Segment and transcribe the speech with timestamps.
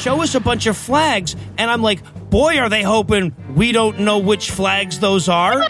[0.00, 2.00] Show us a bunch of flags, and I'm like,
[2.30, 5.60] boy, are they hoping we don't know which flags those are.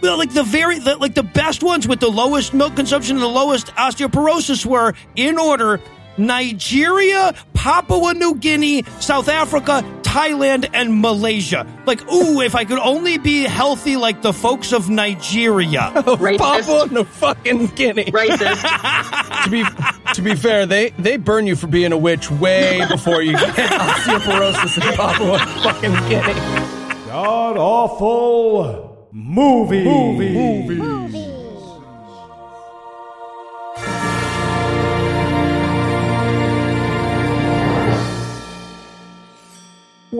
[0.00, 3.22] Well, like the very, the, like the best ones with the lowest milk consumption and
[3.22, 5.80] the lowest osteoporosis were in order:
[6.16, 11.64] Nigeria, Papua New Guinea, South Africa, Thailand, and Malaysia.
[11.86, 15.92] Like, ooh, if I could only be healthy like the folks of Nigeria.
[16.10, 18.06] Oh, Papua no fucking Guinea.
[18.06, 18.62] Racist.
[19.44, 19.64] to be
[20.14, 23.54] to be fair, they they burn you for being a witch way before you get
[23.54, 26.34] osteoporosis in Papua fucking Guinea.
[27.06, 29.84] God awful movie.
[29.84, 31.29] movie.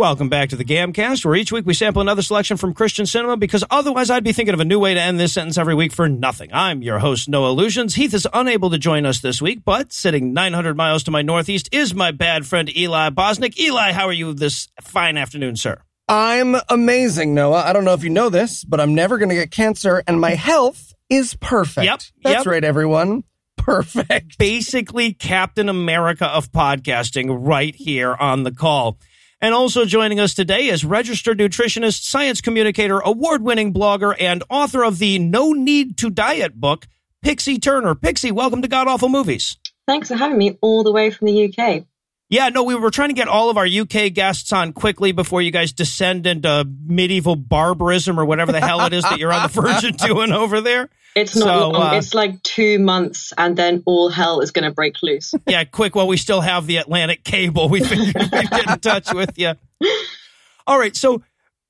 [0.00, 3.36] Welcome back to the Gamcast, where each week we sample another selection from Christian cinema
[3.36, 5.92] because otherwise I'd be thinking of a new way to end this sentence every week
[5.92, 6.48] for nothing.
[6.54, 7.96] I'm your host, Noah Lugeons.
[7.96, 11.68] Heath is unable to join us this week, but sitting 900 miles to my northeast
[11.70, 13.58] is my bad friend Eli Bosnick.
[13.58, 15.82] Eli, how are you this fine afternoon, sir?
[16.08, 17.62] I'm amazing, Noah.
[17.66, 20.18] I don't know if you know this, but I'm never going to get cancer, and
[20.18, 21.84] my health is perfect.
[21.84, 22.46] Yep, That's yep.
[22.46, 23.24] right, everyone.
[23.58, 24.38] Perfect.
[24.38, 28.98] Basically, Captain America of podcasting right here on the call.
[29.42, 34.84] And also joining us today is registered nutritionist, science communicator, award winning blogger, and author
[34.84, 36.86] of the No Need to Diet book,
[37.22, 37.94] Pixie Turner.
[37.94, 39.56] Pixie, welcome to God Awful Movies.
[39.86, 41.86] Thanks for having me all the way from the UK.
[42.28, 45.40] Yeah, no, we were trying to get all of our UK guests on quickly before
[45.40, 49.42] you guys descend into medieval barbarism or whatever the hell it is that you're on
[49.42, 50.90] the verge of doing over there.
[51.16, 51.94] It's not So, long.
[51.94, 55.34] uh, it's like two months, and then all hell is going to break loose.
[55.48, 57.68] Yeah, quick while we still have the Atlantic cable.
[57.68, 59.52] We figured we'd get in touch with you.
[60.66, 61.22] All right, so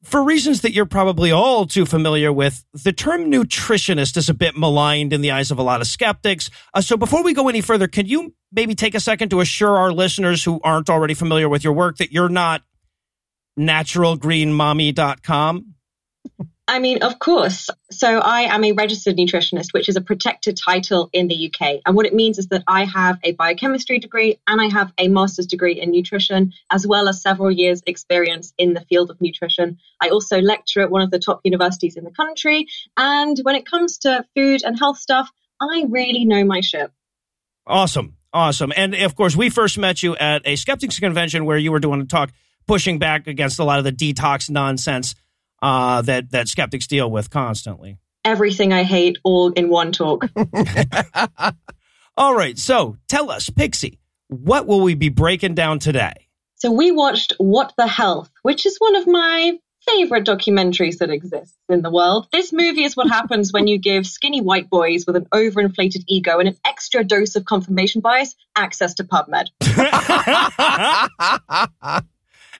[0.03, 4.56] for reasons that you're probably all too familiar with, the term nutritionist is a bit
[4.56, 6.51] maligned in the eyes of a lot of skeptics.
[6.75, 9.77] Uh, so before we go any further, can you maybe take a second to assure
[9.77, 12.62] our listeners who aren't already familiar with your work that you're not
[13.59, 15.75] naturalgreenmommy.com?
[16.70, 17.69] I mean, of course.
[17.91, 21.81] So I am a registered nutritionist, which is a protected title in the UK.
[21.84, 25.09] And what it means is that I have a biochemistry degree and I have a
[25.09, 29.78] master's degree in nutrition, as well as several years experience in the field of nutrition.
[30.00, 32.69] I also lecture at one of the top universities in the country.
[32.97, 35.28] And when it comes to food and health stuff,
[35.60, 36.92] I really know my shit.
[37.66, 38.14] Awesome.
[38.32, 38.72] Awesome.
[38.76, 42.00] And of course, we first met you at a skeptics convention where you were doing
[42.00, 42.30] a talk
[42.69, 45.16] pushing back against a lot of the detox nonsense
[45.62, 47.98] uh, that, that skeptics deal with constantly.
[48.25, 50.26] Everything I hate all in one talk.
[52.16, 52.59] All right.
[52.59, 53.98] So tell us, Pixie,
[54.28, 56.28] what will we be breaking down today?
[56.56, 61.56] So we watched What the Health, which is one of my favorite documentaries that exists
[61.71, 62.27] in the world.
[62.31, 66.38] This movie is what happens when you give skinny white boys with an overinflated ego
[66.38, 69.47] and an extra dose of confirmation bias access to PubMed.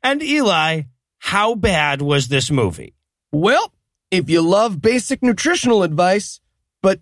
[0.03, 0.83] And Eli,
[1.31, 2.93] how bad was this movie?
[3.31, 3.73] Well,
[4.11, 6.41] if you love basic nutritional advice,
[6.83, 6.99] but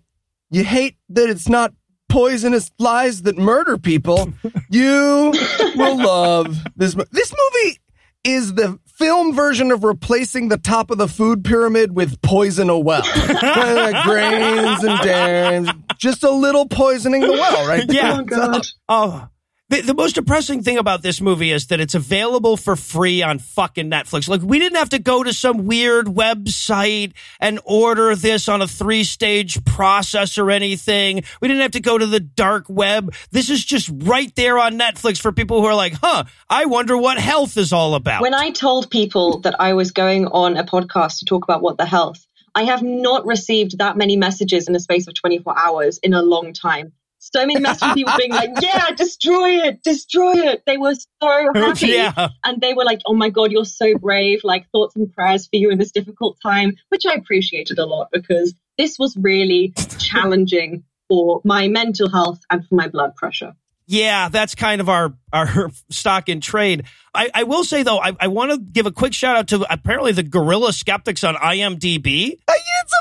[0.51, 1.73] you hate that it's not
[2.09, 4.31] poisonous lies that murder people,
[4.69, 5.33] you
[5.75, 6.95] will love this.
[6.95, 7.79] mo- This movie
[8.23, 12.77] is the film version of replacing the top of the food pyramid with poison a
[12.77, 13.01] well.
[14.03, 17.85] Grains and dairies, just a little poisoning the well, right?
[17.91, 18.17] Yeah.
[18.19, 18.61] Oh, God.
[18.89, 19.27] Oh,
[19.69, 23.39] the, the most depressing thing about this movie is that it's available for free on
[23.39, 24.27] fucking Netflix.
[24.27, 28.67] Like, we didn't have to go to some weird website and order this on a
[28.67, 31.23] three stage process or anything.
[31.39, 33.13] We didn't have to go to the dark web.
[33.31, 36.97] This is just right there on Netflix for people who are like, huh, I wonder
[36.97, 38.21] what health is all about.
[38.21, 41.77] When I told people that I was going on a podcast to talk about What
[41.77, 42.25] the Health,
[42.55, 46.21] I have not received that many messages in the space of 24 hours in a
[46.21, 46.93] long time.
[47.19, 50.63] So many messages from people being like, yeah, destroy it, destroy it.
[50.65, 51.87] They were so happy.
[51.87, 52.29] Yeah.
[52.45, 54.41] And they were like, oh my God, you're so brave.
[54.43, 58.07] Like, thoughts and prayers for you in this difficult time, which I appreciated a lot
[58.11, 63.53] because this was really challenging for my mental health and for my blood pressure.
[63.91, 66.83] Yeah, that's kind of our our stock in trade.
[67.11, 69.65] I, I will say though, I, I want to give a quick shout out to
[69.67, 72.37] apparently the Guerrilla Skeptics on IMDb.
[72.81, 72.93] It's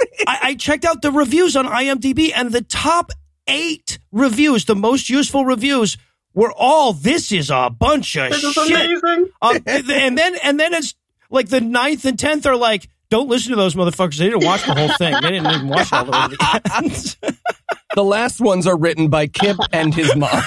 [0.00, 0.24] amazing.
[0.26, 3.12] I, I checked out the reviews on IMDb, and the top
[3.50, 5.96] eight reviews, the most useful reviews,
[6.34, 8.70] were all this is a bunch of This is shit.
[8.70, 9.28] amazing.
[9.42, 10.94] Um, and then and then it's
[11.30, 14.18] like the ninth and tenth are like, don't listen to those motherfuckers.
[14.18, 15.14] They didn't watch the whole thing.
[15.20, 17.16] They didn't even watch all the way to the end.
[17.96, 20.30] The last ones are written by Kip and his mom.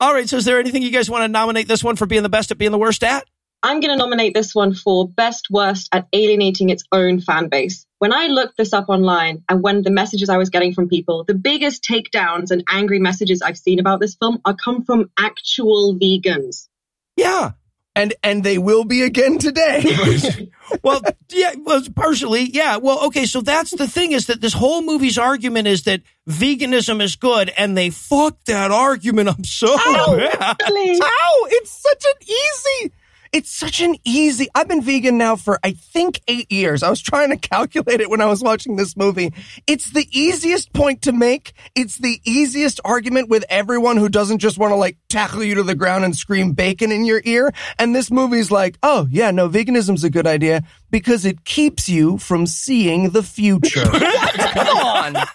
[0.00, 0.28] all right.
[0.28, 2.50] So is there anything you guys want to nominate this one for being the best
[2.52, 3.26] at being the worst at?
[3.62, 7.86] I'm going to nominate this one for best worst at alienating its own fan base.
[7.98, 11.24] When I looked this up online and when the messages I was getting from people,
[11.24, 15.94] the biggest takedowns and angry messages I've seen about this film are come from actual
[15.94, 16.68] vegans.
[17.16, 17.52] Yeah.
[17.94, 19.84] and and they will be again today.
[20.84, 22.76] Well, yeah, well, partially, yeah.
[22.76, 27.02] Well, okay, so that's the thing is that this whole movie's argument is that veganism
[27.02, 30.56] is good, and they fucked that argument up so bad.
[30.68, 31.00] Really?
[31.02, 31.46] Ow!
[31.50, 32.92] It's such an easy.
[33.32, 34.48] It's such an easy.
[34.56, 36.82] I've been vegan now for I think eight years.
[36.82, 39.32] I was trying to calculate it when I was watching this movie.
[39.68, 41.52] It's the easiest point to make.
[41.76, 45.62] It's the easiest argument with everyone who doesn't just want to like tackle you to
[45.62, 47.52] the ground and scream bacon in your ear.
[47.78, 52.18] And this movie's like, oh yeah, no, veganism's a good idea because it keeps you
[52.18, 53.84] from seeing the future.
[53.84, 55.16] Come on.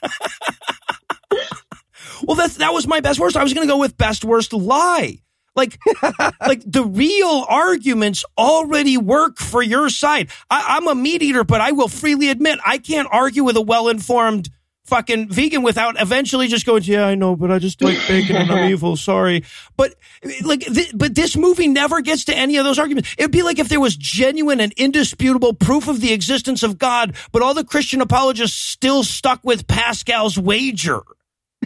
[2.24, 3.36] Well, that's that was my best worst.
[3.36, 5.19] I was going to go with best worst lie.
[5.56, 5.80] Like,
[6.42, 10.30] like the real arguments already work for your side.
[10.50, 13.62] I, I'm a meat eater, but I will freely admit I can't argue with a
[13.62, 14.50] well informed
[14.86, 18.52] fucking vegan without eventually just going, yeah, I know, but I just like bacon and
[18.52, 18.96] I'm evil.
[18.96, 19.44] Sorry.
[19.75, 19.96] But
[20.44, 23.13] like, th- but this movie never gets to any of those arguments.
[23.18, 27.16] It'd be like if there was genuine and indisputable proof of the existence of God,
[27.31, 31.02] but all the Christian apologists still stuck with Pascal's wager.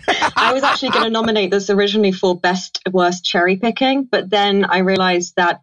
[0.08, 4.66] I was actually going to nominate this originally for best worst cherry picking, but then
[4.66, 5.62] I realized that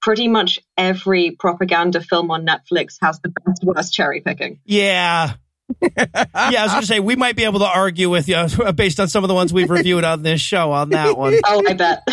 [0.00, 4.60] pretty much every propaganda film on Netflix has the best worst cherry picking.
[4.64, 5.34] Yeah.
[5.82, 8.72] yeah, I was going to say we might be able to argue with you uh,
[8.72, 11.34] based on some of the ones we've reviewed on this show on that one.
[11.44, 12.08] Oh, I bet.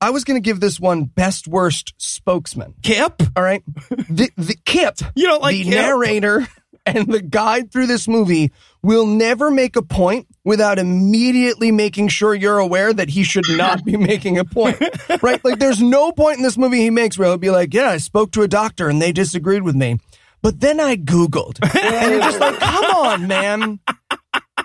[0.00, 2.74] I was going to give this one best worst spokesman.
[2.82, 3.62] Kip, All right.
[3.90, 5.72] The, the Kip, you don't like the Kip?
[5.72, 6.46] narrator
[6.86, 12.34] and the guide through this movie will never make a point without immediately making sure
[12.34, 14.80] you're aware that he should not be making a point.
[15.22, 15.42] Right?
[15.44, 17.98] Like there's no point in this movie he makes where he'll be like, yeah, I
[17.98, 19.98] spoke to a doctor and they disagreed with me.
[20.42, 21.58] But then I Googled.
[21.62, 23.78] And you're just like, come on, man.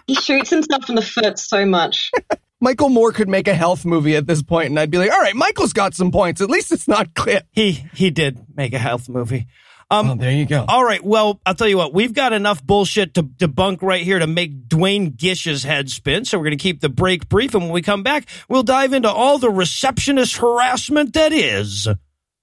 [0.07, 2.11] he shoots himself in the foot so much.
[2.59, 5.21] Michael Moore could make a health movie at this point, and I'd be like, all
[5.21, 6.41] right, Michael's got some points.
[6.41, 7.45] At least it's not Clip.
[7.51, 9.45] He he did make a health movie.
[9.89, 10.65] Um, Oh, there you go.
[10.67, 11.01] All right.
[11.03, 11.93] Well, I'll tell you what.
[11.93, 16.25] We've got enough bullshit to debunk right here to make Duane Gish's head spin.
[16.25, 18.91] So we're going to keep the break brief, and when we come back, we'll dive
[18.93, 21.87] into all the receptionist harassment that is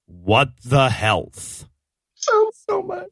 [0.06, 1.66] what the health.
[2.14, 3.08] so, so much.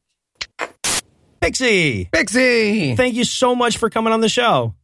[1.41, 2.95] Pixie, Pixie.
[2.95, 4.75] thank you so much for coming on the show.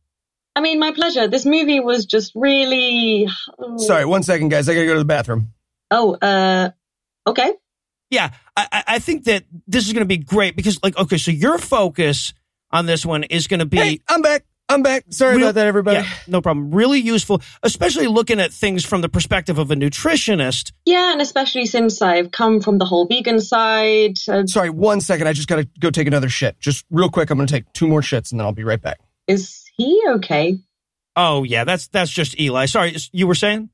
[0.57, 1.29] I mean, my pleasure.
[1.29, 3.29] This movie was just really.
[3.77, 4.69] Sorry, one second, guys.
[4.69, 5.53] I gotta go to the bathroom.
[5.93, 6.71] Oh, uh,
[7.29, 7.53] okay.
[8.11, 11.19] Yeah, I, I- I think that this is going to be great because, like, okay,
[11.19, 12.33] so your focus
[12.71, 14.45] on this one is going to be Hey, I'm back.
[14.71, 15.05] I'm back.
[15.09, 16.01] Sorry Real- about that, everybody.
[16.01, 16.71] Yeah, no problem.
[16.71, 20.73] Really useful, especially looking at things from the perspective of a nutritionist.
[20.85, 24.19] Yeah, and especially since I've come from the whole vegan side.
[24.29, 25.27] Uh, Sorry, one second.
[25.27, 26.61] I just gotta go take another shit.
[26.61, 27.31] Just real quick.
[27.31, 28.99] I'm gonna take two more shits and then I'll be right back.
[29.27, 30.59] is he okay?
[31.17, 32.67] Oh yeah, that's that's just Eli.
[32.67, 33.71] Sorry, you were saying?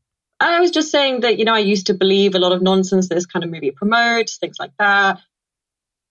[0.52, 3.08] I was just saying that, you know, I used to believe a lot of nonsense
[3.08, 5.18] this kind of movie promotes, things like that.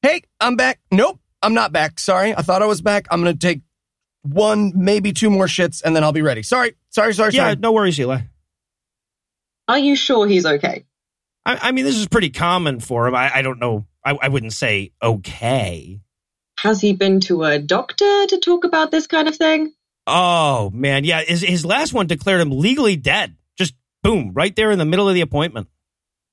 [0.01, 0.79] Hey, I'm back.
[0.91, 1.99] Nope, I'm not back.
[1.99, 2.35] Sorry.
[2.35, 3.07] I thought I was back.
[3.11, 3.61] I'm gonna take
[4.23, 6.43] one, maybe two more shits and then I'll be ready.
[6.43, 6.75] Sorry.
[6.89, 7.55] Sorry, sorry, Yeah, sorry.
[7.57, 8.21] no worries, Eli.
[9.67, 10.85] Are you sure he's okay?
[11.45, 13.15] I, I mean, this is pretty common for him.
[13.15, 13.85] I, I don't know.
[14.05, 15.99] I, I wouldn't say okay.
[16.59, 19.73] Has he been to a doctor to talk about this kind of thing?
[20.05, 21.21] Oh man, yeah.
[21.21, 23.35] His his last one declared him legally dead.
[24.03, 25.67] Just boom, right there in the middle of the appointment.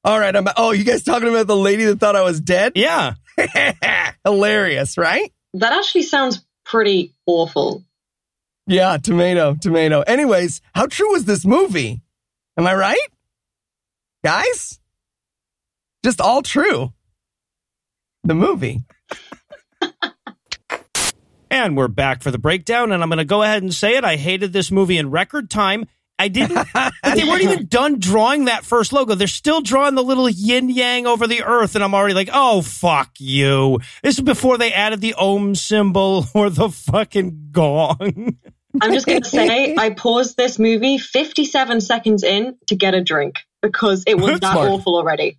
[0.05, 0.47] All right, I'm.
[0.57, 2.73] Oh, you guys talking about the lady that thought I was dead?
[2.75, 3.15] Yeah.
[4.25, 5.33] Hilarious, right?
[5.55, 7.85] That actually sounds pretty awful.
[8.67, 10.01] Yeah, tomato, tomato.
[10.01, 12.03] Anyways, how true was this movie?
[12.57, 13.09] Am I right?
[14.25, 14.79] Guys?
[16.05, 16.93] Just all true.
[18.25, 18.85] The movie.
[21.53, 24.05] And we're back for the breakdown, and I'm going to go ahead and say it.
[24.05, 25.87] I hated this movie in record time.
[26.21, 26.55] I didn't.
[26.75, 29.15] like, they weren't even done drawing that first logo.
[29.15, 32.61] They're still drawing the little yin yang over the earth, and I'm already like, oh
[32.61, 33.79] fuck you.
[34.03, 38.37] This is before they added the ohm symbol or the fucking gong.
[38.83, 43.03] I'm just going to say I paused this movie 57 seconds in to get a
[43.03, 44.69] drink because it was that Smart.
[44.69, 45.39] awful already.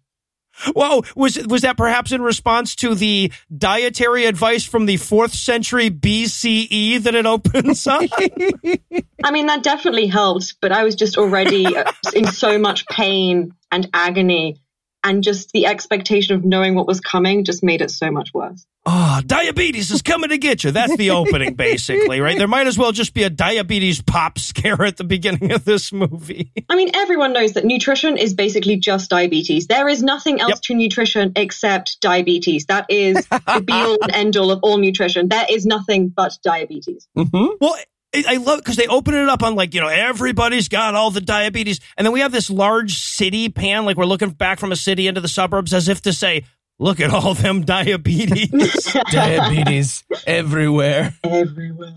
[0.75, 5.89] Whoa, was was that perhaps in response to the dietary advice from the fourth century
[5.89, 8.03] BCE that it opens up?
[9.24, 11.65] I mean, that definitely helped, but I was just already
[12.13, 14.60] in so much pain and agony
[15.03, 18.65] and just the expectation of knowing what was coming just made it so much worse.
[18.84, 20.72] Oh, diabetes is coming to get you.
[20.72, 22.36] That's the opening, basically, right?
[22.38, 25.93] There might as well just be a diabetes pop scare at the beginning of this
[25.93, 26.51] movie.
[26.67, 29.67] I mean, everyone knows that nutrition is basically just diabetes.
[29.67, 30.62] There is nothing else Yep.
[30.63, 32.65] to nutrition except diabetes.
[32.65, 35.29] That is the be all and end all of all nutrition.
[35.29, 37.08] There is nothing but diabetes.
[37.15, 37.51] Mhm.
[37.62, 37.75] Well,
[38.13, 41.11] I I love because they open it up on like, you know, everybody's got all
[41.11, 41.79] the diabetes.
[41.97, 45.07] And then we have this large city pan, like we're looking back from a city
[45.07, 46.45] into the suburbs as if to say,
[46.79, 48.97] look at all them diabetes.
[49.11, 51.13] Diabetes everywhere.
[51.23, 51.95] Everywhere.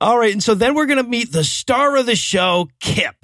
[0.00, 3.14] All right, and so then we're going to meet the star of the show, Kip.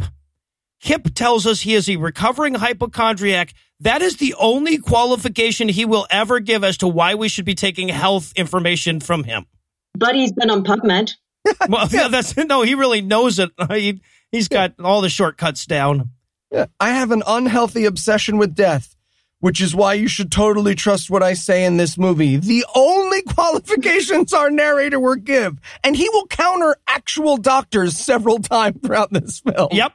[0.81, 3.53] Kip tells us he is a recovering hypochondriac.
[3.81, 7.57] That is the only qualification he will ever give as to why we should be
[7.57, 9.47] taking health information from him.
[9.95, 11.15] But he's been on PubMed.
[11.69, 13.51] Well, yeah, that's no, he really knows it.
[13.71, 14.01] He,
[14.33, 16.11] he's got all the shortcuts down.
[16.51, 18.97] Yeah, I have an unhealthy obsession with death,
[19.41, 22.37] which is why you should totally trust what I say in this movie.
[22.37, 28.79] The only qualifications our narrator will give, and he will counter actual doctors several times
[28.83, 29.69] throughout this film.
[29.73, 29.93] Yep.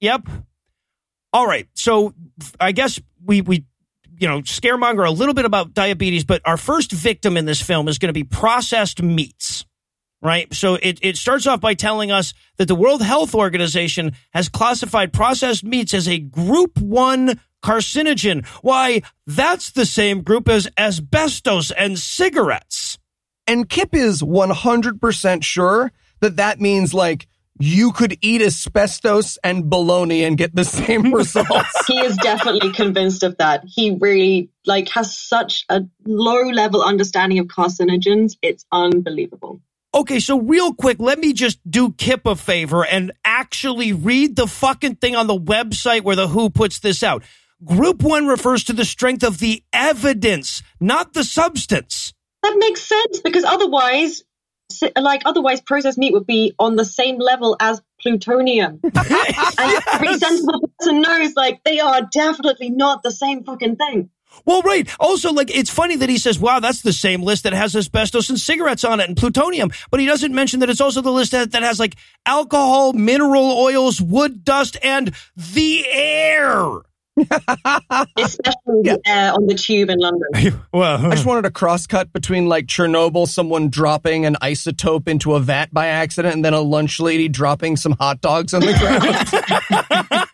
[0.00, 0.28] Yep.
[1.32, 1.68] All right.
[1.74, 2.14] So
[2.60, 3.64] I guess we we
[4.18, 7.88] you know scaremonger a little bit about diabetes, but our first victim in this film
[7.88, 9.64] is going to be processed meats.
[10.20, 10.52] Right.
[10.52, 15.12] So it, it starts off by telling us that the World Health Organization has classified
[15.12, 18.44] processed meats as a group one carcinogen.
[18.62, 22.98] Why, that's the same group as asbestos and cigarettes.
[23.46, 27.28] And Kip is 100% sure that that means like
[27.60, 31.86] you could eat asbestos and bologna and get the same results.
[31.86, 33.64] He is definitely convinced of that.
[33.66, 38.36] He really like has such a low level understanding of carcinogens.
[38.42, 39.60] It's unbelievable.
[39.94, 44.46] Okay, so real quick, let me just do Kip a favor and actually read the
[44.46, 47.24] fucking thing on the website where the WHO puts this out.
[47.64, 52.12] Group one refers to the strength of the evidence, not the substance.
[52.42, 54.22] That makes sense because otherwise,
[54.96, 58.80] like otherwise, processed meat would be on the same level as plutonium.
[59.60, 64.10] And every sensible person knows, like, they are definitely not the same fucking thing.
[64.44, 64.88] Well, right.
[64.98, 68.30] Also, like, it's funny that he says, wow, that's the same list that has asbestos
[68.30, 69.70] and cigarettes on it and plutonium.
[69.90, 73.50] But he doesn't mention that it's also the list that, that has, like, alcohol, mineral
[73.58, 76.80] oils, wood dust, and the air.
[78.16, 80.60] Especially the air on the tube in London.
[80.72, 85.34] Well, I just wanted a cross cut between like Chernobyl, someone dropping an isotope into
[85.34, 88.74] a vat by accident, and then a lunch lady dropping some hot dogs on the
[88.74, 90.24] ground.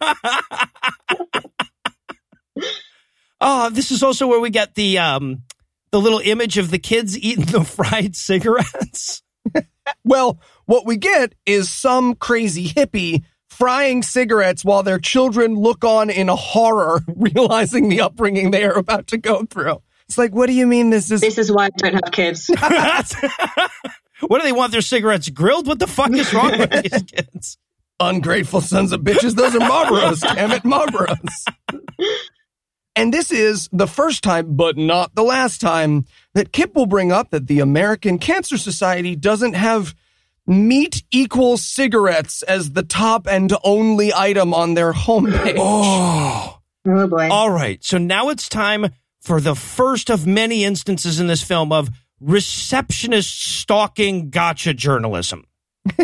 [3.46, 5.42] Oh, this is also where we get the um
[5.92, 9.22] the little image of the kids eating the fried cigarettes.
[10.02, 16.08] well, what we get is some crazy hippie frying cigarettes while their children look on
[16.08, 19.82] in horror, realizing the upbringing they are about to go through.
[20.08, 22.50] It's like, what do you mean this is This is why I don't have kids.
[24.20, 25.66] what do they want their cigarettes grilled?
[25.66, 27.58] What the fuck is wrong with these kids?
[28.00, 29.34] ungrateful sons of bitches?
[29.34, 31.44] Those are Marlboros, damn it, Marlboros.
[32.96, 37.10] And this is the first time, but not the last time, that Kip will bring
[37.10, 39.94] up that the American Cancer Society doesn't have
[40.46, 45.56] meat equals cigarettes as the top and only item on their homepage.
[45.58, 46.60] Oh.
[46.86, 47.30] Oh boy.
[47.30, 47.82] All right.
[47.82, 48.90] So now it's time
[49.22, 51.88] for the first of many instances in this film of
[52.20, 55.44] receptionist stalking gotcha journalism.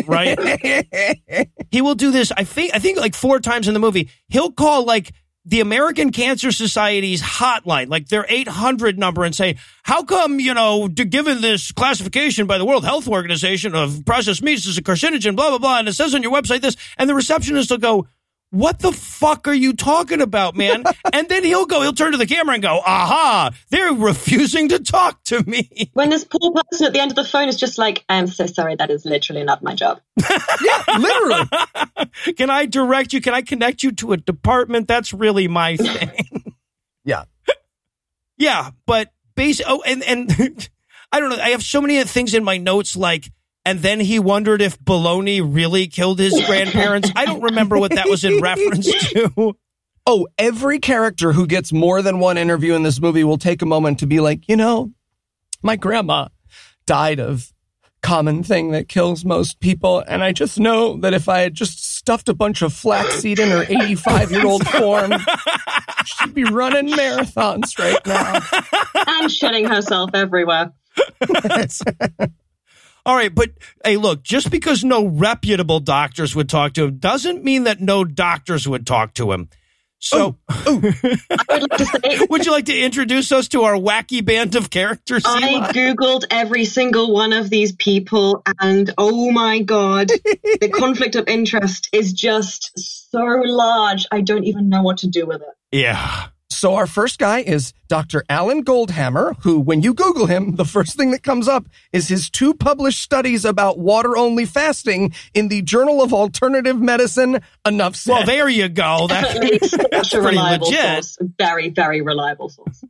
[0.05, 0.39] Right?
[1.71, 2.31] he will do this.
[2.35, 4.09] I think I think like four times in the movie.
[4.29, 5.11] He'll call like
[5.43, 10.87] the American Cancer Society's hotline, like their 800 number, and say, "How come you know,
[10.87, 15.49] given this classification by the World Health Organization of processed meats as a carcinogen, blah
[15.49, 18.07] blah blah," and it says on your website this, and the receptionist will go.
[18.51, 20.83] What the fuck are you talking about, man?
[21.13, 24.79] and then he'll go, he'll turn to the camera and go, aha, they're refusing to
[24.79, 25.89] talk to me.
[25.93, 28.45] when this poor person at the end of the phone is just like, I'm so
[28.47, 30.01] sorry, that is literally not my job.
[30.61, 31.49] yeah, literally.
[32.35, 33.21] Can I direct you?
[33.21, 34.89] Can I connect you to a department?
[34.89, 36.11] That's really my thing.
[37.05, 37.23] Yeah.
[38.37, 39.65] yeah, but basic.
[39.67, 40.69] Oh, and and
[41.11, 41.41] I don't know.
[41.41, 43.31] I have so many things in my notes like.
[43.63, 47.11] And then he wondered if baloney really killed his grandparents.
[47.15, 49.55] I don't remember what that was in reference to.
[50.07, 53.67] Oh, every character who gets more than one interview in this movie will take a
[53.67, 54.91] moment to be like, you know,
[55.61, 56.27] my grandma
[56.87, 57.53] died of
[58.01, 59.99] common thing that kills most people.
[60.07, 63.49] And I just know that if I had just stuffed a bunch of flaxseed in
[63.49, 65.13] her 85 year old form.
[66.05, 68.33] She'd be running marathons right now.
[69.07, 70.73] and shitting herself everywhere.
[73.05, 73.51] All right, but
[73.83, 78.03] hey, look, just because no reputable doctors would talk to him doesn't mean that no
[78.05, 79.49] doctors would talk to him.
[80.03, 84.71] So, I would like would you like to introduce us to our wacky band of
[84.71, 85.21] characters?
[85.25, 85.71] I Eli?
[85.73, 91.89] googled every single one of these people, and oh my god, the conflict of interest
[91.93, 92.71] is just
[93.11, 94.07] so large.
[94.11, 95.55] I don't even know what to do with it.
[95.71, 96.29] yeah.
[96.51, 98.23] So our first guy is Dr.
[98.29, 102.29] Alan Goldhamer, who, when you Google him, the first thing that comes up is his
[102.29, 107.39] two published studies about water-only fasting in the Journal of Alternative Medicine.
[107.65, 108.11] Enough said.
[108.11, 109.07] Well, there you go.
[109.07, 111.05] That's, Definitely such a pretty reliable legit.
[111.05, 111.17] source.
[111.37, 112.83] Very, very reliable source.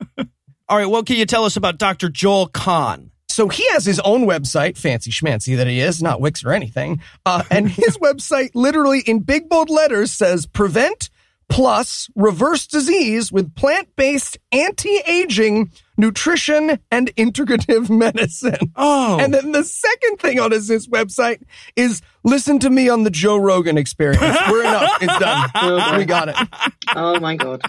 [0.68, 2.10] all right, what can you tell us about Dr.
[2.10, 3.12] Joel Kahn?
[3.30, 7.02] So he has his own website, fancy schmancy that he is, not Wix or anything.
[7.26, 11.10] Uh, and his website literally in big bold letters says prevent
[11.52, 18.72] plus reverse disease with plant-based anti-aging nutrition and integrative medicine.
[18.78, 19.20] Oh.
[19.20, 21.44] And then the second thing on his, his website
[21.76, 24.22] is listen to me on the Joe Rogan experience.
[24.50, 24.98] We're enough.
[25.02, 25.98] It's done.
[26.00, 26.36] we got it.
[26.96, 27.62] Oh my god.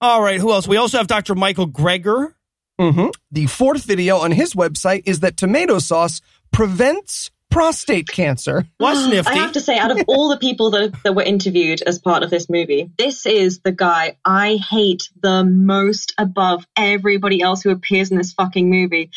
[0.00, 0.66] All right, who else?
[0.66, 1.34] We also have Dr.
[1.34, 2.32] Michael Greger.
[2.78, 8.66] hmm The fourth video on his website is that tomato sauce prevents prostate cancer.
[8.78, 9.32] What's nifty?
[9.32, 12.22] I have to say, out of all the people that, that were interviewed as part
[12.22, 17.70] of this movie, this is the guy I hate the most above everybody else who
[17.70, 19.10] appears in this fucking movie.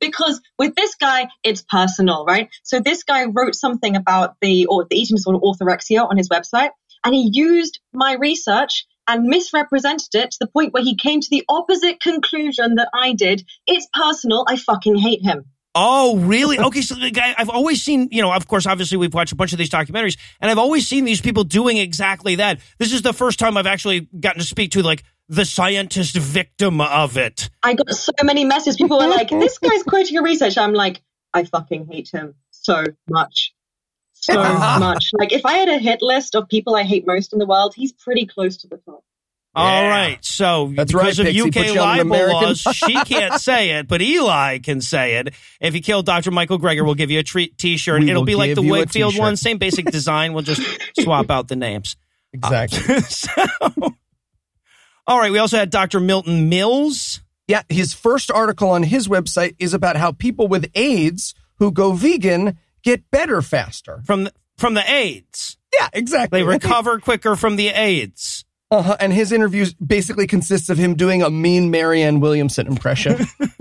[0.00, 2.48] Because with this guy, it's personal, right?
[2.64, 6.70] So this guy wrote something about the or the eating disorder orthorexia on his website,
[7.04, 11.30] and he used my research and misrepresented it to the point where he came to
[11.30, 13.44] the opposite conclusion that I did.
[13.66, 14.44] It's personal.
[14.46, 15.46] I fucking hate him.
[15.80, 16.58] Oh, really?
[16.58, 19.36] Okay, so the guy I've always seen, you know, of course, obviously we've watched a
[19.36, 22.58] bunch of these documentaries, and I've always seen these people doing exactly that.
[22.78, 26.80] This is the first time I've actually gotten to speak to like the scientist victim
[26.80, 27.48] of it.
[27.62, 28.76] I got so many messages.
[28.76, 31.00] People were like, "This guy's quoting your research." I'm like,
[31.32, 33.54] I fucking hate him so much,
[34.14, 35.10] so much.
[35.12, 37.74] Like, if I had a hit list of people I hate most in the world,
[37.76, 39.04] he's pretty close to the top.
[39.54, 42.94] All right, so That's because right, of Pixie, UK you on an libel laws, she
[43.04, 45.34] can't say it, but Eli can say it.
[45.60, 46.30] If you kill Dr.
[46.30, 48.04] Michael Greger, we'll give you a treat T-shirt.
[48.04, 50.32] It'll be like the Wakefield one, same basic design.
[50.32, 50.62] We'll just
[51.00, 51.96] swap out the names.
[52.32, 53.00] Exactly.
[53.08, 53.30] so,
[55.06, 55.98] all right, we also had Dr.
[55.98, 57.20] Milton Mills.
[57.48, 61.92] Yeah, his first article on his website is about how people with AIDS who go
[61.92, 64.02] vegan get better faster.
[64.04, 65.56] from the, from the AIDS.
[65.72, 66.40] Yeah, exactly.
[66.40, 68.37] They recover quicker from the AIDS.
[68.70, 68.96] Uh-huh.
[69.00, 73.26] And his interviews basically consists of him doing a mean Marianne Williamson impression.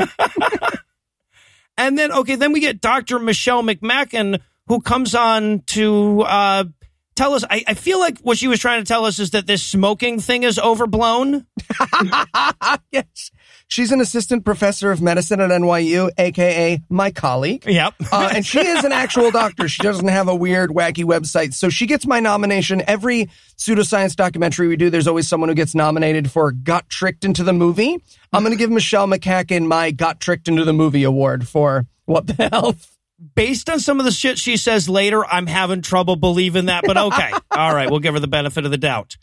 [1.78, 3.20] And then, okay, then we get Dr.
[3.20, 6.63] Michelle McMacken, who comes on to uh,
[7.15, 7.43] tell us.
[7.50, 10.20] I, I feel like what she was trying to tell us is that this smoking
[10.20, 11.46] thing is overblown.
[12.91, 13.32] yes.
[13.69, 17.65] She's an assistant professor of medicine at NYU, aka my colleague.
[17.65, 17.93] Yep.
[18.10, 19.67] Uh, and she is an actual doctor.
[19.67, 21.53] She doesn't have a weird, wacky website.
[21.53, 22.82] So she gets my nomination.
[22.88, 27.43] Every pseudoscience documentary we do, there's always someone who gets nominated for Got Tricked into
[27.43, 28.01] the Movie.
[28.32, 32.27] I'm going to give Michelle McMacken my Got Tricked into the Movie award for what
[32.27, 32.75] the hell?
[33.36, 36.97] Based on some of the shit she says later, I'm having trouble believing that, but
[36.97, 37.34] okay.
[37.51, 39.17] All right, we'll give her the benefit of the doubt.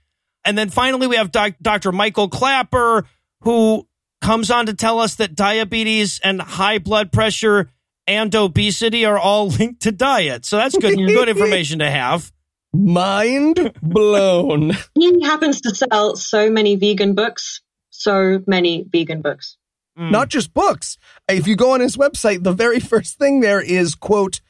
[0.44, 1.90] And then finally, we have doc- Dr.
[1.90, 3.06] Michael Klaper,
[3.40, 3.86] who
[4.20, 7.70] comes on to tell us that diabetes and high blood pressure
[8.06, 10.44] and obesity are all linked to diet.
[10.44, 12.32] So that's good, good information to have.
[12.72, 14.72] Mind blown.
[14.98, 19.56] He happens to sell so many vegan books, so many vegan books.
[19.98, 20.10] Mm.
[20.10, 20.98] Not just books.
[21.28, 24.40] If you go on his website, the very first thing there is, quote,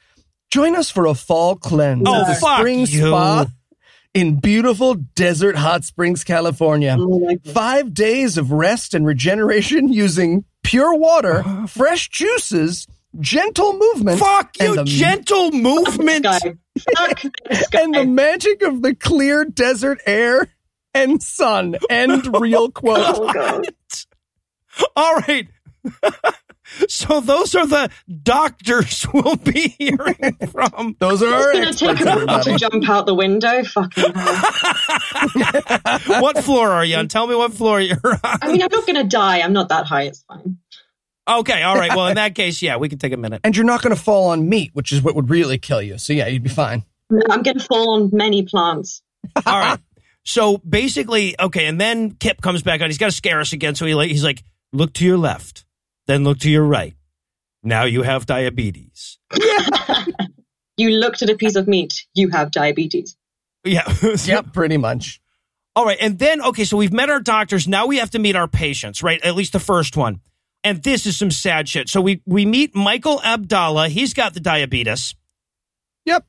[0.50, 2.86] join us for a fall cleanse Oh, at the fuck spring you.
[3.08, 3.46] spa
[4.14, 6.96] in beautiful desert hot springs, California.
[6.98, 7.52] Oh my God.
[7.52, 12.86] Five days of rest and regeneration using pure water, fresh juices,
[13.20, 14.18] gentle movement.
[14.20, 16.24] Fuck and you, the- gentle movement.
[16.24, 16.38] Guy.
[16.96, 17.24] Fuck
[17.74, 20.48] and the magic of the clear desert air
[20.94, 21.76] and sun.
[21.90, 22.98] End real oh, quote.
[23.00, 23.66] Oh, God.
[24.96, 25.48] All right.
[26.88, 27.90] So those are the
[28.22, 30.96] doctors we'll be hearing from.
[30.98, 33.62] Those are our It's gonna experts, take a while to jump out the window.
[33.64, 36.10] Fucking hell.
[36.22, 37.08] What floor are you on?
[37.08, 38.18] Tell me what floor you're on.
[38.22, 39.40] I mean, I'm not gonna die.
[39.40, 40.04] I'm not that high.
[40.04, 40.58] It's fine.
[41.26, 41.94] Okay, all right.
[41.94, 43.40] Well, in that case, yeah, we can take a minute.
[43.44, 45.96] And you're not going to fall on meat, which is what would really kill you.
[45.96, 46.84] So yeah, you'd be fine.
[47.30, 49.02] I'm gonna fall on many plants.
[49.46, 49.78] All right.
[50.24, 52.88] So basically, okay, and then Kip comes back on.
[52.88, 53.74] He's got to scare us again.
[53.74, 55.63] So he like, he's like, look to your left,
[56.06, 56.94] then look to your right.
[57.62, 59.18] Now you have diabetes.
[60.76, 63.16] You looked at a piece of meat, you have diabetes.
[63.64, 63.84] Yeah.
[64.24, 65.20] Yep, pretty much.
[65.76, 65.98] All right.
[66.00, 67.66] And then, okay, so we've met our doctors.
[67.66, 69.22] Now we have to meet our patients, right?
[69.24, 70.20] At least the first one.
[70.62, 71.88] And this is some sad shit.
[71.88, 73.88] So we, we meet Michael Abdallah.
[73.88, 75.14] He's got the diabetes.
[76.06, 76.24] Yep.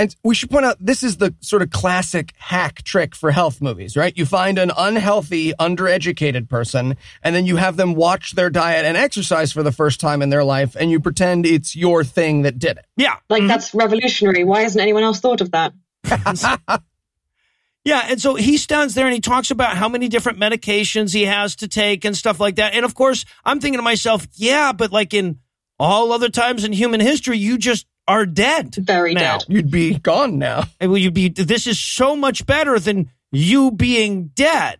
[0.00, 3.60] And we should point out this is the sort of classic hack trick for health
[3.60, 4.16] movies, right?
[4.16, 8.96] You find an unhealthy, undereducated person, and then you have them watch their diet and
[8.96, 12.60] exercise for the first time in their life, and you pretend it's your thing that
[12.60, 12.86] did it.
[12.96, 13.16] Yeah.
[13.28, 13.48] Like, mm-hmm.
[13.48, 14.44] that's revolutionary.
[14.44, 15.72] Why hasn't anyone else thought of that?
[17.88, 21.24] Yeah, and so he stands there and he talks about how many different medications he
[21.24, 22.74] has to take and stuff like that.
[22.74, 25.38] And of course, I'm thinking to myself, yeah, but like in
[25.78, 28.74] all other times in human history, you just are dead.
[28.74, 29.38] Very now.
[29.38, 29.46] dead.
[29.48, 30.64] You'd be gone now.
[30.80, 31.28] And will you be?
[31.28, 34.78] This is so much better than you being dead.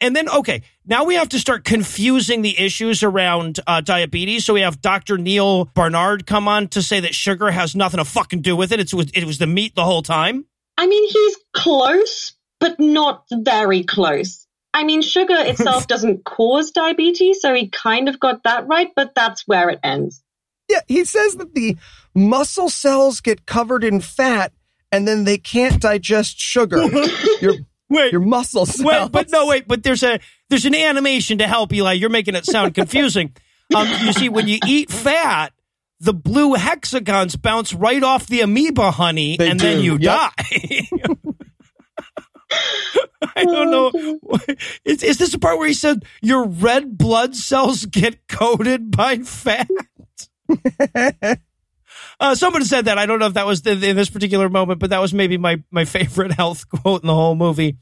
[0.00, 4.46] And then, okay, now we have to start confusing the issues around uh, diabetes.
[4.46, 5.18] So we have Dr.
[5.18, 8.80] Neal Barnard come on to say that sugar has nothing to fucking do with it.
[8.80, 10.46] It's, it was the meat the whole time.
[10.78, 14.46] I mean, he's close, but not very close.
[14.72, 19.14] I mean, sugar itself doesn't cause diabetes, so he kind of got that right, but
[19.14, 20.22] that's where it ends.
[20.70, 21.76] Yeah, he says that the
[22.14, 24.52] muscle cells get covered in fat
[24.92, 26.82] and then they can't digest sugar.
[27.40, 27.54] your,
[27.88, 28.84] Wait, your muscle cells.
[28.84, 31.92] Wait, but no, wait, but there's a there's an animation to help Eli.
[31.94, 33.34] You're making it sound confusing.
[33.74, 35.52] um, you see, when you eat fat,
[35.98, 40.32] the blue hexagons bounce right off the amoeba honey, They and then you yep.
[40.36, 40.88] die.
[43.36, 43.92] I don't know.
[44.84, 49.18] Is, is this the part where he said your red blood cells get coated by
[49.18, 49.68] fat?
[52.20, 52.98] Uh, someone said that.
[52.98, 55.38] I don't know if that was in in this particular moment, but that was maybe
[55.38, 57.78] my, my favorite health quote in the whole movie.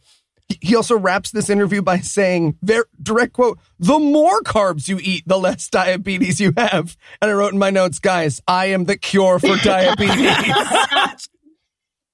[0.62, 5.24] He also wraps this interview by saying, ver- direct quote, the more carbs you eat,
[5.26, 6.96] the less diabetes you have.
[7.20, 11.28] And I wrote in my notes, guys, I am the cure for diabetes.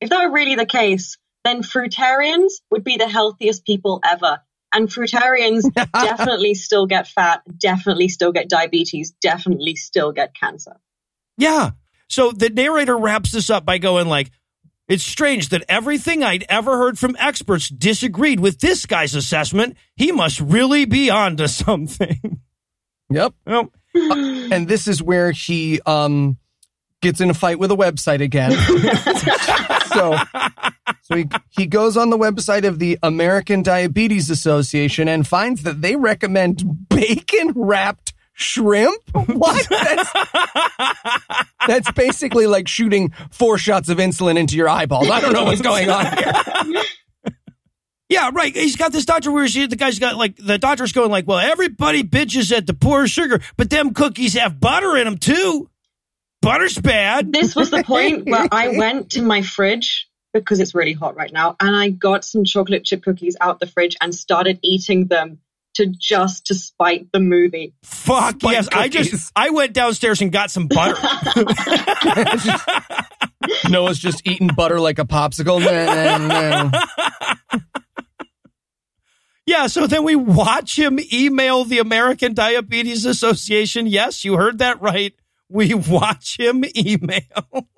[0.01, 4.41] If that were really the case, then fruitarians would be the healthiest people ever.
[4.71, 10.77] And fruitarians definitely still get fat, definitely still get diabetes, definitely still get cancer.
[11.39, 11.71] Yeah.
[12.09, 14.31] So the narrator wraps this up by going like,
[14.87, 19.77] it's strange that everything I'd ever heard from experts disagreed with this guy's assessment.
[19.97, 22.41] He must really be onto something.
[23.11, 23.35] yep.
[23.47, 26.37] Well, And this is where he um,
[27.01, 28.51] gets in a fight with a website again.
[29.95, 30.17] so
[31.03, 35.83] so he, he goes on the website of the American Diabetes Association and finds that
[35.83, 39.01] they recommend bacon wrapped shrimp.
[39.13, 39.67] What?
[39.69, 40.13] That's,
[41.67, 45.09] that's basically like shooting four shots of insulin into your eyeballs.
[45.09, 46.83] I don't know what's going on here.
[48.09, 48.55] yeah, right.
[48.55, 51.39] He's got this doctor where she, the guy's got like, the doctor's going like, well,
[51.39, 55.71] everybody bitches at the poor sugar, but them cookies have butter in them too.
[56.43, 57.33] Butter's bad.
[57.33, 61.33] This was the point where I went to my fridge because it's really hot right
[61.33, 65.39] now and I got some chocolate chip cookies out the fridge and started eating them
[65.75, 67.75] to just to spite the movie.
[67.83, 68.69] Fuck Spike yes.
[68.73, 70.95] I just, I went downstairs and got some butter.
[73.69, 75.61] Noah's just eating butter like a popsicle.
[79.47, 83.87] Yeah, so then we watch him email the American Diabetes Association.
[83.87, 85.13] Yes, you heard that right.
[85.51, 87.69] We watch him email.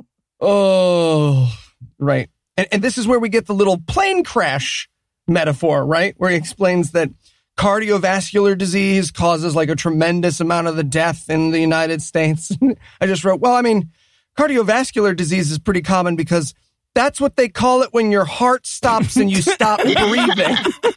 [0.40, 1.52] Oh,
[1.98, 2.30] right.
[2.56, 4.88] And, and this is where we get the little plane crash
[5.26, 6.14] metaphor, right?
[6.18, 7.10] Where he explains that
[7.56, 12.52] cardiovascular disease causes like a tremendous amount of the death in the United States.
[13.00, 13.90] I just wrote, well, I mean,
[14.38, 16.54] cardiovascular disease is pretty common because
[16.94, 20.56] that's what they call it when your heart stops and you stop breathing.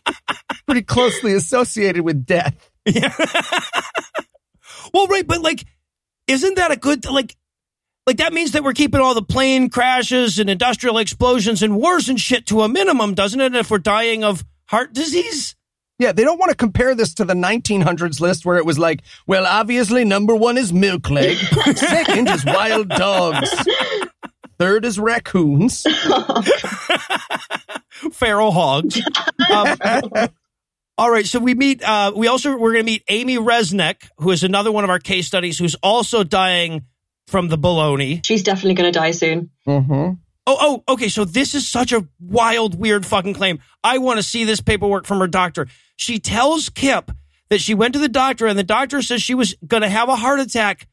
[0.65, 2.69] pretty closely associated with death.
[2.85, 3.13] Yeah.
[4.93, 5.65] well, right, but like,
[6.27, 7.35] isn't that a good like?
[8.07, 12.09] Like that means that we're keeping all the plane crashes and industrial explosions and wars
[12.09, 13.53] and shit to a minimum, doesn't it?
[13.55, 15.55] If we're dying of heart disease.
[15.99, 19.01] Yeah, they don't want to compare this to the 1900s list where it was like,
[19.27, 21.35] well, obviously number one is milk leg,
[21.75, 23.53] second is wild dogs,
[24.57, 25.85] third is raccoons.
[28.13, 29.01] feral hogs.
[29.51, 29.77] Um,
[30.97, 31.83] all right, so we meet.
[31.83, 34.99] Uh, we also we're going to meet Amy Resnick, who is another one of our
[34.99, 36.85] case studies, who's also dying
[37.27, 38.25] from the baloney.
[38.25, 39.49] She's definitely going to die soon.
[39.67, 40.13] Mm-hmm.
[40.49, 40.57] Oh,
[40.87, 41.09] oh, okay.
[41.09, 43.59] So this is such a wild, weird fucking claim.
[43.83, 45.67] I want to see this paperwork from her doctor.
[45.95, 47.11] She tells Kip
[47.49, 50.09] that she went to the doctor, and the doctor says she was going to have
[50.09, 50.87] a heart attack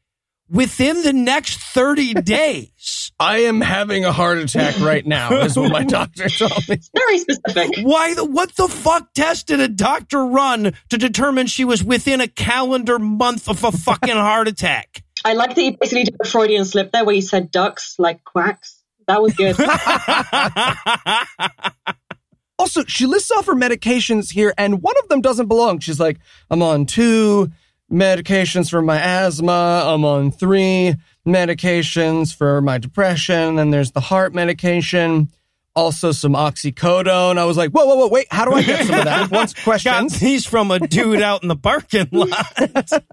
[0.47, 3.11] within the next thirty days.
[3.19, 6.77] I am having a heart attack right now, is what my doctor told me.
[6.95, 7.79] Very specific.
[7.81, 12.21] Why the what the fuck test did a doctor run to determine she was within
[12.21, 15.03] a calendar month of a fucking heart attack?
[15.25, 18.23] I like that you basically did a Freudian slip there where you said ducks like
[18.23, 18.76] quacks.
[19.07, 19.55] That was good.
[22.59, 25.77] Also, she lists off her medications here, and one of them doesn't belong.
[25.77, 26.17] She's like,
[26.49, 27.51] I'm on two
[27.91, 29.83] medications for my asthma.
[29.85, 33.59] I'm on three medications for my depression.
[33.59, 35.29] And there's the heart medication.
[35.75, 37.37] Also some oxycodone.
[37.37, 39.29] I was like, whoa, whoa, whoa, wait, how do I get some of that?
[39.31, 40.19] Once Got questions.
[40.19, 42.47] these from a dude out in the parking lot.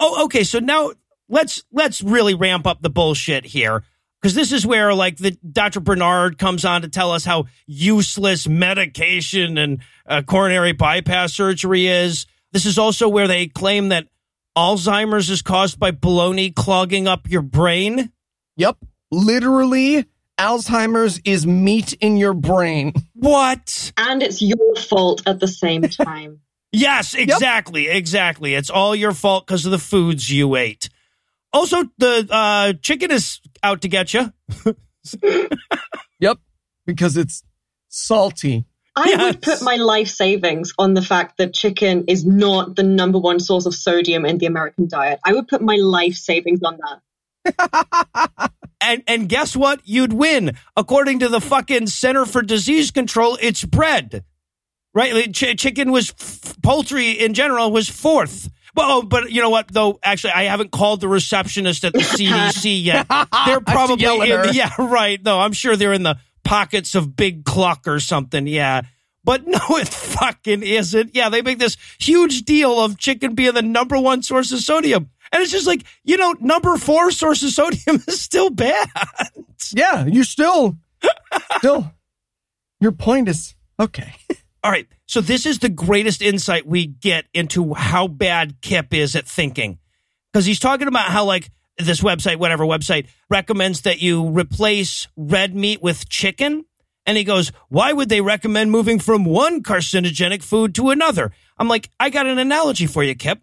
[0.00, 0.42] oh, okay.
[0.42, 0.90] So now
[1.28, 3.84] let's let's really ramp up the bullshit here.
[4.20, 5.80] Because this is where like the Dr.
[5.80, 12.26] Barnard comes on to tell us how useless medication and uh, coronary bypass surgery is.
[12.52, 14.08] This is also where they claim that
[14.56, 18.10] Alzheimer's is caused by baloney clogging up your brain.
[18.56, 18.78] Yep.
[19.12, 20.04] Literally,
[20.36, 22.92] Alzheimer's is meat in your brain.
[23.14, 23.92] What?
[23.96, 26.40] and it's your fault at the same time.
[26.70, 28.54] Yes, exactly, exactly.
[28.54, 30.88] It's all your fault because of the foods you ate.
[31.52, 34.32] Also, the uh, chicken is out to get you.
[36.20, 36.38] Yep.
[36.86, 37.42] Because it's
[37.88, 38.66] salty.
[38.96, 39.20] I Yes.
[39.22, 43.38] would put my life savings on the fact that chicken is not the number one
[43.38, 45.20] source of sodium in the American diet.
[45.24, 46.78] I would put my life savings on
[47.44, 48.50] that.
[48.80, 49.80] And and guess what?
[49.84, 50.52] You'd win.
[50.76, 54.24] According to the fucking Center for Disease Control, it's bread.
[54.94, 55.34] Right?
[55.34, 58.48] Ch- chicken was f- poultry in general was fourth.
[58.78, 59.66] Well, oh, but you know what?
[59.66, 63.08] Though actually, I haven't called the receptionist at the CDC yet.
[63.44, 65.20] They're probably in, yeah, right.
[65.20, 68.46] No, I'm sure they're in the pockets of Big Cluck or something.
[68.46, 68.82] Yeah.
[69.24, 71.14] But no, it fucking isn't.
[71.14, 75.10] Yeah, they make this huge deal of chicken being the number one source of sodium.
[75.32, 78.88] And it's just like, you know, number four source of sodium is still bad.
[79.74, 80.78] Yeah, you still,
[81.58, 81.92] still,
[82.80, 84.14] your point is okay.
[84.62, 84.86] All right.
[85.06, 89.78] So this is the greatest insight we get into how bad Kip is at thinking.
[90.32, 95.54] Because he's talking about how, like, this website, whatever website, recommends that you replace red
[95.54, 96.64] meat with chicken.
[97.06, 101.32] And he goes, Why would they recommend moving from one carcinogenic food to another?
[101.56, 103.40] I'm like, I got an analogy for you, Kip.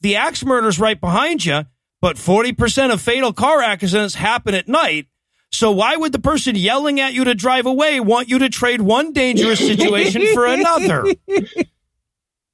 [0.00, 1.66] The axe murder's right behind you,
[2.00, 5.06] but 40% of fatal car accidents happen at night.
[5.52, 8.82] So why would the person yelling at you to drive away want you to trade
[8.82, 11.04] one dangerous situation for another?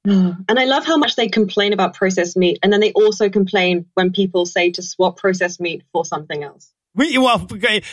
[0.05, 2.59] And I love how much they complain about processed meat.
[2.61, 6.73] And then they also complain when people say to swap processed meat for something else.
[6.93, 7.47] We- Well,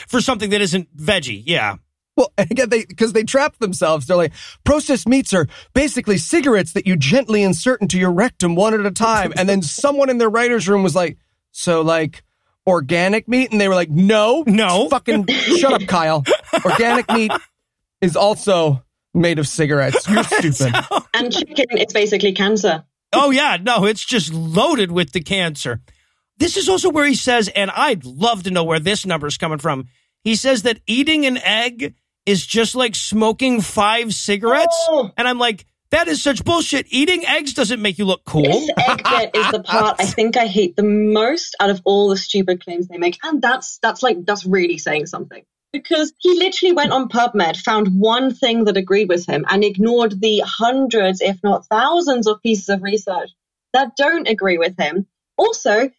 [0.09, 1.77] for something that isn't veggie, yeah.
[2.17, 4.07] Well, and again, they because they trap themselves.
[4.09, 4.33] They're like,
[4.65, 8.91] processed meats are basically cigarettes that you gently insert into your rectum one at a
[8.91, 9.33] time.
[9.37, 11.17] And then someone in their writer's room was like,
[11.53, 12.25] so like
[12.71, 13.53] organic meat?
[13.53, 14.89] And they were like, no, No.
[14.89, 15.27] fucking
[15.59, 16.25] shut up, Kyle.
[16.65, 17.33] Organic meat
[18.01, 20.09] is also made of cigarettes.
[20.09, 20.75] You're stupid.
[21.15, 22.85] And chicken is basically cancer.
[23.13, 25.81] Oh yeah, no, it's just loaded with the cancer.
[26.39, 29.37] This is also where he says, and I'd love to know where this number is
[29.37, 29.89] coming from.
[30.25, 35.11] He says that eating an egg is just like smoking five cigarettes, Oh.
[35.17, 36.87] and I'm like, that is such bullshit.
[36.91, 38.43] Eating eggs doesn't make you look cool.
[38.43, 42.09] This egg bit is the part I think I hate the most out of all
[42.09, 43.19] the stupid claims they make.
[43.23, 45.45] And that's that's like that's really saying something.
[45.73, 50.21] Because he literally went on PubMed, found one thing that agreed with him, and ignored
[50.21, 53.31] the hundreds, if not thousands, of pieces of research
[53.73, 55.07] that don't agree with him.
[55.37, 55.91] Also,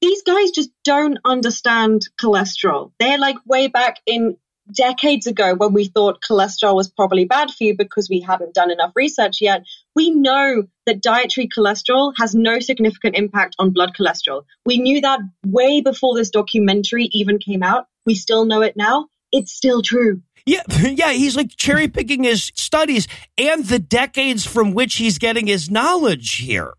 [0.00, 2.92] these guys just don't understand cholesterol.
[2.98, 4.36] They're like way back in
[4.72, 8.70] decades ago when we thought cholesterol was probably bad for you because we hadn't done
[8.70, 9.64] enough research yet.
[9.94, 14.44] We know that dietary cholesterol has no significant impact on blood cholesterol.
[14.64, 17.86] We knew that way before this documentary even came out.
[18.04, 19.08] We still know it now.
[19.32, 20.22] It's still true.
[20.46, 25.46] Yeah, yeah, he's like cherry picking his studies and the decades from which he's getting
[25.46, 26.74] his knowledge here.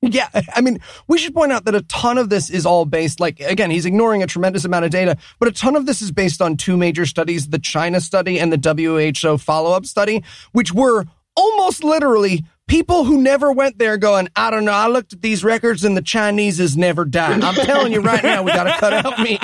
[0.00, 3.18] Yeah, I mean, we should point out that a ton of this is all based,
[3.18, 6.12] like, again, he's ignoring a tremendous amount of data, but a ton of this is
[6.12, 10.72] based on two major studies the China study and the WHO follow up study, which
[10.72, 15.22] were almost literally people who never went there going, I don't know, I looked at
[15.22, 17.42] these records and the Chinese has never died.
[17.42, 19.42] I'm telling you right now, we got to cut out meat.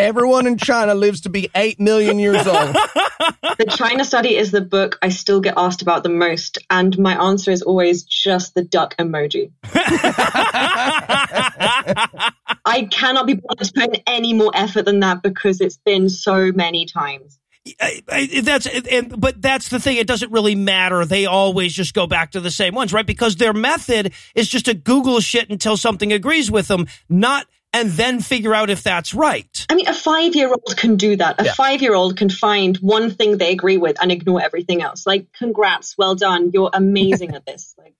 [0.00, 2.76] Everyone in China lives to be 8 million years old.
[3.58, 7.20] The China study is the book I still get asked about the most, and my
[7.20, 9.50] answer is always just the duck emoji.
[12.64, 16.08] I cannot be bothered to put in any more effort than that because it's been
[16.08, 17.38] so many times.
[17.80, 19.96] I, I, that's and but that's the thing.
[19.96, 21.04] It doesn't really matter.
[21.04, 23.06] They always just go back to the same ones, right?
[23.06, 27.90] Because their method is just to Google shit until something agrees with them, not and
[27.90, 29.66] then figure out if that's right.
[29.68, 31.40] I mean, a five year old can do that.
[31.40, 31.52] A Yeah.
[31.54, 35.06] five year old can find one thing they agree with and ignore everything else.
[35.06, 36.50] Like, congrats, well done.
[36.52, 37.74] You're amazing at this.
[37.78, 37.94] Like,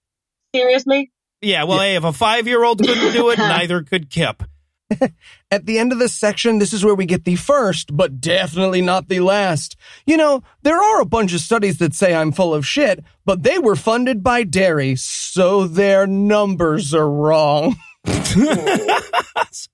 [0.55, 1.13] seriously?
[1.43, 4.43] Yeah, well, hey, if a five year old couldn't do it, neither could Kip.
[5.51, 8.81] At the end of this section, this is where we get the first, but definitely
[8.81, 9.77] not the last.
[10.07, 13.43] You know, there are a bunch of studies that say I'm full of shit, but
[13.43, 17.77] they were funded by dairy, so their numbers are wrong.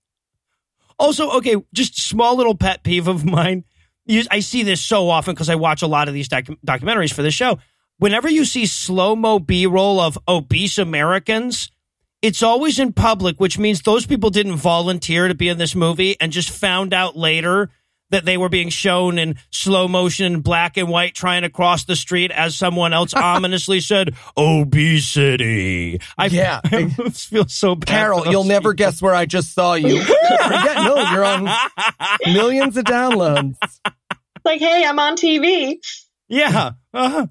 [0.98, 3.64] Also, okay, just small little pet peeve of mine.
[4.30, 7.22] I see this so often because I watch a lot of these docu- documentaries for
[7.22, 7.58] this show.
[7.98, 11.70] Whenever you see slow mo B roll of obese Americans,
[12.22, 16.18] it's always in public, which means those people didn't volunteer to be in this movie
[16.20, 17.70] and just found out later
[18.14, 21.96] that they were being shown in slow motion, black and white, trying to cross the
[21.96, 26.00] street as someone else ominously said, obesity.
[26.16, 26.60] I, Yeah.
[26.64, 27.88] I feel so bad.
[27.88, 29.94] Carol, you'll never guess where I just saw you.
[30.30, 31.50] yeah, no, you're on
[32.32, 33.56] millions of downloads.
[34.44, 35.78] Like, hey, I'm on TV.
[36.28, 36.72] Yeah.
[36.92, 37.26] Uh-huh.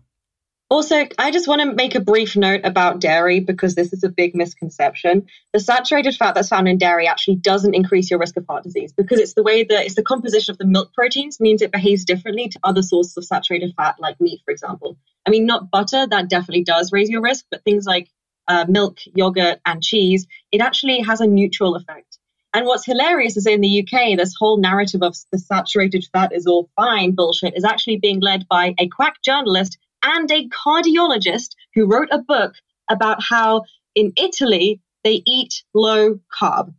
[0.74, 4.10] Also, I just want to make a brief note about dairy because this is a
[4.10, 5.28] big misconception.
[5.54, 8.92] The saturated fat that's found in dairy actually doesn't increase your risk of heart disease
[8.92, 12.06] because it's the way that it's the composition of the milk proteins means it behaves
[12.06, 14.98] differently to other sources of saturated fat like meat, for example.
[15.28, 18.10] I mean, not butter, that definitely does raise your risk, but things like
[18.48, 22.18] uh, milk, yogurt, and cheese, it actually has a neutral effect.
[22.52, 26.48] And what's hilarious is in the UK, this whole narrative of the saturated fat is
[26.48, 31.88] all fine bullshit is actually being led by a quack journalist and a cardiologist who
[31.88, 32.54] wrote a book
[32.90, 33.64] about how
[33.96, 36.74] in Italy they eat low carb.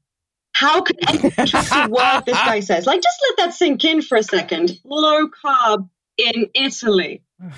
[0.53, 2.87] How could anyone trust a word this guy says?
[2.87, 4.79] Like, just let that sink in for a second.
[4.85, 7.23] Low carb in Italy.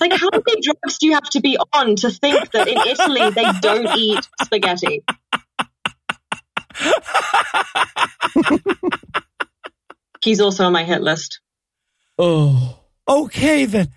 [0.00, 3.28] Like, how many drugs do you have to be on to think that in Italy
[3.30, 5.04] they don't eat spaghetti?
[10.24, 11.40] He's also on my hit list.
[12.18, 12.78] Oh.
[13.06, 13.88] Okay, then.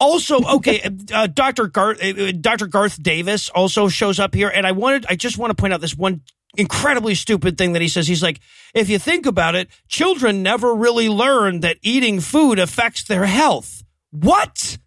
[0.00, 1.68] Also, okay, uh, Dr.
[1.68, 2.66] Garth, uh, Dr.
[2.66, 5.80] Garth Davis also shows up here, and I wanted, I just want to point out
[5.80, 6.22] this one
[6.56, 8.06] incredibly stupid thing that he says.
[8.06, 8.40] He's like,
[8.74, 13.82] if you think about it, children never really learn that eating food affects their health.
[14.10, 14.78] What?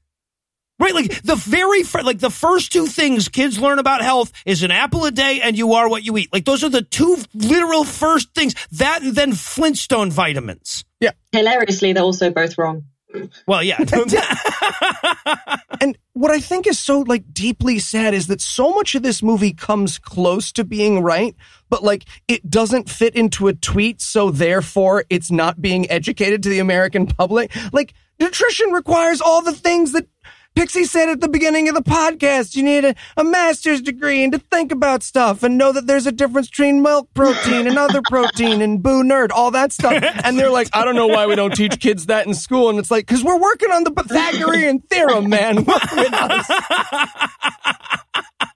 [0.80, 4.62] Right, like the very fir- like the first two things kids learn about health is
[4.62, 6.32] an apple a day and you are what you eat.
[6.32, 8.54] Like those are the two literal first things.
[8.74, 10.86] That and then Flintstone vitamins.
[11.00, 11.12] Yeah.
[11.32, 12.84] Hilariously, they're also both wrong.
[13.46, 13.78] Well, yeah.
[15.80, 19.22] And what I think is so like deeply sad is that so much of this
[19.22, 21.36] movie comes close to being right,
[21.70, 26.50] but like it doesn't fit into a tweet, so therefore it's not being educated to
[26.50, 27.52] the American public.
[27.72, 30.08] Like nutrition requires all the things that
[30.58, 32.56] Pixie said at the beginning of the podcast.
[32.56, 36.08] You need a, a master's degree and to think about stuff and know that there's
[36.08, 40.04] a difference between milk protein and other protein and boo nerd, all that stuff.
[40.24, 42.72] And they're like, I don't know why we don't teach kids that in school.
[42.72, 45.58] And it's like, cause we're working on the Pythagorean theorem, man.
[45.63, 46.50] Work with us.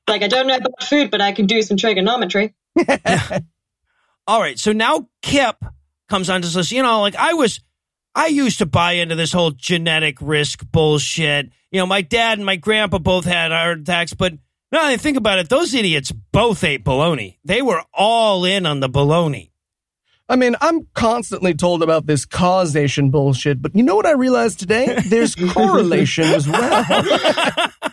[0.07, 2.55] Like, I don't know about food, but I can do some trigonometry.
[4.25, 4.57] All right.
[4.57, 5.63] So now Kip
[6.09, 6.71] comes on to us.
[6.71, 7.61] You know, like I was,
[8.13, 11.49] I used to buy into this whole genetic risk bullshit.
[11.71, 14.33] You know, my dad and my grandpa both had heart attacks, but
[14.71, 17.39] now that I think about it, those idiots both ate bologna.
[17.45, 19.51] They were all in on the bologna.
[20.27, 24.59] I mean, I'm constantly told about this causation bullshit, but you know what I realized
[24.59, 24.97] today?
[25.05, 26.85] There's correlation as well.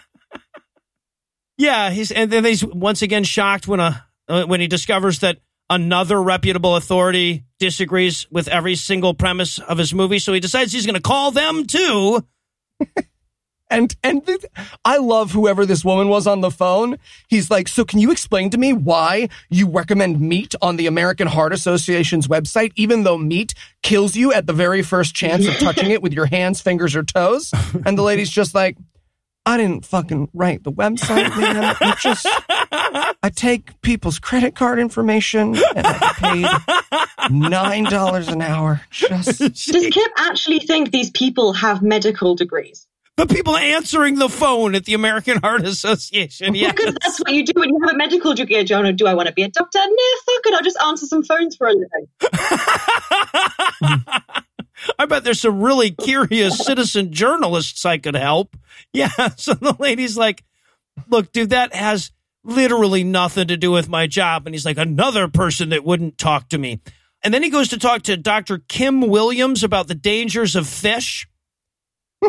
[1.58, 5.38] Yeah, he's and then he's once again shocked when a uh, when he discovers that
[5.70, 10.18] another reputable authority disagrees with every single premise of his movie.
[10.18, 12.24] So he decides he's going to call them too.
[13.70, 14.44] And and th-
[14.84, 16.96] I love whoever this woman was on the phone.
[17.28, 21.26] He's like, "So can you explain to me why you recommend meat on the American
[21.26, 25.90] Heart Association's website even though meat kills you at the very first chance of touching
[25.90, 27.52] it with your hands, fingers or toes?"
[27.84, 28.76] And the lady's just like,
[29.48, 31.76] "I didn't fucking write the website, man.
[31.80, 32.26] I just
[33.22, 36.46] I take people's credit card information and I get paid
[37.30, 39.38] $9 an hour just
[39.72, 42.86] Does Kip actually think these people have medical degrees?
[43.16, 46.54] The people answering the phone at the American Heart Association.
[46.54, 46.70] Yeah.
[46.70, 48.92] Because that's what you do when you have a medical degree, Jonah.
[48.92, 49.78] Do I want to be a doctor?
[49.78, 49.86] Nah,
[50.26, 50.54] fuck it.
[50.54, 52.08] I'll just answer some phones for a living.
[53.80, 54.44] Mm.
[54.98, 58.56] I bet there's some really curious citizen journalists I could help.
[58.92, 59.08] Yeah.
[59.36, 60.44] So the lady's like,
[61.08, 62.12] look, dude, that has
[62.44, 64.46] literally nothing to do with my job.
[64.46, 66.80] And he's like, another person that wouldn't talk to me.
[67.24, 68.58] And then he goes to talk to Dr.
[68.68, 71.26] Kim Williams about the dangers of fish.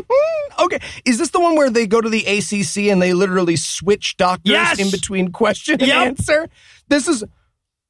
[0.60, 4.18] Okay, is this the one where they go to the ACC and they literally switch
[4.18, 4.78] doctors Yes!
[4.80, 6.08] in between question and Yep.
[6.08, 6.50] answer?
[6.90, 7.24] This is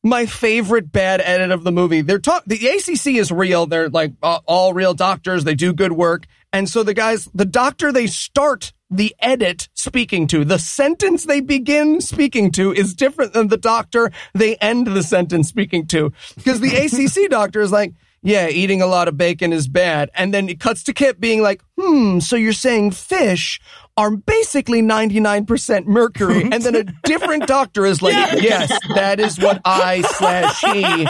[0.04, 2.02] my favorite bad edit of the movie.
[2.02, 3.66] They're talk the ACC is real.
[3.66, 5.44] They're like uh, all real doctors.
[5.44, 6.26] They do good work.
[6.54, 11.42] And so the guys, the doctor they start the edit speaking to, the sentence they
[11.42, 16.12] begin speaking to is different than the doctor they end the sentence speaking to.
[16.36, 20.10] Because the ACC doctor is like, yeah, eating a lot of bacon is bad.
[20.14, 23.62] And then it cuts to Kip being like, hmm, so you're saying fish
[24.00, 26.44] are basically 99% mercury.
[26.44, 31.06] And then a different doctor is like, yes, that is what I slash he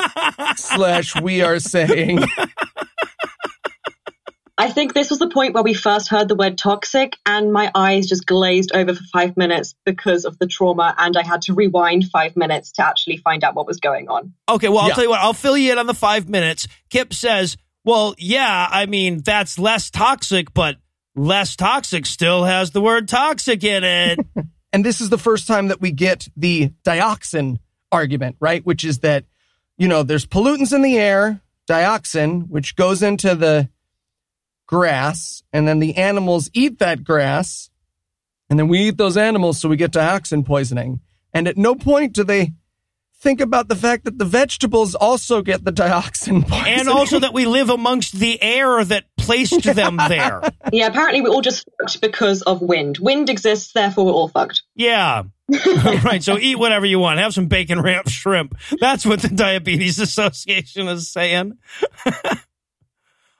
[0.55, 2.23] slash we are saying.
[4.57, 7.71] I think this was the point where we first heard the word toxic, and my
[7.75, 11.53] eyes just glazed over for five minutes because of the trauma, and I had to
[11.53, 14.33] rewind five minutes to actually find out what was going on.
[14.49, 14.95] Okay, well, I'll Yeah.
[14.95, 16.67] tell you what, I'll fill you in on the five minutes.
[16.89, 20.75] Kip says, well, yeah, I mean, that's less toxic, but
[21.19, 24.19] less toxic still has the word toxic in it.
[24.71, 27.57] And this is the first time that we get the dioxin
[27.91, 28.63] argument, right?
[28.63, 29.25] Which is that,
[29.79, 33.67] you know, there's pollutants in the air, dioxin, which goes into the
[34.67, 37.71] grass, and then the animals eat that grass,
[38.47, 41.01] and then we eat those animals, so we get dioxin poisoning.
[41.33, 42.53] And at no point do they
[43.19, 46.79] think about the fact that the vegetables also get the dioxin poisoning.
[46.79, 50.41] and also that we live amongst the air that placed them there.
[50.73, 52.97] Yeah, apparently we're all just fucked because of wind.
[52.97, 54.63] Wind exists, therefore we're all fucked.
[54.75, 55.23] Yeah.
[56.03, 56.23] right.
[56.23, 57.19] So eat whatever you want.
[57.19, 58.57] Have some bacon wrap shrimp.
[58.79, 61.57] That's what the Diabetes Association is saying.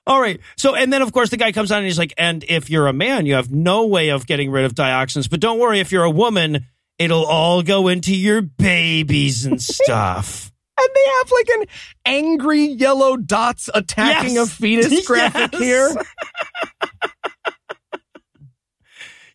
[0.05, 0.39] All right.
[0.57, 2.87] So, and then of course the guy comes on and he's like, and if you're
[2.87, 5.29] a man, you have no way of getting rid of dioxins.
[5.29, 6.65] But don't worry, if you're a woman,
[6.99, 10.48] it'll all go into your babies and stuff.
[10.79, 11.65] And they have like an
[12.05, 14.47] angry yellow dots attacking Yes.
[14.51, 15.61] a fetus graphic Yes.
[15.61, 15.95] here.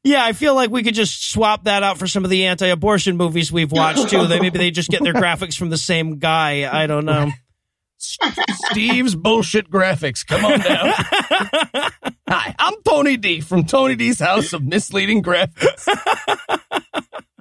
[0.06, 3.16] Yeah, I feel like we could just swap that out for some of the anti-abortion
[3.16, 4.26] movies we've watched too.
[4.26, 6.68] They maybe they just get their graphics from the same guy.
[6.70, 7.30] I don't know.
[7.96, 10.26] Steve's bullshit graphics.
[10.26, 10.92] Come on down.
[12.28, 15.88] Hi, I'm Tony D from Tony D's House of Misleading Graphics.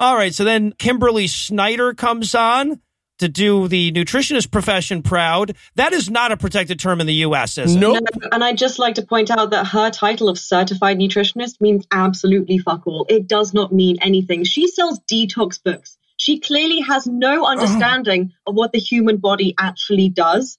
[0.00, 2.80] All right, so then Kimberly Snyder comes on
[3.18, 5.56] to do the nutritionist profession proud.
[5.76, 7.78] That is not a protected term in the U.S., is it?
[7.78, 8.00] Nope.
[8.20, 11.86] No, and I'd just like to point out that her title of certified nutritionist means
[11.92, 13.06] absolutely fuck all.
[13.08, 14.42] It does not mean anything.
[14.42, 15.96] She sells detox books.
[16.16, 20.58] She clearly has no understanding of what the human body actually does.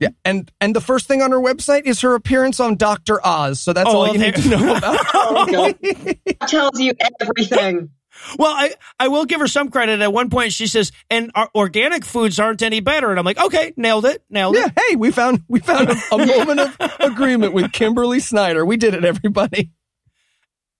[0.00, 3.60] Yeah, and and the first thing on her website is her appearance on Doctor Oz.
[3.60, 4.98] So that's Oh, all well, you need to know about.
[5.14, 5.78] Oh, God.
[5.80, 7.90] That tells you everything.
[8.38, 10.00] Well, I, I will give her some credit.
[10.00, 13.42] At one point, she says, "And our organic foods aren't any better." And I'm like,
[13.42, 16.76] "Okay, nailed it, nailed yeah, it." hey, we found we found a, a moment of
[17.00, 18.64] agreement with Kimberly Snyder.
[18.64, 19.72] We did it, everybody.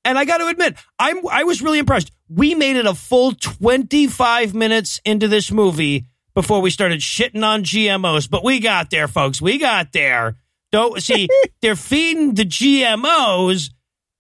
[0.05, 2.11] And I got to admit, I'm I was really impressed.
[2.29, 7.63] We made it a full 25 minutes into this movie before we started shitting on
[7.63, 9.41] GMOs, but we got there, folks.
[9.41, 10.37] We got there.
[10.71, 11.29] Don't see
[11.63, 13.71] they're feeding the GMOs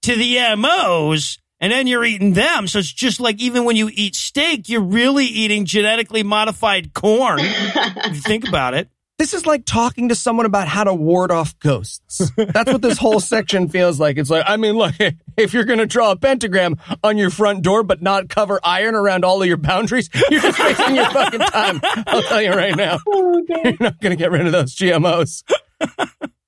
[0.03, 2.67] to the MOs, and then you're eating them.
[2.67, 7.39] So it's just like even when you eat steak, you're really eating genetically modified corn.
[7.41, 8.91] if you think about it.
[9.19, 12.33] This is like talking to someone about how to ward off ghosts.
[12.37, 14.17] That's what this whole section feels like.
[14.17, 14.97] It's like, I mean, look,
[15.37, 18.97] if you're going to draw a pentagram on your front door but not cover iron
[18.97, 21.81] around all of your boundaries, you're just wasting your fucking time.
[22.09, 22.99] I'll tell you right now.
[23.07, 25.45] Oh, you're not going to get rid of those GMOs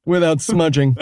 [0.05, 0.97] without smudging.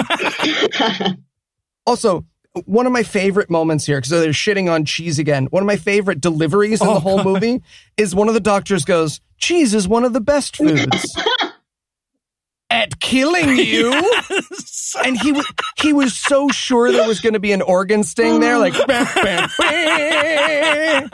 [1.87, 2.27] Also,
[2.67, 5.47] one of my favorite moments here, because they're shitting on cheese again.
[5.47, 7.63] One of my favorite deliveries in Oh, the whole movie
[7.97, 11.17] is one of the doctors goes, Cheese is one of the best foods.
[12.71, 13.93] At killing you.
[15.05, 15.47] and he was
[15.77, 19.07] he was so sure there was going to be an organ sting there, like bam,
[19.15, 21.11] bam, bam.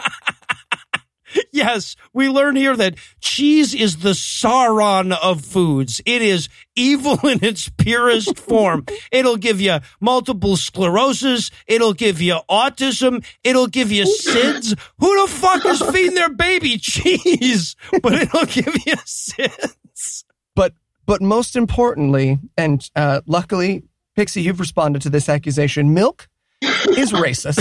[1.58, 6.00] Yes, we learn here that cheese is the Sauron of foods.
[6.06, 8.86] It is evil in its purest form.
[9.10, 11.50] It'll give you multiple sclerosis.
[11.66, 13.24] It'll give you autism.
[13.42, 14.78] It'll give you SIDS.
[15.00, 17.74] Who the fuck is feeding their baby cheese?
[18.02, 20.22] But it'll give you SIDS.
[20.54, 20.74] But
[21.06, 23.82] but most importantly, and uh, luckily,
[24.14, 25.92] Pixie, you've responded to this accusation.
[25.92, 26.28] Milk
[26.62, 27.58] is racist.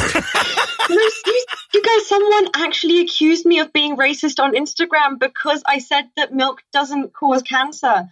[1.87, 5.79] No, you, you guys, someone actually accused me of being racist on Instagram because I
[5.79, 8.09] said that milk doesn't cause cancer.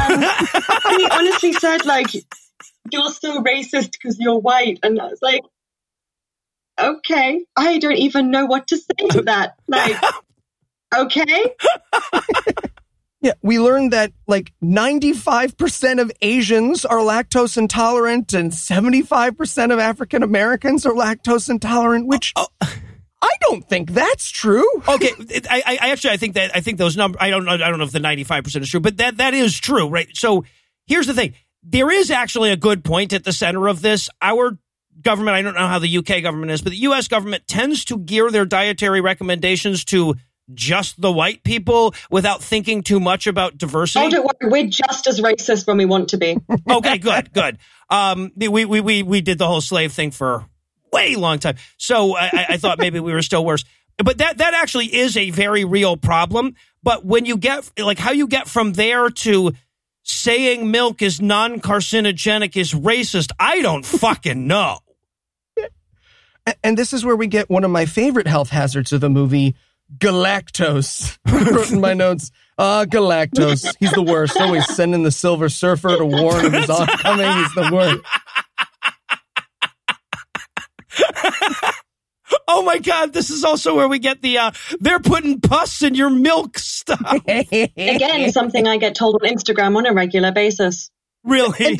[0.00, 2.14] Um, and he honestly said, like,
[2.92, 4.78] you're so racist because you're white.
[4.82, 5.42] And I was like,
[6.80, 9.56] okay, I don't even know what to say to that.
[9.66, 9.96] Like,
[10.96, 11.54] okay.
[13.22, 20.22] Yeah, we learned that like 95% of Asians are lactose intolerant and 75% of African
[20.22, 22.46] Americans are lactose intolerant, which I
[23.26, 24.64] I don't think that's true.
[24.88, 27.18] Okay, it- I, I actually I think that I think those numbers.
[27.20, 27.52] I don't know.
[27.52, 29.88] I don't know if the ninety five percent is true, but that that is true,
[29.88, 30.08] right?
[30.14, 30.44] So
[30.86, 34.08] here's the thing: there is actually a good point at the center of this.
[34.22, 34.58] Our
[35.02, 37.98] government, I don't know how the UK government is, but the US government tends to
[37.98, 40.14] gear their dietary recommendations to
[40.54, 44.06] just the white people without thinking too much about diversity.
[44.06, 46.38] Oh, don't worry, we're just as racist when we want to be.
[46.70, 47.58] okay, good, good.
[47.90, 50.46] Um, we, we, we, we did the whole slave thing for
[50.92, 51.56] way long time.
[51.76, 53.64] So I, I- thought maybe we were still worse.
[53.98, 56.54] But that, that actually is a very real problem.
[56.82, 59.52] But when you get, like, how you get from there to
[60.02, 64.78] saying milk is non carcinogenic is racist, I don't fucking know.
[66.62, 69.56] And this is where we get one of my favorite health hazards of the movie,
[69.98, 71.18] galactose.
[71.26, 73.74] Wrote in my notes, ah, galactose.
[73.80, 74.40] He's the worst.
[74.40, 77.26] Always sending the Silver Surfer to warn of his oncoming.
[77.38, 78.00] He's the worst.
[82.48, 85.94] Oh my God, this is also where we get the, uh, they're putting pus in
[85.94, 87.20] your milk stuff.
[87.28, 90.90] Again, something I get told on Instagram on a regular basis.
[91.22, 91.78] Really?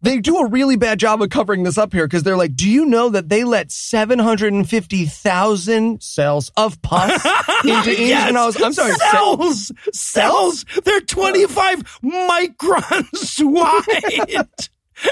[0.00, 2.68] they do a really bad job of covering this up here because they're like, do
[2.68, 7.10] you know that they let 750,000 cells of pus
[7.64, 7.98] into English?
[7.98, 8.28] Yes.
[8.28, 10.64] And I was, I'm sorry, ce- cells, cells.
[10.84, 14.46] They're 25 microns wide.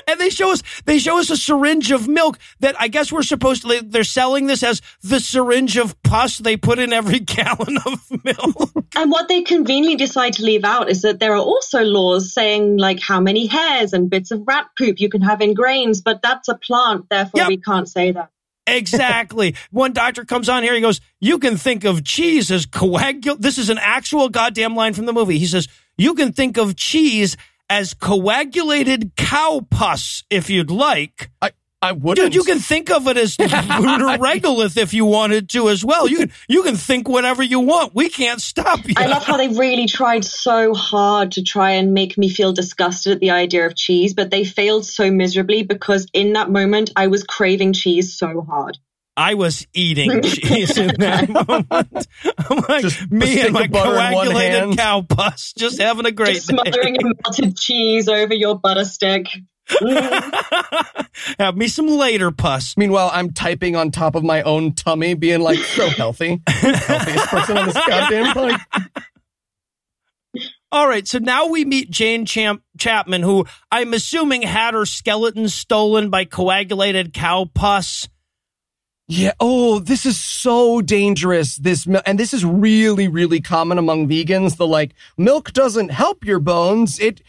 [0.06, 3.22] And they show us, they show us a syringe of milk that I guess we're
[3.22, 7.78] supposed to, they're selling this as the syringe of pus they put in every gallon
[7.86, 8.72] of milk.
[8.96, 12.76] And what they conveniently decide to leave out is that there are also laws saying
[12.76, 16.22] like how many hairs and bits of rat poop you can have in grains, but
[16.22, 17.48] that's a plant, therefore Yep.
[17.48, 18.30] we can't say that.
[18.66, 19.56] Exactly.
[19.70, 20.74] One doctor comes on here.
[20.74, 24.94] He goes, "You can think of cheese as coagul." This is an actual goddamn line
[24.94, 25.38] from the movie.
[25.38, 25.66] He says,
[25.98, 27.36] "You can think of cheese
[27.70, 31.52] as coagulated cow pus if you'd like." I,
[31.82, 32.32] I wouldn't.
[32.32, 36.06] Dude, you can think of it as lunar regolith if you wanted to as well.
[36.06, 37.94] You can you can think whatever you want.
[37.94, 38.94] We can't stop you.
[38.98, 43.14] I love how they really tried so hard to try and make me feel disgusted
[43.14, 47.06] at the idea of cheese, but they failed so miserably because in that moment I
[47.06, 48.76] was craving cheese so hard.
[49.20, 52.06] I was eating cheese in that moment.
[52.48, 56.06] I'm like, Just me and my of butter in one coagulated cow pus, just having
[56.06, 56.54] a great Just day.
[56.54, 59.26] smothering a melted cheese over your butter stick.
[61.38, 62.76] Have me some later pus.
[62.78, 66.40] Meanwhile, I'm typing on top of my own tummy, being like, so healthy.
[66.48, 68.60] Healthiest person on this goddamn planet.
[70.72, 75.48] All right, so now we meet Jane Champ- Chapman, who I'm assuming had her skeleton
[75.48, 78.08] stolen by coagulated cow pus.
[79.10, 79.32] Yeah.
[79.40, 81.56] Oh, this is so dangerous.
[81.56, 84.56] This and this is really, really common among vegans.
[84.56, 87.20] The like milk doesn't help your bones; it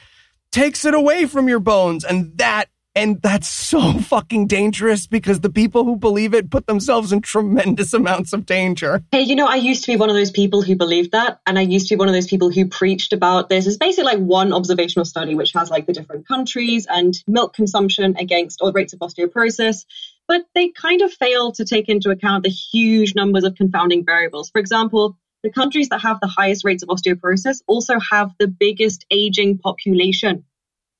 [0.52, 5.50] takes it away from your bones, and that and that's so fucking dangerous because the
[5.50, 9.04] people who believe it put themselves in tremendous amounts of danger.
[9.12, 11.58] Hey, you know, I used to be one of those people who believed that, and
[11.58, 13.66] I used to be one of those people who preached about this.
[13.66, 18.18] It's basically like one observational study which has like the different countries and milk consumption
[18.18, 19.86] against or rates of osteoporosis,
[20.32, 24.50] but they kind of fail to take into account the huge numbers of confounding variables.
[24.50, 29.06] For example, the countries that have the highest rates of osteoporosis also have the biggest
[29.12, 30.46] aging population.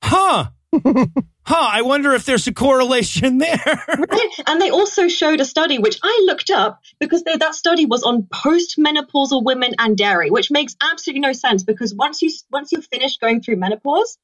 [0.04, 0.50] Huh.
[0.84, 1.06] huh.
[1.48, 3.86] I wonder if there's a correlation there.
[4.46, 8.02] and they also showed a study which I looked up because they, that study was
[8.02, 12.82] on postmenopausal women and dairy, which makes absolutely no sense because once you once you're
[12.82, 14.18] finished going through menopause,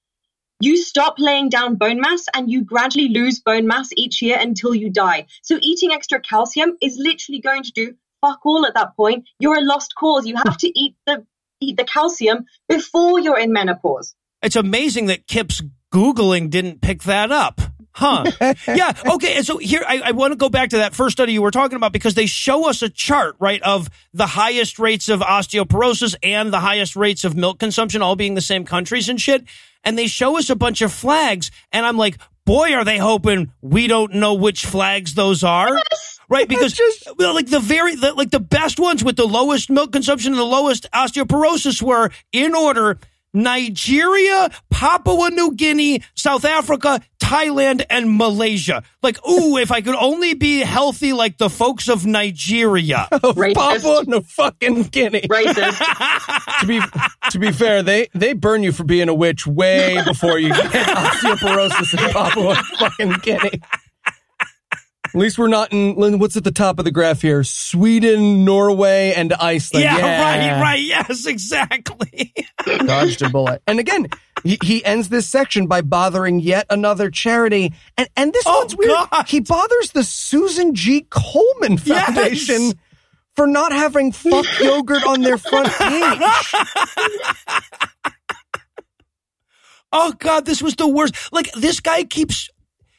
[0.60, 4.74] you stop laying down bone mass and you gradually lose bone mass each year until
[4.74, 5.26] you die.
[5.42, 9.28] So eating extra calcium is literally going to do fuck all at that point.
[9.38, 10.26] You're a lost cause.
[10.26, 11.24] You have to eat the
[11.60, 14.14] eat the calcium before you're in menopause.
[14.42, 17.60] It's amazing that Kip's Googling didn't pick that up.
[17.98, 18.30] Huh.
[18.68, 18.92] yeah.
[19.14, 19.34] Okay.
[19.34, 21.50] And so here, I, I want to go back to that first study you were
[21.50, 26.14] talking about because they show us a chart, right, of the highest rates of osteoporosis
[26.22, 29.44] and the highest rates of milk consumption all being the same countries and shit.
[29.82, 31.50] And they show us a bunch of flags.
[31.72, 35.76] And I'm like, boy, are they hoping we don't know which flags those are.
[36.28, 36.80] Right, because
[37.18, 40.40] well, like the very the, like the best ones with the lowest milk consumption and
[40.40, 43.00] the lowest osteoporosis were in order
[43.34, 48.82] Nigeria, Papua New Guinea, South Africa, Thailand, and Malaysia.
[49.02, 53.08] Like, ooh, if I could only be healthy like the folks of Nigeria.
[53.12, 53.54] Racist.
[53.54, 55.22] Papua New fucking Guinea.
[55.22, 56.60] Racist.
[56.60, 56.80] to be
[57.30, 60.70] to be fair, they they burn you for being a witch way before you get
[60.72, 63.60] osteoporosis in Papua fucking Guinea.
[65.08, 67.42] At least we're not in what's at the top of the graph here?
[67.44, 69.84] Sweden, Norway, and Iceland.
[69.84, 70.82] yeah, right, right.
[70.82, 72.32] Yes, exactly.
[72.66, 73.62] Dodged a bullet.
[73.66, 74.08] And again,
[74.44, 77.72] he, he ends this section by bothering yet another charity.
[77.96, 78.90] And and this Oh, one's weird.
[79.10, 79.26] God.
[79.28, 81.06] He bothers the Susan G.
[81.10, 82.06] Komen Yes.
[82.06, 82.72] Foundation.
[83.34, 86.20] for not having fuck yogurt on their front page.
[89.90, 91.14] Oh God, this was the worst.
[91.32, 92.50] Like this guy keeps.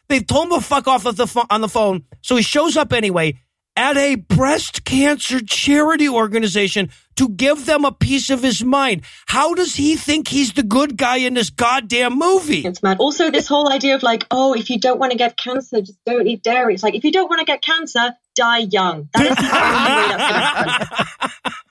[0.09, 2.75] They told him to fuck off of the pho- on the phone, so he shows
[2.75, 3.35] up anyway
[3.79, 9.03] at a breast cancer charity organization to give them a piece of his mind.
[9.27, 12.65] How does he think he's the good guy in this goddamn movie?
[12.65, 12.97] It's mad.
[12.99, 15.97] Also, this whole idea of like, oh, if you don't want to get cancer, just
[16.05, 16.73] don't eat dairy.
[16.73, 19.07] It's like, if you don't want to get cancer, die young.
[19.13, 21.53] That is the only way that's going to happen.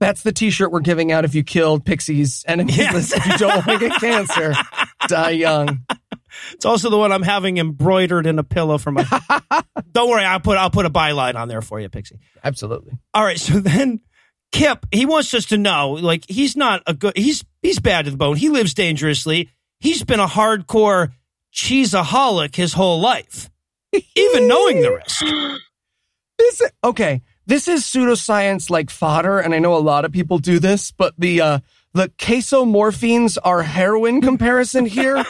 [0.00, 2.76] That's the T-shirt we're giving out if you killed Pixie's enemies.
[2.76, 3.12] Yes.
[3.12, 4.52] If you don't want to get cancer,
[5.06, 5.86] die young.
[6.52, 9.04] It's also the one I'm having embroidered in a pillow for my.
[9.92, 12.18] Don't worry, I'll put I'll put a byline on there for you, Pixie.
[12.42, 12.92] Absolutely.
[13.14, 14.00] All right, so then
[14.52, 17.16] Kip, he wants us to know, like he's not a good.
[17.16, 18.36] He's he's bad to the bone.
[18.36, 19.48] He lives dangerously.
[19.80, 21.12] He's been a hardcore
[21.52, 23.50] cheeseaholic his whole life,
[24.14, 25.24] even knowing the risk.
[26.38, 27.22] This okay.
[27.46, 31.14] This is pseudoscience like fodder, and I know a lot of people do this, but
[31.16, 31.58] the uh
[31.94, 35.24] the casomorphins are heroin comparison here.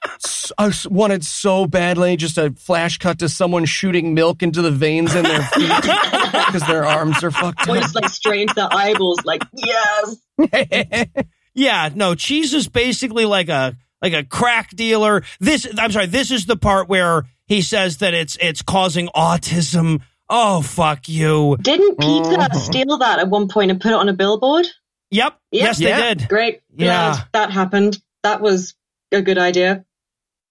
[0.24, 4.62] S- I s- wanted so badly just a flash cut to someone shooting milk into
[4.62, 7.82] the veins in their feet because their arms are fucked Or up.
[7.82, 10.16] just like straight into their eyeballs, like, yes.
[11.54, 15.22] Yeah, no, cheese is basically like a like a crack dealer.
[15.40, 20.02] This I'm sorry, this is the part where he says that it's it's causing autism.
[20.28, 21.56] Oh fuck you.
[21.62, 22.58] Didn't PETA Uh-huh.
[22.58, 24.66] steal that at one point and put it on a billboard?
[25.10, 25.38] Yep.
[25.50, 25.62] Yeah.
[25.64, 26.14] Yes, they Yeah.
[26.14, 26.28] did.
[26.28, 26.60] Great.
[26.76, 27.12] Yeah.
[27.12, 27.98] Glad that happened.
[28.22, 28.74] That was
[29.10, 29.85] a good idea.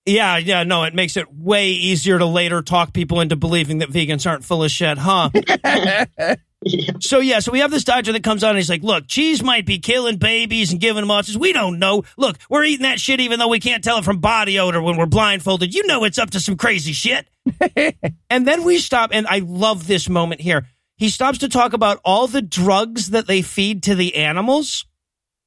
[0.06, 3.90] Yeah, yeah, no, it makes it way easier to later talk people into believing that
[3.90, 5.32] vegans aren't full of shit, huh?
[5.34, 6.06] Yeah.
[7.00, 9.42] so yeah, so we have this doctor that comes on and he's like, "Look, cheese
[9.42, 11.38] might be killing babies and giving them autism.
[11.38, 12.04] We don't know.
[12.18, 14.96] Look, we're eating that shit even though we can't tell it from body odor when
[14.98, 15.74] we're blindfolded.
[15.74, 17.28] You know it's up to some crazy shit."
[18.30, 20.68] and then we stop, and I love this moment here.
[20.98, 24.86] He stops to talk about all the drugs that they feed to the animals.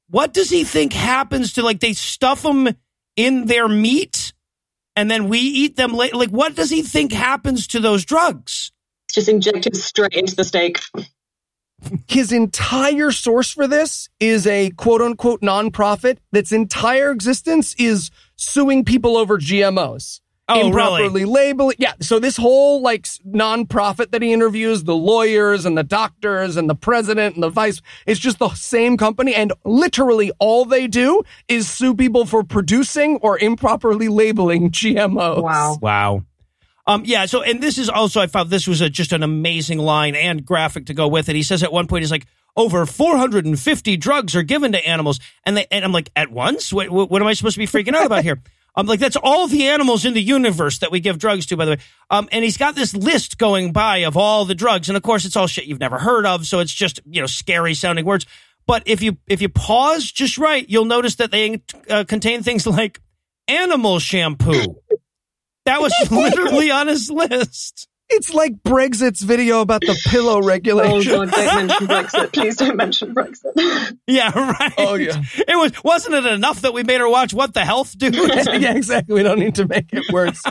[0.09, 2.69] What does he think happens to like they stuff them
[3.15, 4.28] in their meat
[4.99, 6.17] and then we eat them later?
[6.17, 8.73] Like, what does he think happens to those drugs?
[9.07, 10.81] It's just injected straight into the steak.
[12.05, 18.83] His entire source for this is a quote unquote nonprofit that's entire existence is suing
[18.83, 20.19] people over GMOs.
[20.49, 21.75] Oh, improperly labeling.
[21.79, 21.93] Yeah.
[22.01, 26.69] So this whole like s- nonprofit that he interviews, the lawyers and the doctors and
[26.69, 29.35] the president and the vice, it's just the same company.
[29.35, 35.43] And literally all they do is sue people for producing or improperly labeling GMOs.
[35.43, 35.77] Wow.
[35.81, 36.23] Wow.
[36.87, 37.27] Um, yeah.
[37.27, 40.43] So, and this is also, I found this was a, just an amazing line and
[40.43, 41.35] graphic to go with it.
[41.35, 42.25] He says at one point, he's like,
[42.55, 45.19] over 450 drugs are given to animals.
[45.45, 46.73] And they, and I'm like, at once?
[46.73, 48.41] What, what, what am I supposed to be freaking out about here?
[48.79, 51.65] I'm like, that's all the animals in the universe that we give drugs to, by
[51.65, 51.77] the way.
[52.09, 54.89] Um, and he's got this list going by of all the drugs.
[54.89, 56.45] And of course, it's all shit you've never heard of.
[56.45, 58.25] So it's just, you know, scary sounding words.
[58.65, 62.65] But if you, if you pause just right, you'll notice that they uh, contain things
[62.65, 63.01] like
[63.49, 64.77] animal shampoo.
[65.65, 67.89] That was literally on his list.
[68.11, 71.11] It's like Brexit's video about the pillow Oh regulation.
[71.11, 72.33] god, don't mention Brexit.
[72.33, 73.97] Please don't mention Brexit.
[74.07, 74.73] Yeah, right.
[74.79, 75.21] Oh, yeah.
[75.37, 78.15] It was wasn't it enough that we made her watch What the Health, dude?
[78.15, 79.13] yeah, exactly.
[79.13, 80.41] We don't need to make it worse.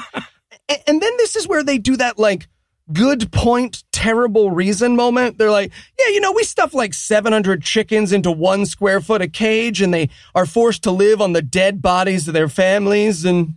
[0.87, 2.47] And then this is where they do that like
[2.93, 5.39] good point, terrible reason moment.
[5.39, 9.33] They're like, yeah, you know, we stuff like 700 chickens into one square foot of
[9.33, 13.55] cage and they are forced to live on the dead bodies of their families and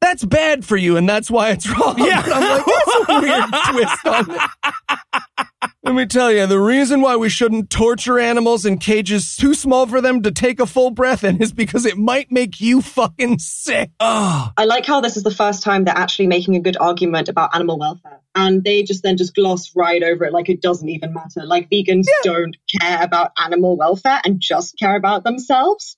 [0.00, 1.98] that's bad for you and that's why it's wrong.
[1.98, 2.24] Yeah.
[2.24, 4.50] And I'm like, that's a weird twist on it.
[5.82, 9.86] Let me tell you, the reason why we shouldn't torture animals in cages too small
[9.86, 13.38] for them to take a full breath in is because it might make you fucking
[13.38, 13.90] sick.
[14.00, 17.28] oh, I like how this is the first time they're actually making a good argument
[17.28, 18.20] about animal welfare.
[18.34, 21.44] And they just then just gloss right over it like it doesn't even matter.
[21.44, 25.96] Like vegans don't care about animal welfare and just care about themselves.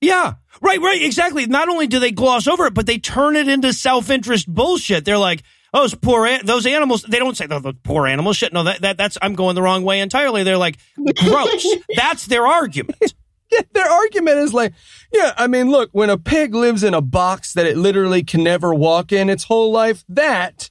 [0.00, 1.46] Yeah, right, right, exactly.
[1.46, 5.04] Not only do they gloss over it, but they turn it into self-interest bullshit.
[5.04, 5.42] They're like,
[5.74, 7.02] "Oh, those poor, an- those animals.
[7.02, 8.52] They don't say "Oh, the poor animal shit.
[8.52, 10.42] No, that, that that's I'm going the wrong way entirely.
[10.42, 10.78] They're like,
[11.16, 11.66] gross.
[11.96, 12.96] that's their argument.
[13.52, 14.74] Yeah, their argument is like,
[15.12, 18.44] yeah, I mean, look, when a pig lives in a box that it literally can
[18.44, 20.70] never walk in its whole life, that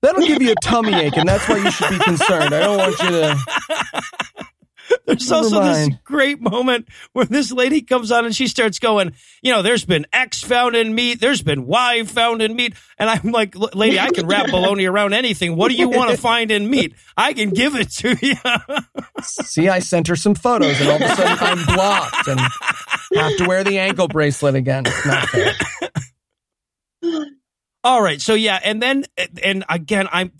[0.00, 2.54] that'll give you a tummy ache, and that's why you should be concerned.
[2.54, 4.46] I don't want you to.
[5.06, 9.12] There's also this great moment where this lady comes on and she starts going,
[9.42, 12.74] you know, there's been X found in meat, there's been Y found in meat.
[12.98, 15.56] And I'm like, lady, I can wrap bologna around anything.
[15.56, 16.94] What do you want to find in meat?
[17.16, 18.34] I can give it to you.
[19.22, 22.40] See, I sent her some photos, and all of a sudden I'm blocked and
[23.14, 24.84] have to wear the ankle bracelet again.
[24.86, 25.54] It's not fair.
[27.84, 28.20] All right.
[28.20, 28.58] So yeah.
[28.62, 29.04] And then,
[29.42, 30.32] and again, I'm,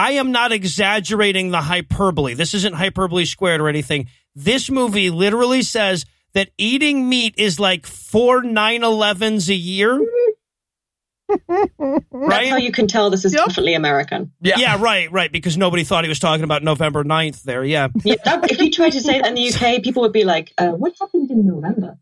[0.00, 2.32] I am not exaggerating the hyperbole.
[2.32, 4.08] This isn't hyperbole squared or anything.
[4.34, 10.00] This movie literally says that eating meat is like four 9-11s a year.
[11.28, 13.46] That's how you can tell this is Yep.
[13.48, 14.32] definitely American.
[14.40, 14.56] Yeah.
[14.58, 15.30] Yeah, right, right.
[15.30, 17.62] Because nobody thought he was talking about November 9th there.
[17.64, 17.88] Yeah.
[18.02, 20.52] Yeah, that, if you tried to say that in the UK, people would be like,
[20.58, 21.98] uh, "What happened in November?"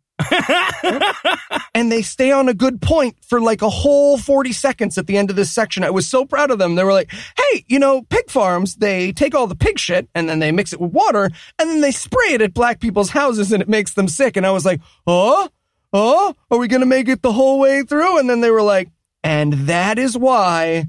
[1.74, 5.16] And they stay on a good point for like a whole 40 seconds at the
[5.16, 5.84] end of this section.
[5.84, 6.74] I was so proud of them.
[6.74, 10.28] They were like, hey, you know, pig farms, they take all the pig shit and
[10.28, 13.52] then they mix it with water and then they spray it at black people's houses
[13.52, 14.36] and it makes them sick.
[14.36, 15.48] And I was like, oh,
[15.92, 18.18] oh, are we going to make it the whole way through?
[18.18, 18.88] And then they were like,
[19.22, 20.86] and that is why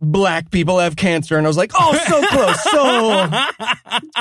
[0.00, 1.36] black people have cancer.
[1.36, 2.62] And I was like, oh, so close.
[2.64, 3.30] So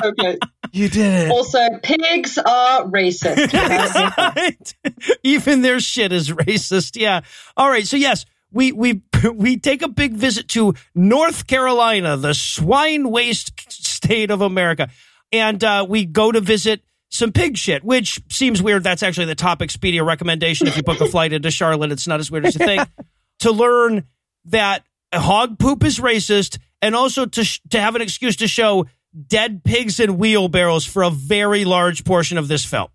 [0.10, 0.38] Okay.
[0.76, 1.32] You did it.
[1.32, 3.54] Also, pigs are racist.
[4.36, 4.76] Right.
[5.24, 7.00] Even their shit is racist.
[7.00, 7.22] Yeah.
[7.56, 7.88] All right.
[7.88, 9.02] So yes, we we
[9.34, 14.90] we take a big visit to North Carolina, the swine waste state of America,
[15.32, 18.84] and uh, we go to visit some pig shit, which seems weird.
[18.84, 21.92] That's actually the top Expedia recommendation if you book a flight into Charlotte.
[21.92, 22.88] It's not as weird as you think.
[23.40, 24.04] to learn
[24.46, 28.86] that hog poop is racist, and also to sh- to have an excuse to show
[29.28, 32.88] dead pigs and wheelbarrows for a very large portion of this film.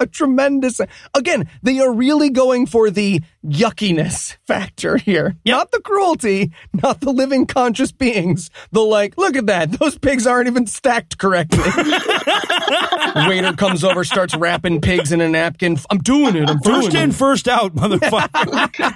[0.00, 0.80] a tremendous
[1.14, 5.36] again they are really going for the yuckiness factor here.
[5.46, 8.50] Not the cruelty not the living conscious beings.
[8.72, 9.72] The like look at that.
[9.78, 11.62] Those pigs aren't even stacked correctly.
[13.28, 15.78] Waiter comes over starts wrapping pigs in a napkin.
[15.90, 16.50] I'm doing it.
[16.50, 18.94] I'm doing First in, first out, motherfucker.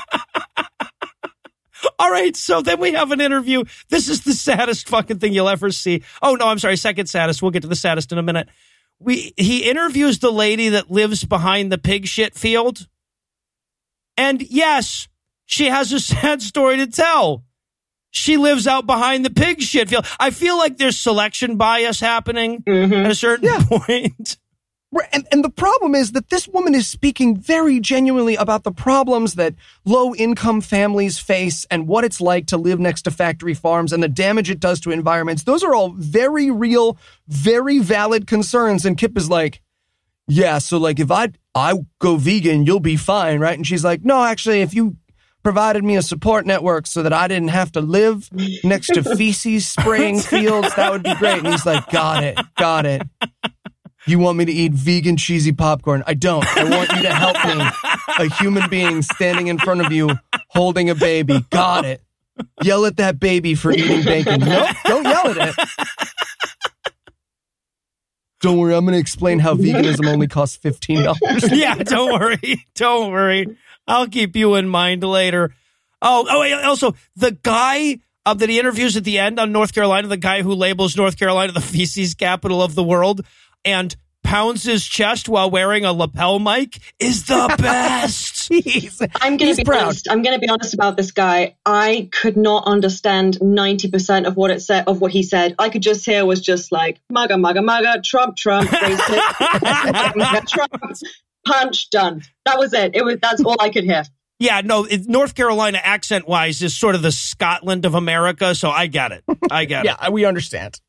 [1.99, 3.63] All right, so then we have an interview.
[3.89, 6.03] This is the saddest fucking thing you'll ever see.
[6.21, 7.41] Oh no, I'm sorry, second saddest.
[7.41, 8.49] We'll get to the saddest in a minute.
[8.99, 12.87] We he interviews the lady that lives behind the pig shit field.
[14.17, 15.07] And yes,
[15.45, 17.45] she has a sad story to tell.
[18.13, 20.05] She lives out behind the pig shit field.
[20.19, 22.93] I feel like there's selection bias happening mm-hmm.
[22.93, 24.37] at a certain point.
[25.13, 29.35] And, and the problem is that this woman is speaking very genuinely about the problems
[29.35, 33.93] that low income families face and what it's like to live next to factory farms
[33.93, 35.43] and the damage it does to environments.
[35.43, 38.85] Those are all very real, very valid concerns.
[38.85, 39.61] And Kip is like,
[40.27, 43.57] yeah, so like if I, I go vegan, you'll be fine, right?
[43.57, 44.97] And she's like, no, actually, if you
[45.43, 48.29] provided me a support network so that I didn't have to live
[48.63, 51.39] next to feces spraying fields, that would be great.
[51.39, 53.01] And he's like, got it, got it.
[54.07, 56.03] You want me to eat vegan cheesy popcorn?
[56.07, 56.45] I don't.
[56.57, 58.25] I want you to help me.
[58.25, 60.09] A human being standing in front of you
[60.49, 61.45] holding a baby.
[61.49, 62.01] Got it.
[62.63, 64.39] Yell at that baby for eating bacon.
[64.39, 65.69] No, don't yell at it.
[68.41, 71.51] Don't worry, I'm going to explain how veganism only costs $15.
[71.55, 72.65] yeah, don't worry.
[72.73, 73.55] Don't worry.
[73.87, 75.53] I'll keep you in mind later.
[76.01, 80.07] Oh, oh, also, the guy uh, that he interviews at the end on North Carolina,
[80.07, 83.21] the guy who labels North Carolina the feces capital of the world
[83.65, 88.49] and pounds his chest while wearing a lapel mic is the best.
[88.51, 89.05] Jeez.
[89.15, 89.83] I'm going He's to be proud.
[89.83, 90.07] honest.
[90.09, 91.55] I'm going to be honest about this guy.
[91.65, 95.55] I could not understand 90% of what it said, of what he said.
[95.59, 100.45] I could just hear was just like MAGA, MAGA, MAGA, Trump, Trump, racist, MAGA, MAGA,
[100.47, 100.71] Trump,
[101.45, 102.21] punch, done.
[102.45, 102.95] That was it.
[102.95, 104.03] It was that's all I could hear.
[104.39, 108.69] yeah, no, it, North Carolina accent wise is sort of the Scotland of America, so
[108.69, 109.23] I get it.
[109.49, 109.95] I get it.
[109.99, 110.79] Yeah, we understand.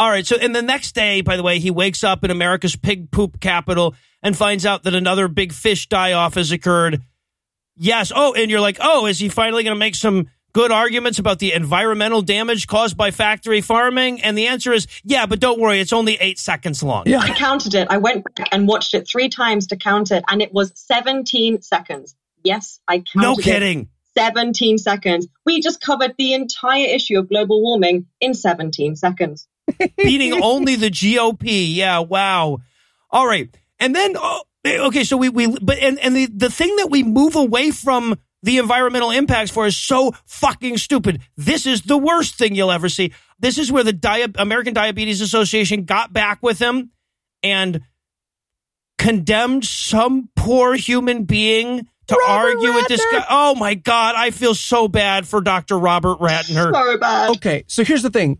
[0.00, 0.26] All right.
[0.26, 3.38] So, and the next day, by the way, he wakes up in America's pig poop
[3.38, 7.02] capital and finds out that another big fish die off has occurred.
[7.76, 8.10] Yes.
[8.16, 11.38] Oh, and you're like, oh, is he finally going to make some good arguments about
[11.38, 14.22] the environmental damage caused by factory farming?
[14.22, 17.02] And the answer is, yeah, but don't worry, it's only eight seconds long.
[17.06, 17.18] Yeah.
[17.20, 17.88] I counted it.
[17.90, 21.60] I went back and watched it three times to count it, and it was 17
[21.60, 22.16] seconds.
[22.42, 23.42] Yes, I counted No it.
[23.42, 23.88] kidding.
[24.16, 25.28] 17 seconds.
[25.46, 29.46] We just covered the entire issue of global warming in 17 seconds.
[29.96, 31.74] Beating only the GOP.
[31.74, 32.00] Yeah.
[32.00, 32.58] Wow.
[33.10, 33.48] All right.
[33.78, 35.04] And then, oh, okay.
[35.04, 38.58] So we, we, but, and, and the, the thing that we move away from the
[38.58, 41.20] environmental impacts for is so fucking stupid.
[41.36, 43.12] This is the worst thing you'll ever see.
[43.38, 46.90] This is where the Dia- American Diabetes Association got back with him
[47.42, 47.82] and
[48.98, 53.24] condemned some poor human being to Robert argue with this guy.
[53.30, 54.14] Oh my God.
[54.16, 55.78] I feel so bad for Dr.
[55.78, 56.72] Robert Ratner.
[56.72, 57.30] So bad.
[57.36, 58.38] Okay, so here's the thing.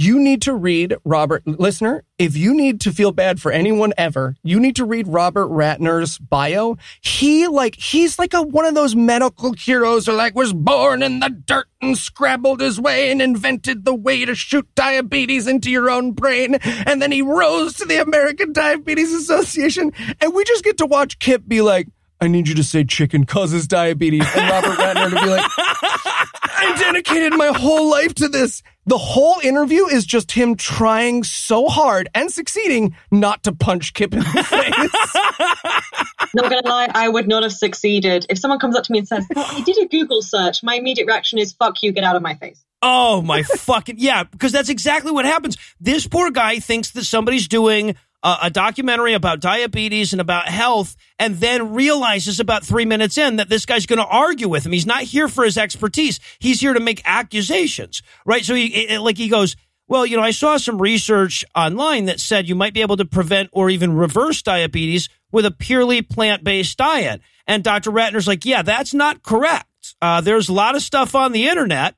[0.00, 4.34] You need to read Robert, listener, if you need to feel bad for anyone ever,
[4.42, 6.78] you need to read Robert Ratner's bio.
[7.02, 11.20] He like, he's like a, one of those medical heroes who like was born in
[11.20, 15.90] the dirt and scrabbled his way and invented the way to shoot diabetes into your
[15.90, 16.54] own brain.
[16.54, 19.92] And then he rose to the American Diabetes Association.
[20.18, 21.88] And we just get to watch Kip be like,
[22.22, 24.26] I need you to say chicken causes diabetes.
[24.34, 28.62] And Robert Ratner to be like, I dedicated my whole life to this.
[28.84, 34.12] The whole interview is just him trying so hard and succeeding not to punch Kip
[34.12, 36.34] in the face.
[36.34, 38.26] Not gonna lie, I would not have succeeded.
[38.28, 40.74] If someone comes up to me and says, oh, I did a Google search, my
[40.74, 42.62] immediate reaction is, fuck you, get out of my face.
[42.82, 45.56] Oh my fucking yeah, because that's exactly what happens.
[45.80, 50.96] This poor guy thinks that somebody's doing a, a, documentary about diabetes and about health,
[51.18, 54.72] and then realizes about three minutes in that this guy's going to argue with him.
[54.72, 56.20] He's not here for his expertise.
[56.38, 58.44] He's here to make accusations, right?
[58.44, 59.56] So he it, like he goes.
[59.88, 63.04] Well, you know, I saw some research online that said you might be able to
[63.04, 67.20] prevent or even reverse diabetes with a purely plant based diet.
[67.44, 67.90] And Dr.
[67.90, 69.96] Ratner's like, yeah, that's not correct.
[70.00, 71.96] Uh, there's a lot of stuff on the internet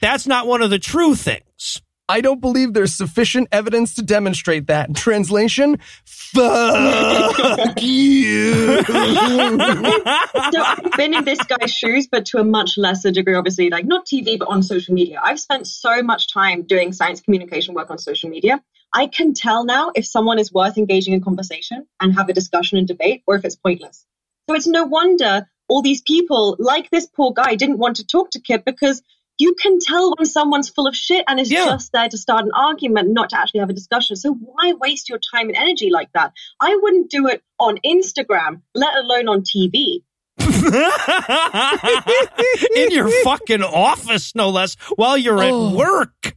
[0.00, 1.82] that's not one of the true things.
[2.08, 4.94] I don't believe there's sufficient evidence to demonstrate that.
[4.94, 8.82] Translation, fuck you.
[8.82, 8.92] so
[10.62, 14.06] I've been in this guy's shoes, but to a much lesser degree, obviously, like not
[14.06, 15.20] TV, but on social media.
[15.22, 18.62] I've spent so much time doing science communication work on social media.
[18.94, 22.78] I can tell now if someone is worth engaging in conversation and have a discussion
[22.78, 24.06] and debate, or if it's pointless.
[24.48, 28.30] So it's no wonder all these people, like this poor guy, didn't want to talk
[28.30, 29.02] to Kip because
[29.38, 31.66] you can tell when someone's full of shit and is yeah.
[31.66, 34.16] just there to start an argument, not to actually have a discussion.
[34.16, 36.32] So why waste your time and energy like that?
[36.60, 40.02] I wouldn't do it on Instagram, let alone on TV.
[42.76, 45.70] In your fucking office, no less, while you're oh.
[45.70, 46.36] at work.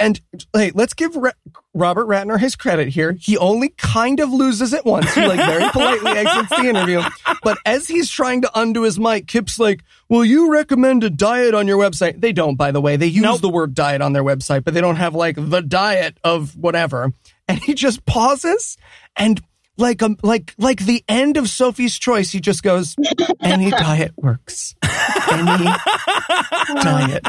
[0.00, 0.20] And
[0.54, 1.32] hey, let's give Ra-
[1.74, 3.12] Robert Ratner his credit here.
[3.20, 5.14] He only kind of loses it once.
[5.14, 7.02] He like very politely exits the interview.
[7.42, 11.54] But as he's trying to undo his mic, Kip's like, "Will you recommend a diet
[11.54, 12.96] on your website?" They don't, by the way.
[12.96, 13.42] They use nope.
[13.42, 17.12] the word diet on their website, but they don't have like the diet of whatever.
[17.46, 18.78] And he just pauses
[19.16, 19.40] and
[19.76, 22.96] like um like like the end of Sophie's choice, he just goes,
[23.40, 24.74] "Any diet works.
[25.32, 25.64] Any
[26.82, 27.26] diet."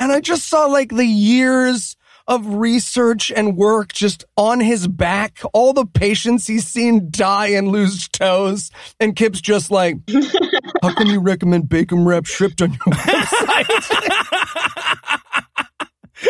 [0.00, 1.96] and I just saw like the years
[2.28, 7.68] of research and work just on his back, all the patients he's seen die and
[7.68, 8.70] lose toes.
[9.00, 9.96] And Kip's just like,
[10.82, 13.66] how can you recommend bacon wrap shrimp on your website?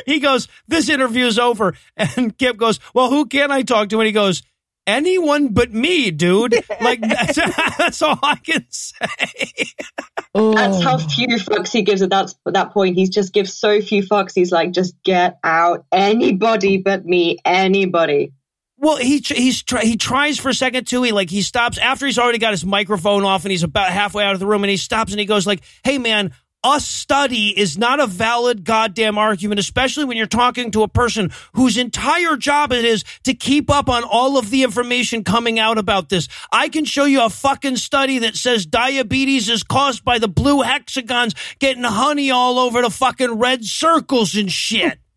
[0.07, 1.75] he goes, this interview's over.
[1.97, 4.01] And Kip goes, well, who can I talk to?
[4.01, 4.43] And he goes,
[4.87, 6.55] anyone but me, dude.
[6.80, 7.37] Like that's,
[7.78, 9.07] that's all I can say.
[10.35, 10.99] That's how oh.
[10.99, 12.97] few fucks he gives at that at that point.
[12.97, 14.33] He just gives so few fucks.
[14.35, 18.33] He's like, just get out, anybody but me, anybody.
[18.83, 21.05] Well, he he's he tries for a second too.
[21.05, 24.24] He like he stops after he's already got his microphone off and he's about halfway
[24.24, 26.33] out of the room and he stops and he goes like, "Hey man,
[26.64, 31.30] a study is not a valid goddamn argument, especially when you're talking to a person
[31.54, 35.78] whose entire job it is to keep up on all of the information coming out
[35.78, 36.28] about this.
[36.52, 40.62] I can show you a fucking study that says diabetes is caused by the blue
[40.62, 44.98] hexagons getting honey all over the fucking red circles and shit.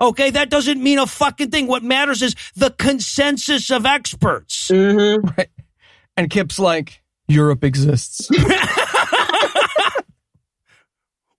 [0.00, 1.68] Okay, that doesn't mean a fucking thing.
[1.68, 4.66] What matters is the consensus of experts.
[4.66, 5.28] Mm-hmm.
[5.38, 5.48] Right.
[6.16, 8.28] And Kip's like, Europe exists.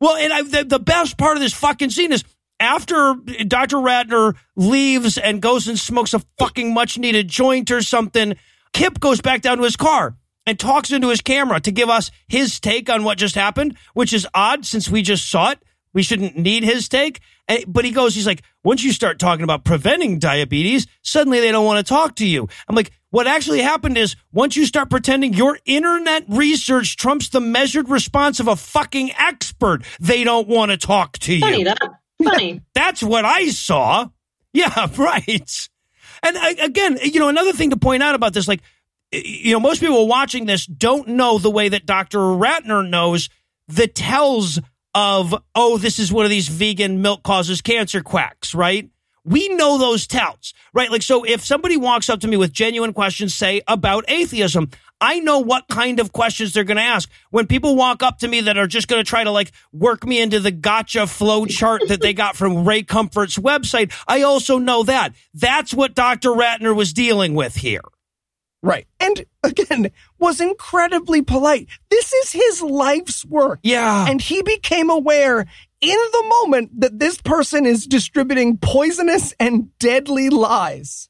[0.03, 2.25] Well, and I, the, the best part of this fucking scene is
[2.59, 3.15] after
[3.47, 3.77] Dr.
[3.77, 8.35] Ratner leaves and goes and smokes a fucking much needed joint or something,
[8.73, 12.11] Kip goes back down to his car and talks into his camera to give us
[12.27, 15.59] his take on what just happened, which is odd since we just saw it.
[15.93, 17.21] We shouldn't need his take.
[17.47, 21.53] Eh, but he goes, he's like, once you start talking about preventing diabetes, suddenly they
[21.53, 22.49] don't want to talk to you.
[22.67, 27.39] I'm like, what actually happened is once you start pretending your internet research trumps the
[27.39, 31.41] measured response of a fucking expert, they don't want to talk to you.
[31.41, 31.77] Funny that.
[32.23, 32.61] Funny.
[32.73, 34.09] That's what I saw.
[34.51, 35.69] Yeah, right.
[36.23, 38.63] And again, you know, another thing to point out about this, like,
[39.11, 42.17] you know, most people watching this don't know the way that Dr.
[42.17, 43.29] Ratner knows
[43.67, 44.59] the tells
[44.95, 48.89] of, oh, this is one of these vegan milk causes cancer quacks, right?
[49.25, 50.91] We know those touts, right?
[50.91, 54.69] Like, so if somebody walks up to me with genuine questions, say about atheism,
[54.99, 57.09] I know what kind of questions they're going to ask.
[57.29, 60.05] When people walk up to me that are just going to try to like work
[60.05, 64.57] me into the gotcha flow chart that they got from Ray Comfort's website, I also
[64.57, 65.13] know that.
[65.33, 66.29] That's what Dr.
[66.29, 67.81] Ratner was dealing with here.
[68.63, 68.87] Right.
[69.01, 71.67] And again, was incredibly polite.
[71.89, 73.59] This is his life's work.
[73.61, 74.07] Yeah.
[74.07, 75.41] And he became aware
[75.81, 81.09] in the moment that this person is distributing poisonous and deadly lies.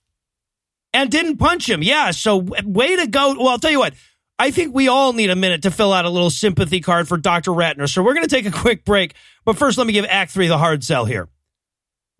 [0.95, 1.83] And didn't punch him.
[1.83, 2.09] Yeah.
[2.09, 3.35] So way to go.
[3.35, 3.93] Well, I'll tell you what.
[4.39, 7.17] I think we all need a minute to fill out a little sympathy card for
[7.17, 7.51] Dr.
[7.51, 7.87] Ratner.
[7.87, 9.13] So we're going to take a quick break.
[9.45, 11.29] But first, let me give Act Three the hard sell here.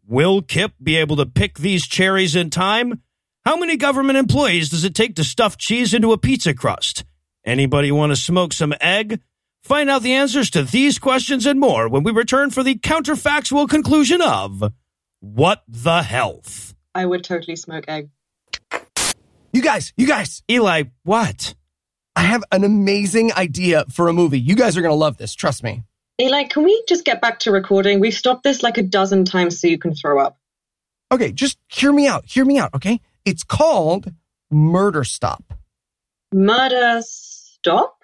[0.08, 3.02] Will Kip be able to pick these cherries in time?
[3.46, 7.04] How many government employees does it take to stuff cheese into a pizza crust?
[7.46, 9.20] Anybody want to smoke some egg?
[9.64, 13.68] Find out the answers to these questions and more when we return for the counterfactual
[13.68, 14.72] conclusion of
[15.20, 16.74] What the Health?
[16.96, 18.12] I would totally smoke egg.
[19.52, 21.54] You guys, you guys, Eli, what?
[22.16, 24.40] I have an amazing idea for a movie.
[24.40, 25.36] You guys are going to love this.
[25.36, 25.84] Trust me.
[26.22, 28.00] Eli, can we just get back to recording?
[28.00, 30.38] We've stopped this like a dozen times so you can throw up.
[31.12, 32.24] Okay, just hear me out.
[32.26, 33.02] Hear me out, okay?
[33.26, 34.12] It's called
[34.52, 35.54] Murder Stop.
[36.34, 37.98] Murder stop?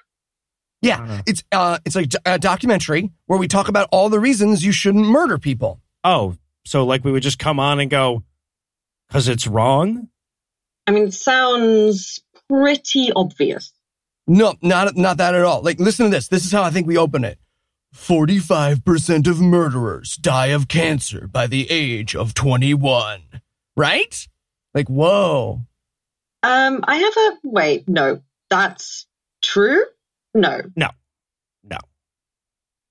[0.81, 4.71] Yeah, it's uh it's like a documentary where we talk about all the reasons you
[4.71, 5.81] shouldn't murder people.
[6.03, 8.23] Oh, so like we would just come on and go,
[9.07, 10.07] because it's wrong?
[10.87, 13.73] I mean, it sounds pretty obvious.
[14.25, 15.61] No, not not that at all.
[15.61, 16.29] Like listen to this.
[16.29, 17.39] This is how I think we open it.
[17.95, 23.23] 45% of murderers die of cancer by the age of 21.
[23.75, 24.27] Right?
[24.73, 25.61] Like whoa.
[26.43, 27.89] Um, I have a wait.
[27.89, 29.07] No, that's
[29.43, 29.83] true.
[30.33, 30.89] No, No.
[31.63, 31.77] No.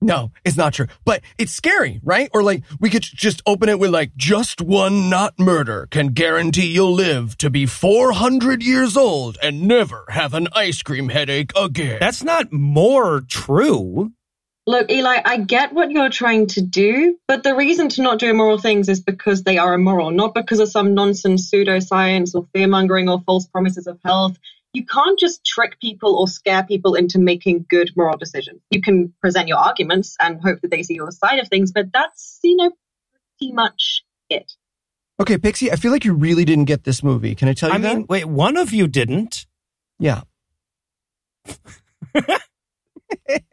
[0.01, 0.87] No, it's not true.
[1.03, 2.29] But it's scary, right?
[2.33, 6.67] Or like we could just open it with like just one not murder can guarantee
[6.67, 11.97] you'll live to be 400 years old and never have an ice cream headache again.
[11.99, 14.11] That's not more true.
[14.69, 18.29] Look, Eli, I get what you're trying to do, but the reason to not do
[18.29, 22.67] immoral things is because they are immoral, not because of some nonsense pseudoscience or fear
[22.67, 24.37] mongering or false promises of health.
[24.73, 28.61] You can't just trick people or scare people into making good moral decisions.
[28.69, 31.91] You can present your arguments and hope that they see your side of things, but
[31.91, 32.69] that's, you know,
[33.39, 34.51] pretty much it.
[35.19, 37.33] okay, Pixie, I feel like you really didn't get this movie.
[37.33, 37.97] Can I tell you I that?
[37.97, 39.47] mean, wait, one of you didn't.
[39.97, 40.21] yeah.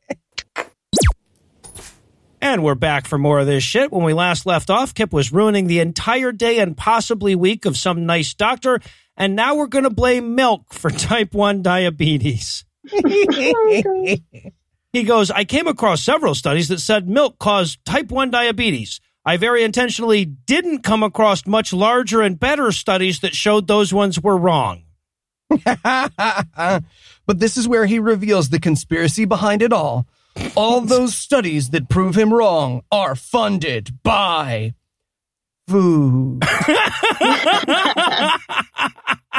[2.49, 3.91] And we're back for more of this shit.
[3.91, 7.77] When we last left off, Kip was ruining the entire day and possibly week of
[7.77, 8.79] some nice doctor.
[9.17, 12.65] And now we're going to blame milk for type 1 diabetes.
[12.85, 14.23] He
[15.05, 19.01] goes, I came across several studies that said milk caused type 1 diabetes.
[19.25, 24.21] I very intentionally didn't come across much larger and better studies that showed those ones
[24.21, 24.85] were wrong.
[25.51, 26.85] but
[27.27, 30.07] this is where he reveals the conspiracy behind it all.
[30.55, 34.74] All those studies that prove him wrong are funded by
[35.68, 36.41] food.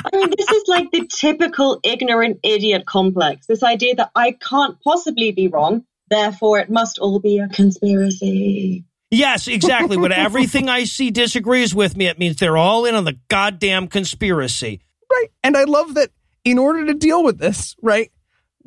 [0.07, 3.47] I mean, this is like the typical ignorant idiot complex.
[3.47, 8.85] This idea that I can't possibly be wrong, therefore it must all be a conspiracy.
[9.09, 9.97] Yes, exactly.
[9.97, 13.87] when everything I see disagrees with me, it means they're all in on the goddamn
[13.87, 14.81] conspiracy.
[15.09, 15.27] Right.
[15.43, 16.11] And I love that
[16.43, 18.11] in order to deal with this, right?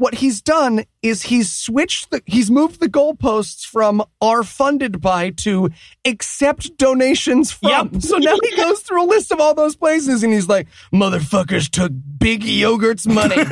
[0.01, 5.28] What he's done is he's switched the, he's moved the goalposts from are funded by
[5.44, 5.68] to
[6.07, 7.90] accept donations from.
[7.92, 8.03] Yep.
[8.05, 11.68] So now he goes through a list of all those places and he's like, motherfuckers
[11.68, 13.36] took big yogurt's money.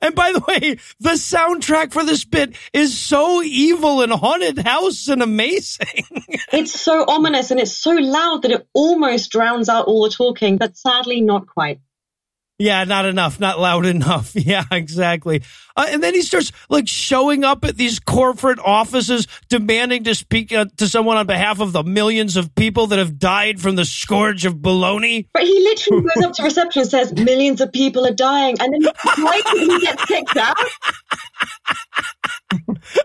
[0.00, 5.08] And by the way, the soundtrack for this bit is so evil and haunted house
[5.08, 6.04] and amazing.
[6.52, 10.56] It's so ominous and it's so loud that it almost drowns out all the talking,
[10.56, 11.80] but sadly not quite.
[12.58, 14.32] Yeah, not enough, not loud enough.
[14.34, 15.42] Yeah, exactly.
[15.76, 20.52] Uh, and then he starts like showing up at these corporate offices demanding to speak
[20.52, 23.84] uh, to someone on behalf of the millions of people that have died from the
[23.84, 25.26] scourge of baloney.
[25.32, 28.56] But he literally goes up to reception and says, Millions of people are dying.
[28.60, 28.92] And then
[29.24, 30.56] right when he gets kicked out,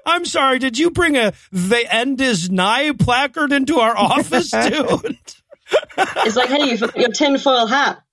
[0.06, 5.18] I'm sorry, did you bring a "The End Is Nigh" placard into our office, dude?
[5.98, 8.04] it's like, Hey, you forgot your tinfoil hat.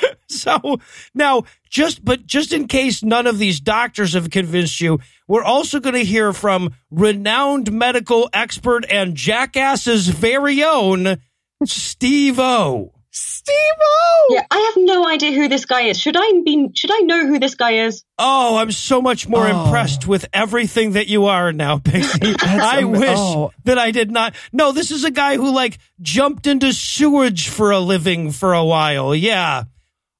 [0.28, 0.80] So
[1.14, 5.78] now, just but just in case none of these doctors have convinced you, we're also
[5.78, 11.18] going to hear from renowned medical expert and Jackass's very own
[11.64, 12.92] Steve O.
[13.18, 14.26] Steve-O!
[14.30, 15.98] Yeah, I have no idea who this guy is.
[15.98, 16.68] Should I be?
[16.74, 18.04] Should I know who this guy is?
[18.18, 19.64] Oh, I'm so much more Oh.
[19.64, 22.34] impressed with everything that you are now, Pixie.
[22.42, 23.52] I am- wish oh.
[23.64, 24.34] that I did not.
[24.52, 28.64] No, this is a guy who like jumped into sewage for a living for a
[28.64, 29.14] while.
[29.14, 29.64] Yeah.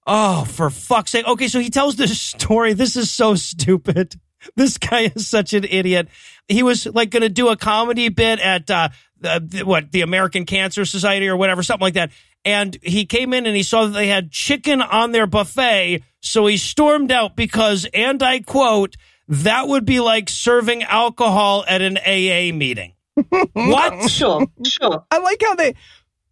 [0.07, 1.27] Oh, for fuck's sake.
[1.27, 2.73] Okay, so he tells this story.
[2.75, 4.15] This is so stupid.
[4.55, 6.07] This guy is such an idiot.
[6.47, 10.45] He was like going to do a comedy bit at uh, the, what the American
[10.45, 12.13] Cancer Society or whatever, something like that.
[12.45, 16.47] And he came in and he saw that they had chicken on their buffet, so
[16.47, 18.95] he stormed out because, and I quote,
[19.27, 22.95] that would be like serving alcohol at an AA meeting.
[23.53, 24.09] what?
[24.11, 25.05] Sure, sure.
[25.11, 25.75] I like how they,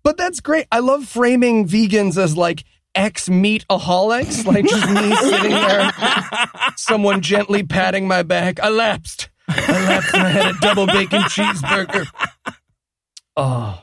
[0.04, 0.68] but that's great.
[0.70, 2.62] I love framing vegans as like
[2.94, 5.92] ex meataholics, like just me sitting there,
[6.76, 8.60] someone gently patting my back.
[8.60, 9.28] I lapsed.
[9.48, 12.06] I lapsed and I had a double bacon cheeseburger.
[13.36, 13.82] Oh.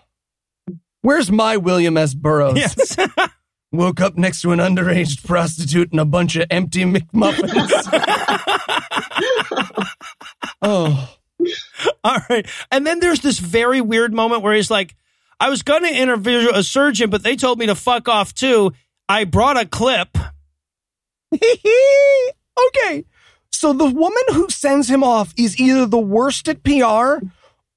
[1.02, 2.14] Where's my William S.
[2.14, 2.58] Burroughs?
[2.58, 2.96] Yes.
[3.72, 7.72] Woke up next to an underage prostitute and a bunch of empty McMuffins.
[10.62, 11.16] oh,
[12.04, 12.46] All right.
[12.70, 14.96] And then there's this very weird moment where he's like,
[15.40, 18.74] I was going to interview a surgeon, but they told me to fuck off too.
[19.12, 20.18] I brought a clip.
[21.36, 23.04] okay.
[23.52, 27.18] So the woman who sends him off is either the worst at PR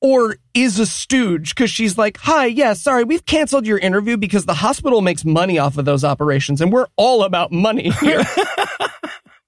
[0.01, 4.45] or is a stooge because she's like, Hi, yeah, sorry, we've canceled your interview because
[4.45, 8.22] the hospital makes money off of those operations and we're all about money here.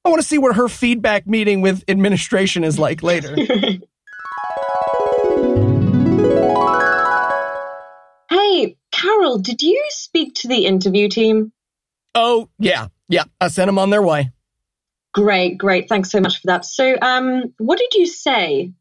[0.04, 3.36] I want to see what her feedback meeting with administration is like later.
[8.28, 11.52] Hey, Carol, did you speak to the interview team?
[12.16, 14.32] Oh, yeah, yeah, I sent them on their way.
[15.14, 15.88] Great, great.
[15.88, 16.64] Thanks so much for that.
[16.64, 18.72] So, um, what did you say?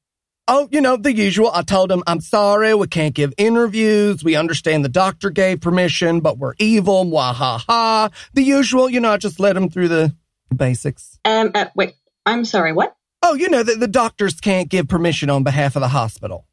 [0.47, 1.49] Oh, you know, the usual.
[1.53, 4.23] I told them, I'm sorry, we can't give interviews.
[4.23, 7.05] We understand the doctor gave permission, but we're evil.
[7.05, 8.09] Mwah ha ha.
[8.33, 10.15] The usual, you know, I just led them through the
[10.55, 11.17] basics.
[11.25, 12.95] Um, uh, wait, I'm sorry, what?
[13.23, 16.45] Oh, you know, that the doctors can't give permission on behalf of the hospital.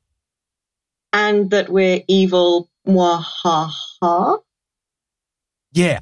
[1.12, 2.70] And that we're evil.
[2.86, 4.38] Mwahaha.
[5.72, 6.00] Yeah.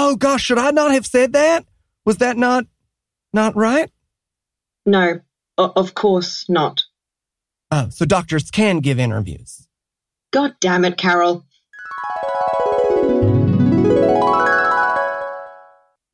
[0.00, 1.64] Oh gosh, should I not have said that?
[2.06, 2.66] Was that not,
[3.32, 3.90] not right?
[4.86, 5.18] No,
[5.58, 6.84] o- of course not.
[7.72, 9.66] Oh, so doctors can give interviews.
[10.30, 11.44] God damn it, Carol.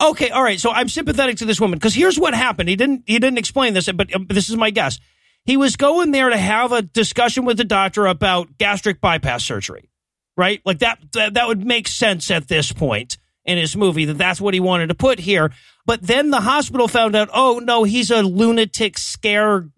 [0.02, 0.58] Okay, all right.
[0.58, 2.70] So I'm sympathetic to this woman because here's what happened.
[2.70, 4.98] He didn't he didn't explain this, but um, this is my guess.
[5.44, 9.90] He was going there to have a discussion with the doctor about gastric bypass surgery,
[10.38, 10.62] right?
[10.64, 14.40] Like that that, that would make sense at this point in his movie that that's
[14.40, 15.52] what he wanted to put here.
[15.86, 19.68] But then the hospital found out, oh no, he's a lunatic scare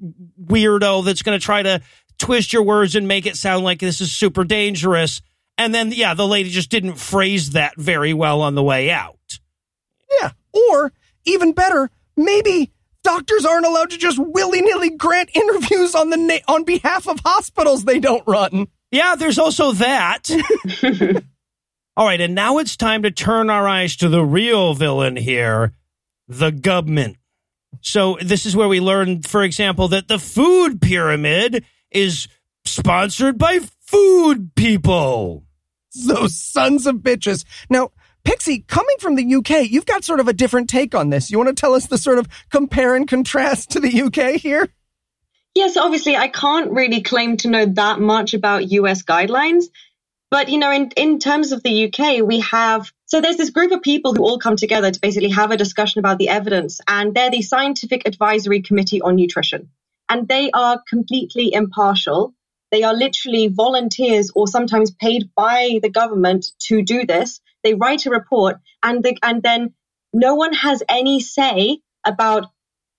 [0.43, 1.81] weirdo that's going to try to
[2.19, 5.21] twist your words and make it sound like this is super dangerous.
[5.59, 9.39] And then yeah, the lady just didn't phrase that very well on the way out.
[10.21, 10.31] Yeah.
[10.53, 10.93] Or
[11.25, 16.53] even better, maybe doctors aren't allowed to just willy nilly grant interviews on the na-
[16.53, 18.69] on behalf of hospitals they don't run.
[18.91, 20.29] Yeah, there's also that.
[21.97, 25.73] All right, and now it's time to turn our eyes to the real villain here,
[26.29, 27.17] the government.
[27.81, 32.29] So this is where we learn, for example, that the food pyramid is
[32.67, 35.45] sponsored by food people.
[36.07, 37.47] Those sons of bitches.
[37.71, 37.93] Now,
[38.25, 41.31] Pixie, coming from the UK, you've got sort of a different take on this.
[41.31, 44.69] You want to tell us the sort of compare and contrast to the UK here?
[45.55, 49.65] Yes, obviously, I can't really claim to know that much about US guidelines.
[50.31, 53.71] But, you know, in, in terms of the UK, we have so there's this group
[53.71, 57.15] of people who all come together to basically have a discussion about the evidence, and
[57.15, 59.71] they're the Scientific Advisory Committee on Nutrition.
[60.09, 62.35] And they are completely impartial.
[62.73, 67.41] They are literally volunteers or sometimes paid by the government to do this.
[67.63, 69.75] They write a report, and, the, and then
[70.13, 72.47] no one has any say about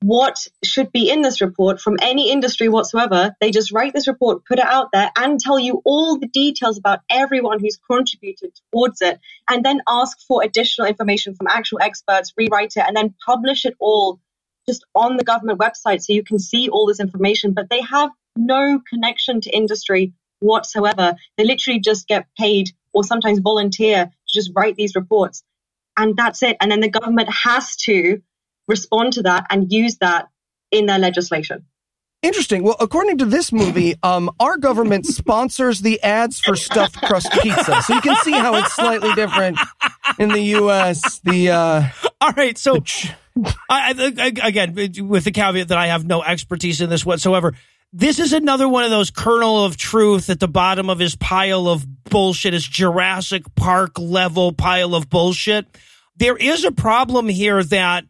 [0.02, 3.36] what should be in this report from any industry whatsoever.
[3.42, 6.78] They just write this report, put it out there, and tell you all the details
[6.78, 9.20] about everyone who's contributed towards it,
[9.50, 13.74] and then ask for additional information from actual experts, rewrite it, and then publish it
[13.80, 14.20] all
[14.68, 17.54] just on the government website so you can see all this information.
[17.54, 21.16] But they have no connection to industry whatsoever.
[21.38, 25.44] They literally just get paid or sometimes volunteer to just write these reports.
[25.98, 26.58] And that's it.
[26.62, 28.22] And then the government has to
[28.68, 30.28] respond to that and use that
[30.72, 31.66] in their legislation.
[32.24, 32.64] Interesting.
[32.64, 37.82] Well, according to this movie, um, our government sponsors the ads for stuffed crust pizza,
[37.84, 39.60] so you can see how it's slightly different
[40.18, 41.20] in the U.S.
[41.20, 41.84] The uh,
[42.20, 42.84] All right, so
[43.70, 44.74] I, I, again,
[45.08, 47.54] with the caveat that I have no expertise in this whatsoever,
[47.94, 51.68] this is another one of those kernel of truth at the bottom of his pile
[51.68, 55.66] of bullshit, his Jurassic Park level pile of bullshit.
[56.18, 58.06] There is a problem here that,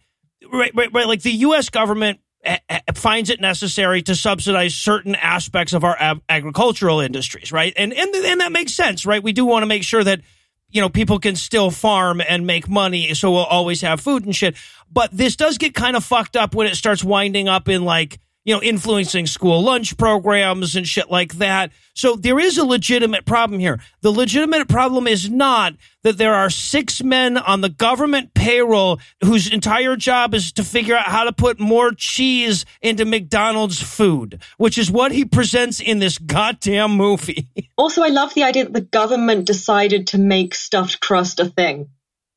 [0.52, 1.70] right, right, right like the U.S.
[1.70, 7.52] government a- a- finds it necessary to subsidize certain aspects of our ag- agricultural industries,
[7.52, 7.74] right?
[7.76, 9.22] And, and, and that makes sense, right?
[9.22, 10.22] We do want to make sure that,
[10.70, 13.14] you know, people can still farm and make money.
[13.14, 14.56] So we'll always have food and shit.
[14.92, 18.20] But this does get kind of fucked up when it starts winding up in like,
[18.48, 21.70] you know, influencing school lunch programs and shit like that.
[21.94, 23.82] So there is a legitimate problem here.
[24.00, 29.52] The legitimate problem is not that there are six men on the government payroll whose
[29.52, 34.78] entire job is to figure out how to put more cheese into McDonald's food, which
[34.78, 37.48] is what he presents in this goddamn movie.
[37.80, 41.90] Also, I love the idea that the government decided to make stuffed crust a thing.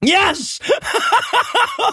[0.03, 0.61] Yes.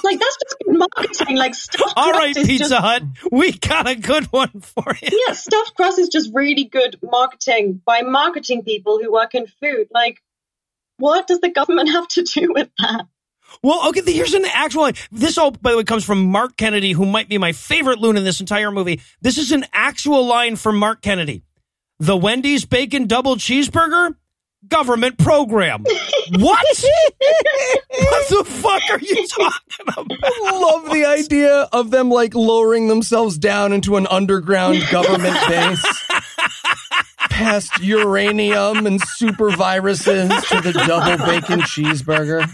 [0.03, 1.37] Like that's just good marketing.
[1.37, 5.23] Like stuffed All crust right, Pizza just, Hut, we got a good one for you.
[5.27, 9.87] yeah, stuffed crust is just really good marketing by marketing people who work in food.
[9.91, 10.21] Like
[10.97, 13.07] what does the government have to do with that?
[13.63, 14.95] Well, okay, here's an actual line.
[15.11, 18.17] This all, by the way, comes from Mark Kennedy, who might be my favorite loon
[18.17, 18.99] in this entire movie.
[19.21, 21.43] This is an actual line from Mark Kennedy.
[21.99, 24.15] The Wendy's bacon double cheeseburger?
[24.67, 25.85] Government program.
[26.31, 26.65] what?
[27.89, 30.05] what the fuck are you talking about?
[30.23, 36.03] I love the idea of them like lowering themselves down into an underground government base.
[37.29, 42.49] Past uranium and super viruses to the double bacon cheeseburger.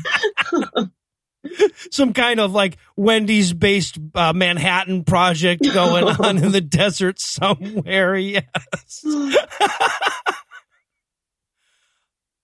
[1.91, 8.15] Some kind of like Wendy's based uh, Manhattan project going on in the desert somewhere.
[8.15, 9.05] Yes.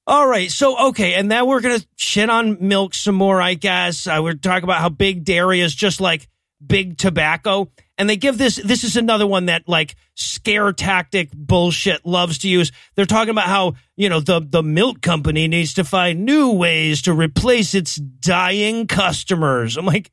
[0.10, 0.50] All right.
[0.50, 1.14] So, okay.
[1.14, 4.08] And now we're going to shit on milk some more, I guess.
[4.08, 6.28] Uh, we're talking about how big dairy is just like
[6.66, 7.70] big tobacco.
[7.96, 12.50] And they give this, this is another one that like scare tactic bullshit loves to
[12.50, 12.72] use.
[12.96, 17.04] They're talking about how, you know, the, the milk company needs to find new ways
[17.04, 19.78] to replace its dying customers.
[19.78, 20.10] I'm like,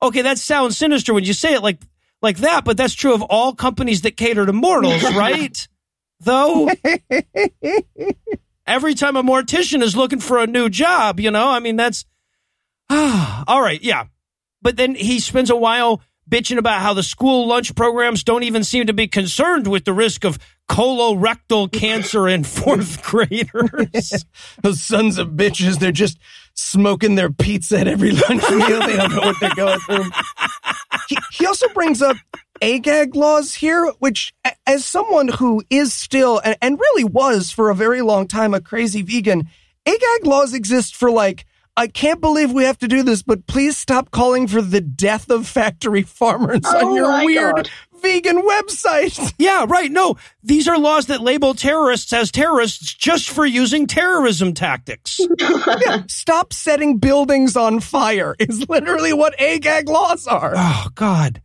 [0.00, 1.80] okay, that sounds sinister when you say it like,
[2.22, 5.66] like that, but that's true of all companies that cater to mortals, right?
[6.20, 6.70] Though
[8.66, 12.04] every time a mortician is looking for a new job, you know, I mean, that's
[12.90, 13.82] ah, all right.
[13.82, 14.04] Yeah.
[14.62, 18.64] But then he spends a while bitching about how the school lunch programs don't even
[18.64, 20.38] seem to be concerned with the risk of
[20.68, 24.24] colorectal cancer in fourth graders.
[24.62, 26.18] Those sons of bitches, they're just
[26.54, 28.86] smoking their pizza at every lunch meal.
[28.86, 30.10] They don't know what they're going through.
[31.08, 32.16] He, he also brings up
[32.62, 34.32] ag-gag laws here, which,
[34.66, 38.60] as someone who is still and, and really was for a very long time a
[38.60, 39.48] crazy vegan,
[39.86, 43.76] ag-gag laws exist for like, I can't believe we have to do this, but please
[43.76, 47.70] stop calling for the death of factory farmers Oh on your weird God.
[48.00, 49.32] vegan website.
[49.38, 49.90] yeah, right.
[49.90, 55.20] No, these are laws that label terrorists as terrorists just for using terrorism tactics.
[55.84, 60.54] Yeah, stop setting buildings on fire is literally what ag-gag laws are.
[60.56, 61.42] Oh God.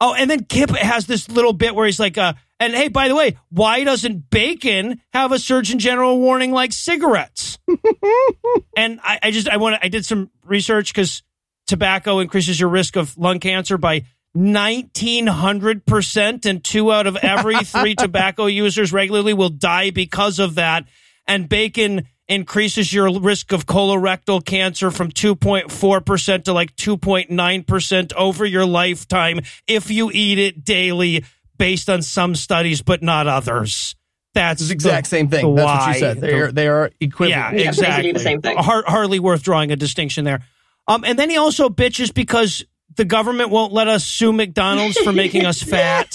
[0.00, 3.08] Oh, and then Kip has this little bit where he's like, uh, and hey, by
[3.08, 7.58] the way, why doesn't bacon have a Surgeon General warning like cigarettes?
[8.76, 11.22] and I, I just I want to I did some research because
[11.66, 14.04] tobacco increases your risk of lung cancer by
[14.34, 20.38] nineteen hundred percent, and two out of every three tobacco users regularly will die because
[20.38, 20.84] of that.
[21.26, 28.66] And bacon increases your risk of colorectal cancer from 2.4% to like 2.9% over your
[28.66, 31.24] lifetime if you eat it daily
[31.56, 33.94] based on some studies but not others.
[34.34, 35.54] That's It's the exact same thing.
[35.54, 36.20] the That's what you said.
[36.20, 37.54] They are, they are equivalent.
[37.54, 38.12] Yeah, Yeah, exactly.
[38.12, 38.56] the same thing.
[38.58, 40.44] Har- hardly worth drawing a distinction there.
[40.86, 42.64] Um, and then he also bitches because
[42.96, 46.10] the government won't let us sue McDonald's for making us fat.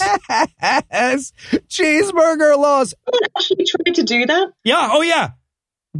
[0.90, 1.32] Yes.
[1.68, 2.94] Cheeseburger laws.
[3.04, 4.48] Someone actually tried to do that?
[4.64, 4.88] Yeah.
[4.92, 5.30] Oh, yeah.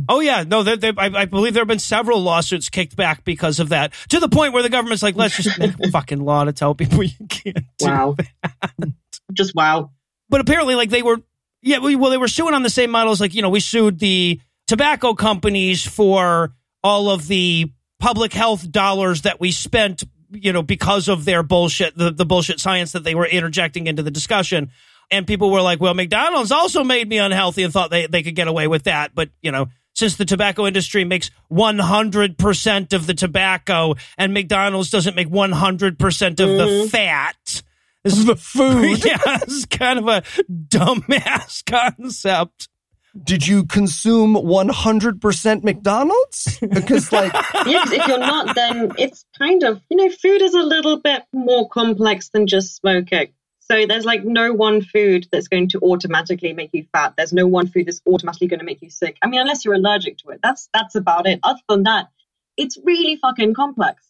[0.09, 0.45] Oh, yeah.
[0.47, 3.69] No, they, they, I, I believe there have been several lawsuits kicked back because of
[3.69, 6.53] that, to the point where the government's like, let's just make a fucking law to
[6.53, 7.65] tell people you can't.
[7.81, 8.17] Wow.
[9.33, 9.91] Just wow.
[10.29, 11.19] but apparently like they were
[11.63, 14.41] yeah well they were suing on the same models like you know we sued the
[14.67, 16.53] tobacco companies for
[16.83, 21.97] all of the public health dollars that we spent you know because of their bullshit
[21.97, 24.71] the, the bullshit science that they were interjecting into the discussion
[25.11, 28.35] and people were like well mcdonald's also made me unhealthy and thought they, they could
[28.35, 33.15] get away with that but you know since the tobacco industry makes 100% of the
[33.15, 36.89] tobacco and mcdonald's doesn't make 100% of the mm-hmm.
[36.89, 37.63] fat
[38.05, 39.05] this is The food.
[39.05, 41.65] yeah, it's kind of a dumbass
[41.99, 42.69] concept.
[43.23, 46.59] Did you consume 100% McDonald's?
[46.59, 47.33] Because, like,
[47.67, 51.01] Yeah, 'cause if you're not, then it's kind of, you know, food is a little
[51.01, 53.29] bit more complex than just smoking.
[53.71, 57.15] So there's like no one food that's going to automatically make you fat.
[57.17, 59.17] There's no one food that's automatically going to make you sick.
[59.23, 60.41] I mean, unless you're allergic to it.
[60.43, 61.41] That's that's about it.
[61.43, 62.09] Other than that,
[62.57, 64.05] it's really fucking complex.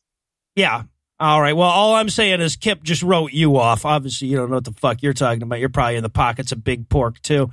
[0.57, 0.85] Yeah.
[1.21, 1.57] All right.
[1.57, 3.85] Well, all I'm saying is Kip just wrote you off.
[3.85, 5.61] Obviously, you don't know what the fuck you're talking about.
[5.61, 7.51] You're probably in the pockets of big pork, too.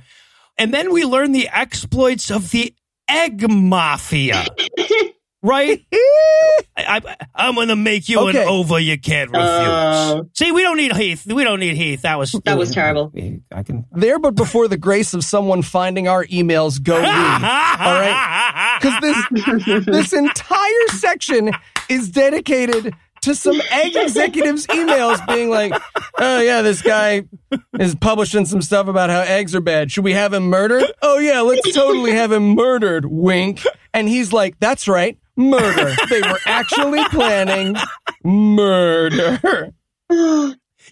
[0.58, 2.74] And then we learn the exploits of the
[3.08, 4.44] egg mafia.
[5.42, 5.84] right?
[6.76, 8.42] I, I, I'm going to make you Okay.
[8.42, 9.38] an over you can't oh.
[9.38, 10.24] refuse.
[10.24, 10.30] Oh.
[10.34, 11.26] See, we don't need Heath.
[11.26, 12.02] We don't need Heath.
[12.02, 13.12] That was That was terrible.
[13.50, 13.84] I can.
[13.92, 17.06] there but before the grace of someone finding our emails go we.
[17.06, 18.78] All right?
[18.80, 21.52] Because this, this entire section
[21.88, 25.72] is dedicated to some egg executives' emails being like,
[26.18, 27.24] oh, yeah, this guy
[27.78, 29.92] is publishing some stuff about how eggs are bad.
[29.92, 30.84] Should we have him murdered?
[31.02, 33.06] Oh, yeah, let's totally have him murdered.
[33.06, 33.62] Wink.
[33.94, 35.94] And he's like, that's right, murder.
[36.08, 37.76] They were actually planning
[38.24, 39.72] murder.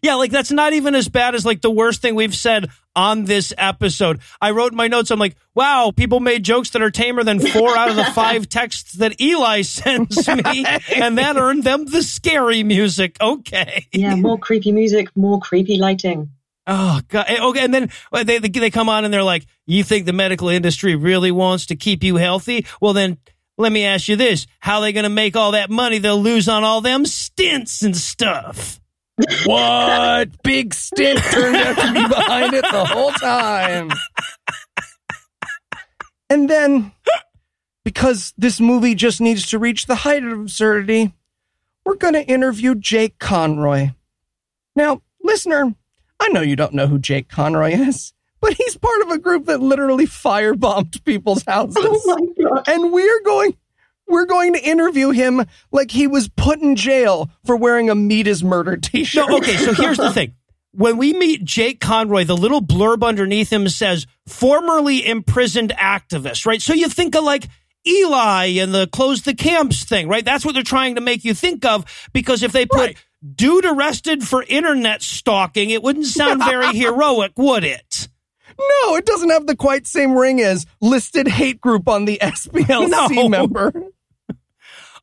[0.03, 3.25] Yeah, like that's not even as bad as like the worst thing we've said on
[3.25, 4.21] this episode.
[4.41, 7.39] I wrote in my notes, I'm like, wow, people made jokes that are tamer than
[7.39, 10.65] four out of the five texts that Eli sends me,
[10.95, 13.17] and that earned them the scary music.
[13.21, 13.87] Okay.
[13.93, 16.31] Yeah, more creepy music, more creepy lighting.
[16.67, 17.27] Oh god.
[17.29, 20.49] Okay, and then uh, they they come on and they're like, "You think the medical
[20.49, 22.67] industry really wants to keep you healthy?
[22.81, 23.19] Well, then
[23.61, 26.21] let me ask you this: How are they going to make all that money they'll
[26.21, 28.81] lose on all them stents and stuff?"
[29.45, 30.31] What?
[30.43, 33.91] Big stent turned out to be behind it the whole time.
[36.29, 36.93] And then,
[37.85, 41.13] because this movie just needs to reach the height of absurdity,
[41.85, 43.91] we're going to interview Jake Conroy.
[44.77, 45.75] Now, listener,
[46.21, 49.47] I know you don't know who Jake Conroy is, but he's part of a group
[49.47, 51.77] that literally firebombed people's houses.
[51.79, 52.03] Oh
[52.39, 52.69] my god.
[52.69, 53.57] And we're going
[54.09, 58.27] we're going to interview him like he was put in jail for wearing a meat
[58.27, 59.29] is murder t-shirt.
[59.29, 60.35] No, okay, so here's the thing.
[60.73, 66.61] When we meet Jake Conroy, the little blurb underneath him says formerly imprisoned activist, right?
[66.63, 67.49] So you think of like
[67.87, 70.25] Eli and the close the camps thing, right?
[70.25, 72.97] That's what they're trying to make you think of because if they put Right.
[73.35, 78.09] dude arrested for internet stalking, it wouldn't sound very heroic, would it?
[78.85, 83.15] No, it doesn't have the quite same ring as listed hate group on the SPLC
[83.15, 83.29] No.
[83.29, 83.73] member.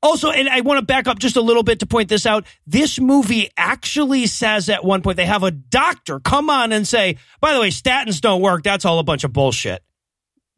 [0.04, 2.46] Also, and I want to back up just a little bit to point this out.
[2.68, 7.18] This movie actually says at one point they have a doctor come on and say,
[7.42, 8.62] by the way, statins don't work.
[8.64, 9.82] That's all a bunch of bullshit.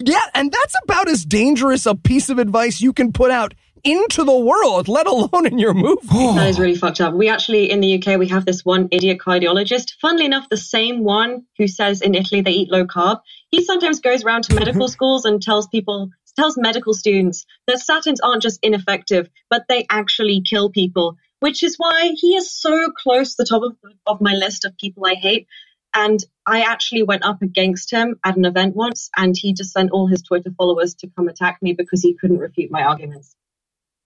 [0.04, 3.54] Yeah, and that's about as dangerous a piece of advice you can put out
[3.84, 6.08] into the world, let alone in your movie.
[6.40, 7.14] That is really fucked up.
[7.14, 9.94] We actually, in the UK, we have this one idiot cardiologist.
[10.02, 13.22] Funnily enough, the same one who says in Italy they eat low carb.
[13.50, 18.18] He sometimes goes around to medical schools and tells people, tells medical students that statins
[18.24, 23.36] aren't just ineffective, but they actually kill people, which is why he is so close
[23.36, 23.76] to the top of,
[24.06, 25.48] of my list of people I hate.
[25.94, 29.92] And I actually went up against him at an event once, and he just sent
[29.92, 33.36] all his Twitter followers to come attack me because he couldn't refute my arguments.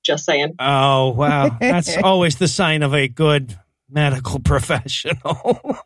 [0.03, 0.55] Just saying.
[0.59, 1.49] Oh, wow.
[1.59, 3.57] That's always the sign of a good
[3.89, 5.79] medical professional.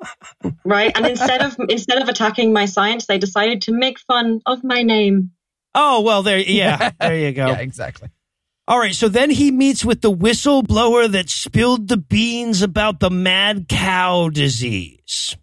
[0.64, 4.64] right and instead of instead of attacking my science they decided to make fun of
[4.64, 5.32] my name
[5.78, 7.48] oh, well, there, yeah, there you go.
[7.48, 8.10] Yeah, exactly.
[8.68, 8.94] All right.
[8.94, 14.28] So then he meets with the whistleblower that spilled the beans about the mad cow
[14.30, 15.38] disease.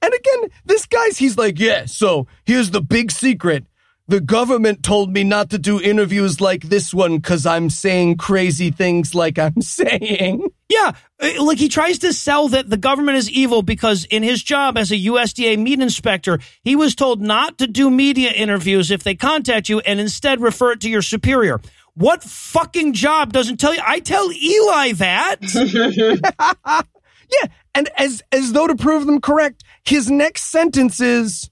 [0.00, 3.66] And again, this guy's, he's like, yeah, so here's the big secret.
[4.08, 8.70] The government told me not to do interviews like this one because I'm saying crazy
[8.70, 10.46] things like I'm saying.
[10.68, 14.42] Yeah, uh, like he tries to sell that the government is evil because in his
[14.42, 19.02] job as a USDA meat inspector, he was told not to do media interviews if
[19.02, 21.60] they contact you and instead refer it to your superior.
[21.94, 23.80] What fucking job doesn't tell you?
[23.84, 26.86] I tell Eli that.
[27.30, 31.50] Yeah, and as as though to prove them correct, his next sentence is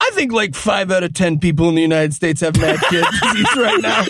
[0.00, 3.04] I think like five out of ten people in the United States have mad kid
[3.22, 4.04] disease right now.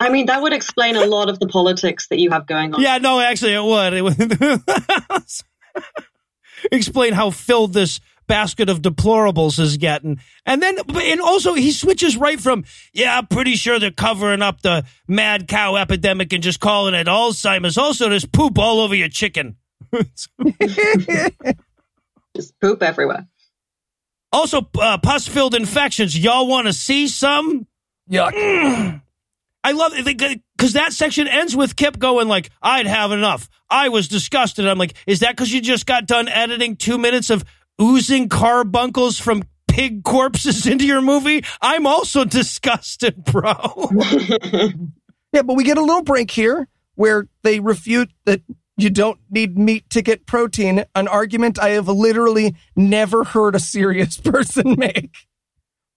[0.00, 2.80] i mean that would explain a lot of the politics that you have going on
[2.80, 3.92] yeah, no, actually, it would.
[3.92, 4.62] It would
[6.72, 10.20] explain how filled this basket of deplorables is getting.
[10.46, 14.62] And then, and also, he switches right from, yeah, I'm pretty sure they're covering up
[14.62, 17.78] the mad cow epidemic and just calling it Alzheimer's.
[17.78, 19.56] Also, there's poop all over your chicken.
[22.36, 23.28] just poop everywhere
[24.34, 26.18] Also, uh, pus filled infections.
[26.18, 27.68] Y'all want to see some?
[28.10, 29.00] Yuck.
[29.62, 30.04] I love it
[30.58, 33.48] because that section ends with Kip going like, "I'd have enough.
[33.70, 37.30] I was disgusted." I'm like, "Is that because you just got done editing two minutes
[37.30, 37.44] of
[37.80, 41.44] oozing carbuncles from pig corpses into your movie?
[41.62, 43.54] I'm also disgusted, bro."
[45.32, 48.40] Yeah, but we get a little break here where they refute that
[48.76, 53.60] you don't need meat to get protein, an argument I have literally never heard a
[53.60, 55.14] serious person make.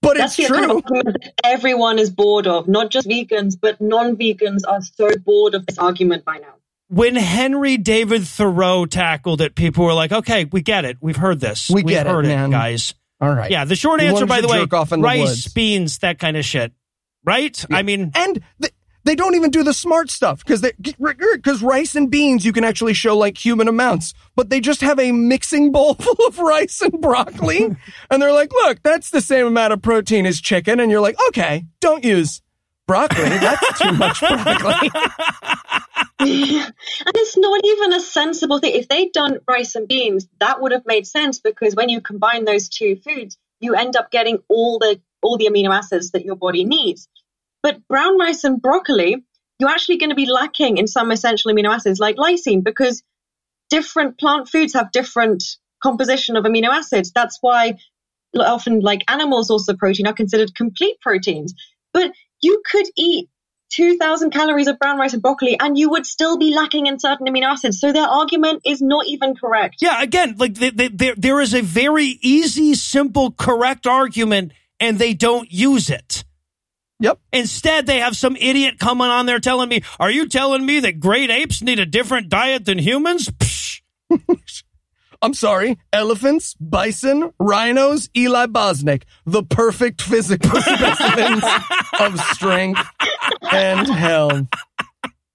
[0.00, 0.78] But that's it's the kind true.
[0.78, 5.66] of that everyone is bored of not just vegans but non-vegans are so bored of
[5.66, 6.54] this argument by now
[6.88, 10.96] when Henry David Thoreau tackled it, people were like, "Okay, we get it.
[11.00, 11.68] We've heard this.
[11.68, 13.50] We We've get it, heard man." guys." All right.
[13.50, 15.48] Yeah, the short answer, by the way, jerk off in the rice, woods.
[15.52, 16.72] beans, that kind of shit.
[17.24, 17.62] Right?
[17.70, 18.68] I mean, and they,
[19.08, 22.92] they don't even do the smart stuff because because rice and beans you can actually
[22.92, 27.00] show like human amounts, but they just have a mixing bowl full of rice and
[27.00, 27.74] broccoli,
[28.10, 31.16] and they're like, "Look, that's the same amount of protein as chicken," and you're like,
[31.28, 32.42] "Okay, don't use
[32.86, 33.30] broccoli.
[33.30, 34.90] That's too much broccoli."
[36.20, 36.72] and
[37.14, 40.84] it's not even a sensible thing if they'd done rice and beans that would have
[40.84, 45.00] made sense because when you combine those two foods you end up getting all the
[45.22, 47.08] all the amino acids that your body needs
[47.68, 49.16] but brown rice and broccoli
[49.58, 53.02] you're actually going to be lacking in some essential amino acids like lysine because
[53.70, 55.42] different plant foods have different
[55.82, 57.12] composition of amino acids.
[57.12, 57.78] That's why
[58.36, 61.54] often like animal sources of protein are considered complete proteins.
[61.92, 63.28] But you could eat
[63.70, 67.26] 2000 calories of brown rice and broccoli and you would still be lacking in certain
[67.26, 67.80] amino acids.
[67.80, 69.76] So their argument is not even correct.
[69.80, 75.90] Yeah, again, like there is a very easy, simple, correct argument and they don't use
[75.90, 76.24] it.
[77.00, 77.20] Yep.
[77.32, 81.00] Instead, they have some idiot coming on there telling me, Are you telling me that
[81.00, 83.28] great apes need a different diet than humans?
[83.28, 83.82] Psh.
[85.20, 91.42] I'm sorry, elephants, bison, rhinos, Eli Bosnick, the perfect physical specimens
[91.98, 92.80] of strength
[93.50, 94.46] and health.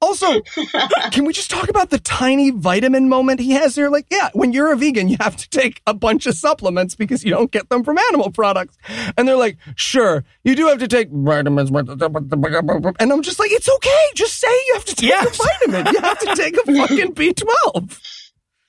[0.04, 0.42] Also,
[1.12, 3.90] can we just talk about the tiny vitamin moment he has here?
[3.90, 7.24] Like, yeah, when you're a vegan, you have to take a bunch of supplements because
[7.24, 8.78] you don't get them from animal products.
[9.18, 11.70] And they're like, sure, you do have to take vitamins.
[11.72, 14.04] And I'm just like, it's okay.
[14.14, 15.40] Just say you have to take Yes.
[15.40, 15.94] a vitamin.
[15.94, 18.00] You have to take a fucking B12.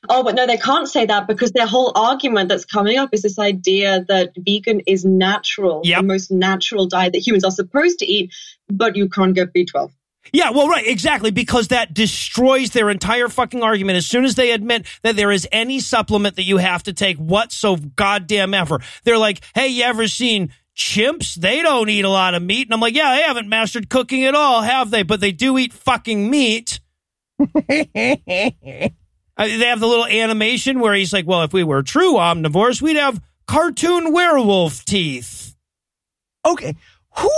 [0.09, 3.23] Oh, but no, they can't say that because their whole argument that's coming up is
[3.23, 6.01] this idea that vegan is natural, Yep.
[6.02, 8.32] the most natural diet that humans are supposed to eat,
[8.69, 9.90] but you can't get B12.
[10.32, 13.96] Yeah, well, right, exactly, because that destroys their entire fucking argument.
[13.98, 17.16] As soon as they admit that there is any supplement that you have to take
[17.18, 21.34] what whatso goddamn ever, they're like, hey, you ever seen chimps?
[21.34, 22.66] They don't eat a lot of meat.
[22.66, 25.02] And I'm like, yeah, they haven't mastered cooking at all, have they?
[25.02, 26.80] But they do eat fucking meat.
[29.36, 32.94] They have the little animation where he's like, well, if we were true omnivores, we'd
[32.96, 35.56] have cartoon werewolf teeth.
[36.46, 36.76] okay,
[37.18, 37.30] who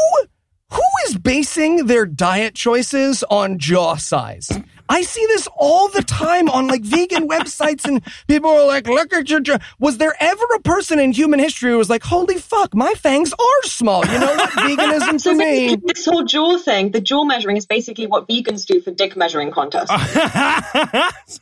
[0.71, 4.51] who is basing their diet choices on jaw size?
[4.89, 9.13] I see this all the time on like vegan websites, and people are like, "Look
[9.13, 12.37] at your jaw." Was there ever a person in human history who was like, "Holy
[12.37, 14.07] fuck, my fangs are small"?
[14.07, 14.51] You know what?
[14.51, 15.77] Veganism for So me.
[15.85, 19.51] this whole jaw thing, the jaw measuring is basically what vegans do for dick measuring
[19.51, 19.91] contests.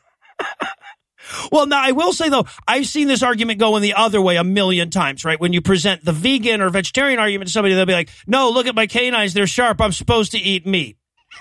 [1.50, 4.36] well, now I will say though, I've seen this argument go in the other way
[4.36, 5.40] a million times, right?
[5.40, 8.66] When you present the vegan or vegetarian argument to somebody, they'll be like, no, look
[8.66, 9.34] at my canines.
[9.34, 9.80] They're sharp.
[9.80, 10.98] I'm supposed to eat meat.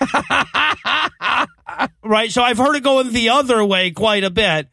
[2.04, 2.30] right.
[2.30, 4.68] So I've heard it going the other way quite a bit.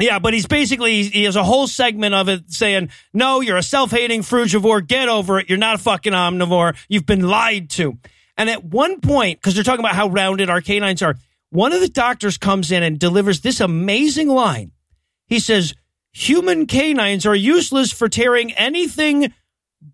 [0.00, 3.62] Yeah, but he's basically he has a whole segment of it saying, "No, you're a
[3.62, 4.84] self-hating frugivore.
[4.84, 5.48] Get over it.
[5.48, 6.76] You're not a fucking omnivore.
[6.88, 7.98] You've been lied to."
[8.36, 11.16] And at one point, because they're talking about how rounded our canines are,
[11.54, 14.72] one of the doctors comes in and delivers this amazing line.
[15.28, 15.72] He says,
[16.12, 19.32] "Human canines are useless for tearing anything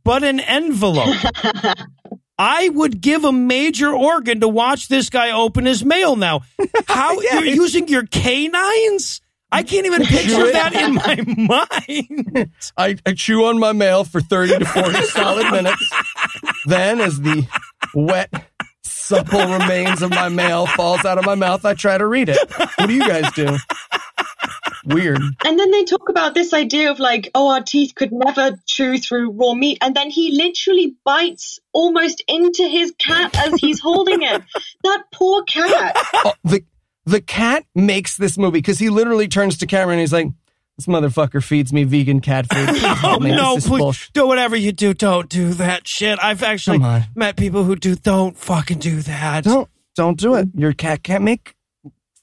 [0.03, 1.15] but an envelope."
[2.39, 6.41] I would give a major organ to watch this guy open his mail now.
[6.89, 9.21] How Yeah, you're using your canines?
[9.53, 11.69] I can't even picture that in my
[12.39, 12.51] mind.
[12.79, 15.91] I, I chew on my mail for 30 to 40 solid minutes.
[16.65, 17.47] Then, as the
[17.95, 18.33] wet,
[19.11, 22.39] supple remains of my mail falls out of my mouth, I try to read it.
[22.77, 23.57] What do you guys do?
[24.87, 25.21] Weird.
[25.45, 28.99] And then they talk about this idea of like, oh, our teeth could never chew
[28.99, 29.79] through raw meat.
[29.81, 34.43] And then he literally bites almost into his cat as he's holding it.
[34.85, 35.97] That poor cat.
[36.15, 36.65] Oh, the
[37.05, 40.29] the cat makes this movie because he literally turns to camera and he's like,
[40.81, 42.69] "This motherfucker feeds me vegan cat food.
[42.69, 43.33] Please Oh help me.
[43.33, 44.95] no, please bullshit." do whatever you do.
[44.95, 46.19] Don't do that shit.
[46.23, 46.79] I've actually
[47.15, 47.95] met people who do.
[47.97, 49.45] Don't fucking do that.
[49.45, 50.49] Don't don't do it.
[50.55, 51.55] Your cat can't make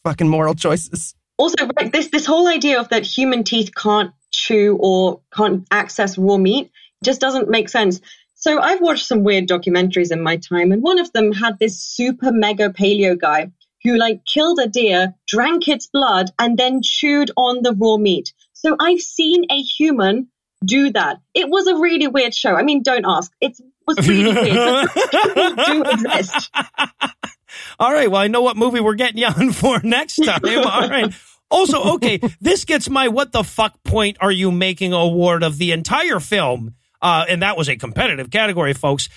[0.03, 1.13] fucking moral choices.
[1.37, 6.17] Also, like this this whole idea of that human teeth can't chew or can't access
[6.17, 6.71] raw meat
[7.03, 8.01] just doesn't make sense.
[8.33, 11.79] So I've watched some weird documentaries in my time, and one of them had this
[11.79, 13.51] super mega paleo guy
[13.83, 18.33] who like killed a deer, drank its blood, and then chewed on the raw meat.
[18.67, 20.27] So I've seen a human
[20.61, 21.21] do that.
[21.33, 22.53] It was a really weird show.
[22.53, 23.31] I mean, don't ask.
[23.39, 23.57] It
[23.87, 24.89] was really weird.
[25.65, 26.51] Do exist.
[27.79, 28.11] All right.
[28.11, 30.41] Well, I know what movie we're getting you on for next time.
[30.43, 31.13] All right.
[31.49, 35.71] Also, okay, this gets my what the fuck point are you making award of the
[35.71, 36.75] entire film.
[37.01, 39.07] Uh, and that was a competitive category, folks.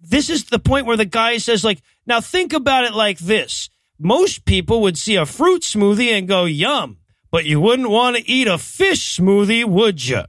[0.00, 3.70] This is the point where the guy says, like, now think about it like this.
[3.98, 6.98] Most people would see a fruit smoothie and go, yum,
[7.30, 10.22] but you wouldn't want to eat a fish smoothie, would you?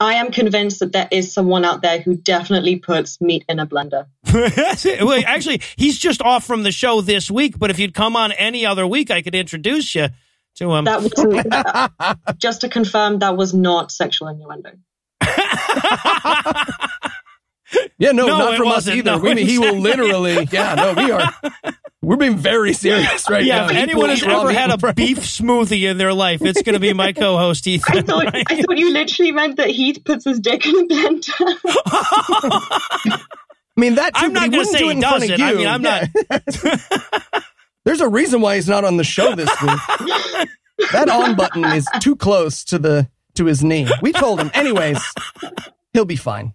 [0.00, 3.66] I am convinced that there is someone out there who definitely puts meat in a
[3.66, 4.06] blender.
[4.32, 8.30] Wait, actually, he's just off from the show this week, but if you'd come on
[8.32, 10.08] any other week, I could introduce you
[10.56, 10.84] to him.
[10.84, 14.70] That wasn't, that- just to confirm, that was not sexual innuendo.
[17.98, 18.98] Yeah, no, No, not from us wasn't.
[18.98, 19.10] either.
[19.12, 20.48] No, we mean he will literally.
[20.52, 21.32] Yeah, no, we are.
[22.00, 23.70] We're being very serious right yeah, now.
[23.70, 26.74] if anyone will has ever had a front- beef smoothie in their life, it's going
[26.74, 28.06] to be my co-host I Ethan.
[28.06, 31.32] thought, I thought you literally meant that Heath puts his dick in a blender.
[31.86, 33.20] I
[33.76, 34.14] mean that.
[34.14, 35.42] Too, I'm not he gonna say do he it in front of doesn't.
[35.42, 37.42] I mean, I'm not.
[37.84, 40.88] There's a reason why he's not on the show this week.
[40.92, 43.88] that on button is too close to the to his knee.
[44.02, 44.50] We told him.
[44.54, 45.00] Anyways,
[45.92, 46.54] he'll be fine.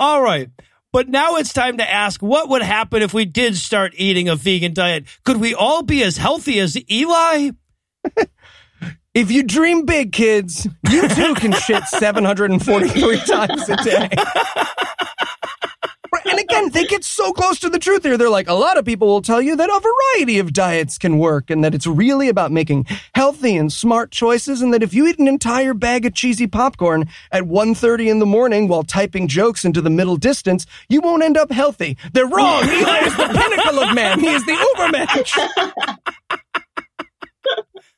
[0.00, 0.48] All right.
[0.92, 4.34] But now it's time to ask what would happen if we did start eating a
[4.34, 5.04] vegan diet?
[5.24, 7.50] Could we all be as healthy as Eli?
[9.12, 14.08] If you dream big, kids, you too can shit 743 times a day.
[16.30, 18.16] And again, they get so close to the truth here.
[18.16, 19.80] They're like, a lot of people will tell you that a
[20.16, 22.86] variety of diets can work and that it's really about making
[23.16, 27.08] healthy and smart choices and that if you eat an entire bag of cheesy popcorn
[27.32, 31.36] at 1.30 in the morning while typing jokes into the middle distance, you won't end
[31.36, 31.96] up healthy.
[32.12, 32.62] They're wrong.
[32.62, 34.20] Eli is the pinnacle of man.
[34.20, 35.36] He is the ubermensch.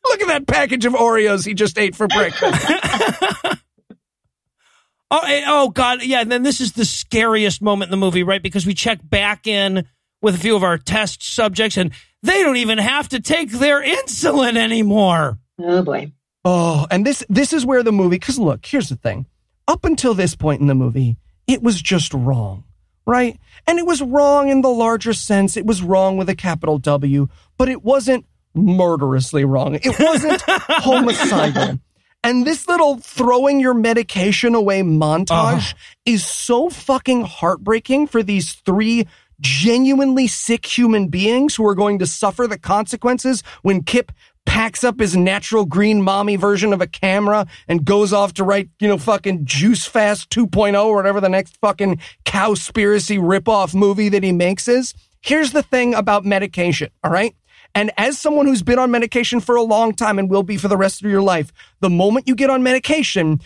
[0.04, 2.66] Look at that package of Oreos he just ate for breakfast.
[5.14, 6.22] Oh, eh, oh God, yeah.
[6.22, 8.42] And then this is the scariest moment in the movie, right?
[8.42, 9.86] Because we check back in
[10.22, 13.82] with a few of our test subjects, and they don't even have to take their
[13.82, 15.38] insulin anymore.
[15.60, 16.12] Oh boy.
[16.46, 19.26] Oh, and this this is where the movie cuz look, here's the thing.
[19.68, 22.64] Up until this point in the movie, it was just wrong,
[23.06, 23.38] right?
[23.66, 25.58] And it was wrong in the larger sense.
[25.58, 27.28] It was wrong with a capital W,
[27.58, 28.24] but it wasn't
[28.54, 29.74] murderously wrong.
[29.74, 31.78] It wasn't homicidal.
[32.24, 35.74] And this little throwing your medication away montage uh-huh.
[36.06, 39.08] is so fucking heartbreaking for these three
[39.40, 44.12] genuinely sick human beings who are going to suffer the consequences when Kip
[44.46, 48.68] packs up his natural green mommy version of a camera and goes off to write,
[48.80, 54.22] you know, fucking Juice Fast 2.0 or whatever the next fucking cowspiracy ripoff movie that
[54.22, 54.94] he makes is.
[55.20, 57.34] Here's the thing about medication, all right?
[57.74, 60.68] And as someone who's been on medication for a long time and will be for
[60.68, 63.40] the rest of your life, the moment you get on medication,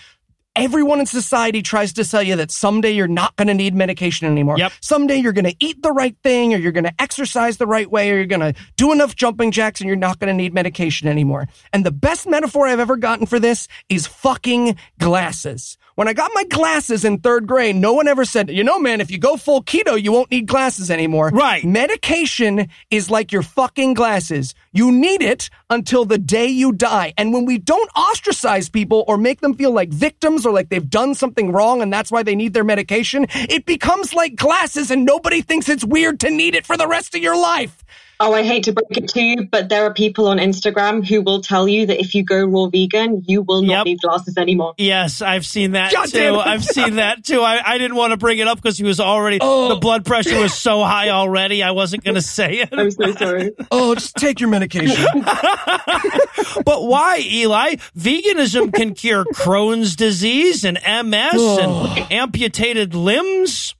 [0.56, 4.26] everyone in society tries to tell you that someday you're not going to need medication
[4.26, 4.58] anymore.
[4.58, 4.72] Yep.
[4.80, 7.90] Someday you're going to eat the right thing or you're going to exercise the right
[7.90, 10.54] way or you're going to do enough jumping jacks and you're not going to need
[10.54, 11.46] medication anymore.
[11.72, 15.76] And the best metaphor I've ever gotten for this is fucking glasses.
[15.96, 19.00] When I got my glasses in third grade, no one ever said, you know, man,
[19.00, 21.30] if you go full keto, you won't need glasses anymore.
[21.30, 21.64] Right.
[21.64, 24.54] Medication is like your fucking glasses.
[24.72, 27.14] You need it until the day you die.
[27.16, 30.90] And when we don't ostracize people or make them feel like victims or like they've
[30.90, 35.06] done something wrong and that's why they need their medication, it becomes like glasses and
[35.06, 37.82] nobody thinks it's weird to need it for the rest of your life.
[38.18, 41.20] Oh, I hate to break it to you, but there are people on Instagram who
[41.20, 43.84] will tell you that if you go raw vegan, you will not Yep.
[43.84, 44.74] need glasses anymore.
[44.78, 46.36] Yes, I've seen that God too.
[46.36, 47.40] I've seen that too.
[47.42, 49.68] I, I didn't want to bring it up because he was already, Oh.
[49.68, 51.62] the blood pressure was so high already.
[51.62, 52.70] I wasn't going to say it.
[52.72, 53.52] I'm so sorry.
[53.70, 55.04] Oh, just take your medication.
[56.64, 57.76] But why, Eli?
[57.96, 62.06] Veganism can cure Crohn's disease and MS and oh.
[62.10, 63.74] amputated limbs.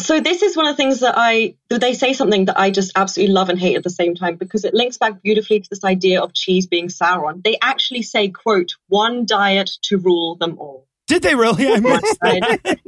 [0.00, 2.92] So this is one of the things that I they say something that I just
[2.96, 5.84] absolutely love and hate at the same time because it links back beautifully to this
[5.84, 7.42] idea of cheese being Sauron.
[7.42, 11.66] They actually say, "quote one diet to rule them all." Did they really?
[11.66, 12.78] I missed that.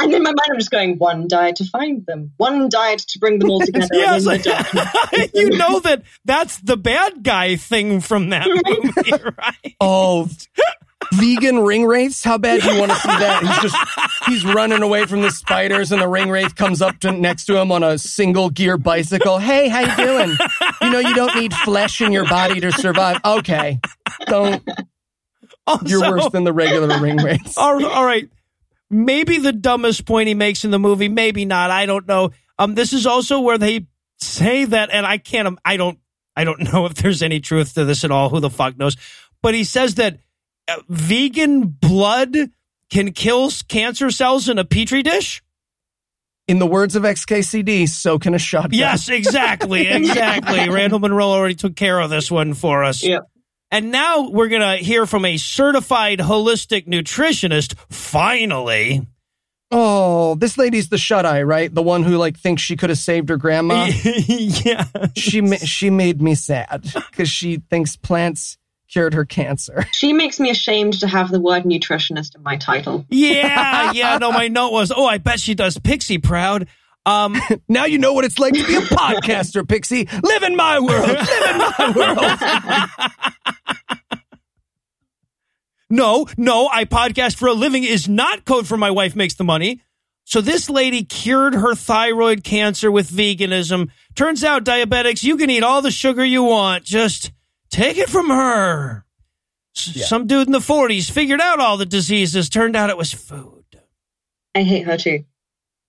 [0.00, 3.18] And in my mind, I'm just going, "One diet to find them, one diet to
[3.20, 7.22] bring them all together." Yeah, and it's like, the you know that that's the bad
[7.22, 9.76] guy thing from that movie, right?
[9.80, 10.28] Oh,
[11.12, 12.24] vegan ring wraiths?
[12.24, 13.42] How bad do you want to see that?
[13.42, 13.76] He's just
[14.26, 17.56] he's running away from the spiders, and the ring wraith comes up to next to
[17.56, 19.38] him on a single gear bicycle.
[19.38, 20.36] Hey, how you doing?
[20.82, 23.20] You know you don't need flesh in your body to survive.
[23.24, 23.80] Okay,
[24.26, 24.62] don't.
[25.84, 27.58] You're worse than the regular ring wraiths.
[27.58, 28.28] all, all right.
[28.90, 31.70] Maybe the dumbest point he makes in the movie, maybe not.
[31.70, 32.30] I don't know.
[32.58, 33.86] Um, this is also where they
[34.18, 35.58] say that, and I can't.
[35.64, 35.98] I don't.
[36.34, 38.30] I don't know if there's any truth to this at all.
[38.30, 38.96] Who the fuck knows?
[39.42, 40.20] But he says that
[40.88, 42.36] vegan blood
[42.90, 45.42] can kill cancer cells in a petri dish.
[46.46, 48.78] In the words of XKCD, so can a shotgun.
[48.78, 50.70] Yes, exactly, exactly.
[50.70, 53.02] Randall Munroe already took care of this one for us.
[53.04, 53.28] Yep.
[53.70, 59.06] And now we're going to hear from a certified holistic nutritionist, finally.
[59.70, 61.72] Oh, this lady's the shut eye, right?
[61.74, 63.90] The one who like thinks she could have saved her grandma.
[64.26, 64.86] yeah.
[65.14, 68.56] she ma- she made me sad because she thinks plants
[68.90, 69.86] cured her cancer.
[69.92, 73.04] She makes me ashamed to have the word nutritionist in my title.
[73.10, 74.18] Yeah, yeah.
[74.18, 76.68] No, my note was, oh, I bet she does Pixie proud.
[77.04, 77.36] Um,
[77.68, 80.08] Now you know what it's like to be a podcaster, Pixie.
[80.22, 81.08] Live in my world.
[81.08, 83.00] Live in my world.
[85.90, 89.44] no, no, I podcast for a living is not code for my wife makes the
[89.44, 89.82] money.
[90.24, 93.90] So this lady cured her thyroid cancer with veganism.
[94.14, 96.84] Turns out diabetics, you can eat all the sugar you want.
[96.84, 97.32] Just
[97.70, 99.04] take it from her.
[99.76, 102.48] S- Some dude in the 40s figured out all the diseases.
[102.48, 103.64] Turned out it was food.
[104.54, 105.24] I hate her too.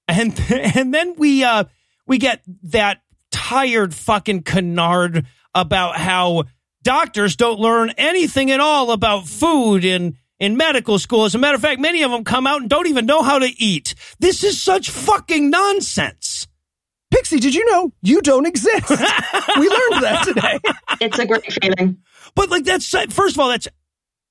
[0.08, 1.64] and and then we uh
[2.06, 3.02] we get that
[3.32, 5.26] tired fucking canard
[5.56, 6.44] about how
[6.84, 11.26] doctors don't learn anything at all about food in in medical school.
[11.26, 13.40] As a matter of fact, many of them come out and don't even know how
[13.40, 13.96] to eat.
[14.20, 16.48] This is such fucking nonsense.
[17.12, 18.90] Pixie, did you know you don't exist?
[18.90, 20.60] we learned that today.
[21.02, 22.00] It's a great feeling.
[22.36, 23.70] But like that's first of all, that's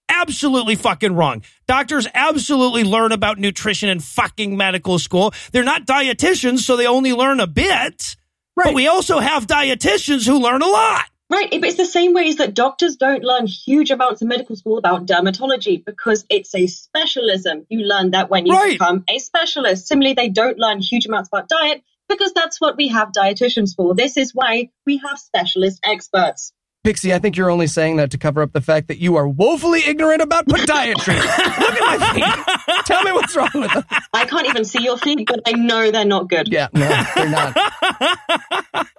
[0.09, 1.43] absolutely fucking wrong.
[1.67, 5.33] Doctors absolutely learn about nutrition in fucking medical school.
[5.53, 8.17] They're not dietitians, so they only learn a bit.
[8.55, 8.67] Right.
[8.67, 11.07] But we also have dietitians who learn a lot.
[11.31, 14.57] Right, but it's the same way as that doctors don't learn huge amounts in medical
[14.57, 17.67] school about dermatology because it's a specialism.
[17.69, 18.73] You learn that when you right.
[18.73, 19.87] become a specialist.
[19.87, 23.95] Similarly, they don't learn huge amounts about diet because that's what we have dietitians for.
[23.95, 26.53] This is why we have specialist experts.
[26.85, 29.29] Pixie, I think you're only saying that to cover up the fact that you are
[29.29, 31.17] woefully ignorant about podiatry.
[31.17, 32.85] Look at my feet.
[32.87, 33.85] Tell me what's wrong with them.
[34.13, 36.49] I can't even see your feet, but I know they're not good.
[36.49, 38.87] Yeah, no, they're not.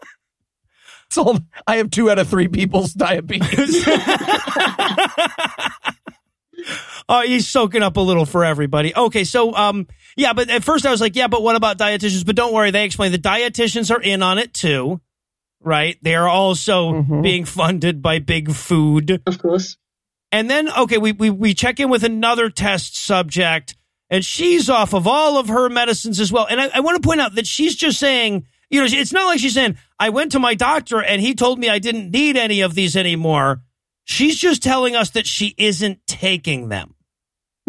[1.12, 3.84] So I have two out of three people's diabetes.
[7.08, 8.96] Oh, he's soaking up a little for everybody.
[8.96, 12.26] Okay, so um, yeah, but at first I was like, yeah, but what about dietitians?
[12.26, 15.02] But don't worry, they explain the dietitians are in on it too,
[15.62, 15.98] right?
[16.02, 17.22] They are also mm-hmm.
[17.22, 19.78] being funded by big food, of course.
[20.32, 23.76] And then okay, we we we check in with another test subject,
[24.10, 26.48] and she's off of all of her medicines as well.
[26.50, 29.26] And I, I want to point out that she's just saying you know, it's not
[29.26, 32.38] like she's saying, I went to my doctor and he told me I didn't need
[32.38, 33.62] any of these anymore.
[34.10, 36.96] She's just telling us that she isn't taking them.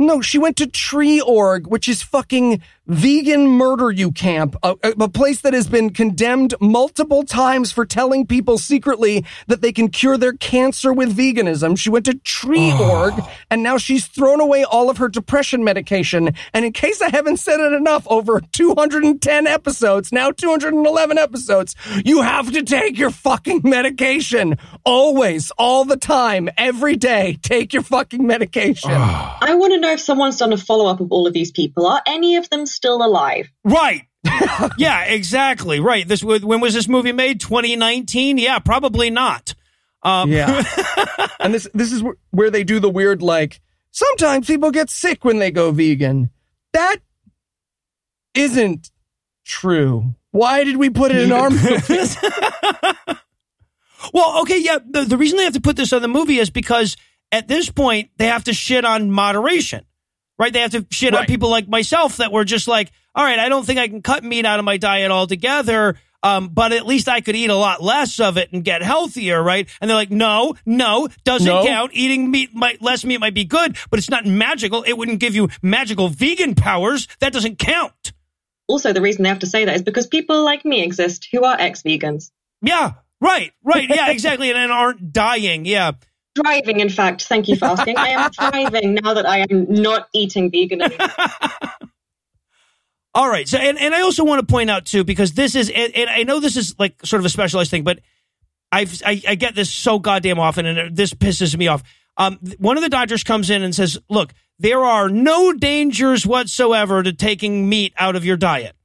[0.00, 5.42] No, she went to TrueNorth, which is fucking vegan murder you camp, a, a, place
[5.42, 10.32] that has been condemned multiple times for telling people secretly that they can cure their
[10.32, 11.78] cancer with veganism.
[11.78, 12.90] She went to Tree oh.
[12.90, 13.14] Org
[13.48, 16.34] and now she's thrown away all of her depression medication.
[16.52, 22.22] And in case I haven't said it enough, over 210 episodes, now 211 episodes, you
[22.22, 24.58] have to take your fucking medication.
[24.84, 28.90] Always, all the time, every day, take your fucking medication.
[28.94, 31.86] I want to know if someone's done a follow up of all of these people.
[31.86, 33.50] Are any of them still alive.
[33.64, 34.02] Right.
[34.78, 35.80] yeah, exactly.
[35.80, 36.06] Right.
[36.06, 37.40] This when was this movie made?
[37.40, 38.38] 2019?
[38.38, 39.54] Yeah, probably not.
[40.02, 40.62] Um, yeah.
[41.40, 43.60] and this this is where they do the weird like
[43.90, 46.30] sometimes people get sick when they go vegan.
[46.72, 46.98] That
[48.34, 48.90] isn't
[49.44, 50.14] true.
[50.32, 51.98] Why did we put it in our movie?
[54.12, 54.78] well, okay, yeah.
[54.88, 56.96] The, the reason they have to put this on the movie is because
[57.32, 59.84] at this point they have to shit on moderation
[60.40, 60.54] right?
[60.54, 61.20] They have to shit right.
[61.20, 64.00] on people like myself that were just like, all right, I don't think I can
[64.00, 65.96] cut meat out of my diet altogether.
[66.22, 69.42] Um, but at least I could eat a lot less of it and get healthier,
[69.42, 69.68] right?
[69.80, 71.64] And they're like, no, no, doesn't no.
[71.64, 71.92] count.
[71.94, 74.82] Eating meat might, less meat might be good, but it's not magical.
[74.82, 77.06] It wouldn't give you magical vegan powers.
[77.20, 78.12] That doesn't count.
[78.66, 81.44] Also, the reason they have to say that is because people like me exist who
[81.44, 82.30] are ex-vegans.
[82.62, 83.88] Yeah, right, right.
[83.88, 84.52] Yeah, exactly.
[84.52, 85.64] and aren't dying.
[85.64, 85.92] Yeah
[86.34, 87.24] thriving, in fact.
[87.24, 87.96] Thank you for asking.
[87.96, 91.08] I am thriving now that I am not eating vegan anymore.
[93.14, 93.48] All right.
[93.48, 96.08] So, and, and I also want to point out too, because this is, and, and
[96.08, 98.00] I know this is like sort of a specialized thing, but
[98.70, 101.82] I've, I, I get this so goddamn often and this pisses me off.
[102.16, 107.02] Um, one of the doctors comes in and says, look, there are no dangers whatsoever
[107.02, 108.76] to taking meat out of your diet.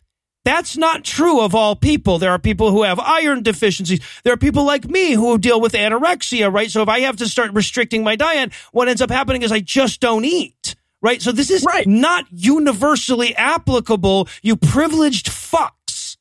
[0.46, 2.20] That's not true of all people.
[2.20, 4.00] There are people who have iron deficiencies.
[4.24, 6.70] There are people like me who deal with anorexia, right?
[6.70, 9.60] So if I have to start restricting my diet, what ends up happening is I
[9.60, 11.20] just don't eat, right?
[11.20, 11.88] So this is right.
[11.88, 16.18] not universally applicable, you privileged fucks.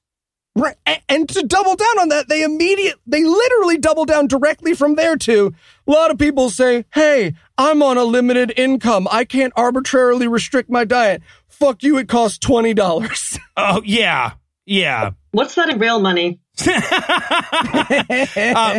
[0.56, 0.76] Right.
[1.09, 5.16] And to double down on that, they immediate, they literally double down directly from there
[5.16, 5.52] to
[5.86, 9.06] a lot of people say, Hey, I'm on a limited income.
[9.10, 11.22] I can't arbitrarily restrict my diet
[11.55, 13.40] fuck you, it costs $20.
[13.56, 14.32] Oh, yeah.
[14.66, 15.12] Yeah.
[15.31, 16.40] What's that in real money?
[16.66, 16.81] uh,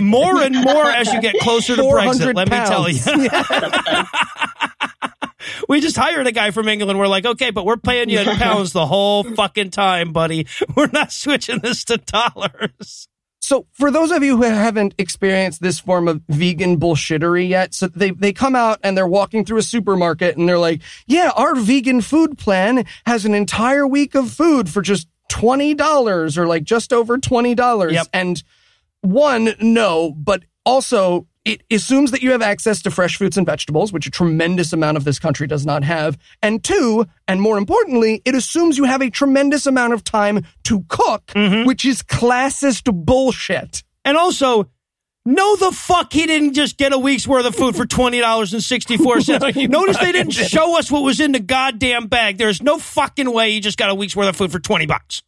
[0.02, 2.90] more and more as you get closer to Brexit, let pounds.
[2.90, 4.04] me tell you.
[5.70, 7.00] we just hired a guy from England.
[7.00, 10.46] We're like, okay, but we're paying you in pounds the whole fucking time, buddy.
[10.76, 13.08] We're not switching this to dollars.
[13.46, 17.88] So for those of you who haven't experienced this form of vegan bullshittery yet, so
[17.88, 21.54] they, they come out and they're walking through a supermarket and they're like, yeah, our
[21.54, 26.92] vegan food plan has an entire week of food for just $20 or like just
[26.92, 27.92] over $20.
[27.92, 28.08] Yep.
[28.14, 28.44] And
[29.02, 33.94] one, no, but also it assumes that you have access to fresh fruits and vegetables,
[33.94, 36.18] which a tremendous amount of this country does not have.
[36.42, 40.84] And two, and more importantly, it assumes you have a tremendous amount of time to
[40.90, 41.68] cook, mm-hmm.
[41.68, 43.84] which is classist bullshit.
[44.04, 44.70] And also,
[45.24, 48.54] no, the fuck he didn't just get a week's worth of food for twenty dollars
[48.54, 49.56] and sixty four cents.
[49.56, 52.38] no, Notice they didn't show us what was in the goddamn bag.
[52.38, 55.24] There's no fucking way he just got a week's worth of food for twenty bucks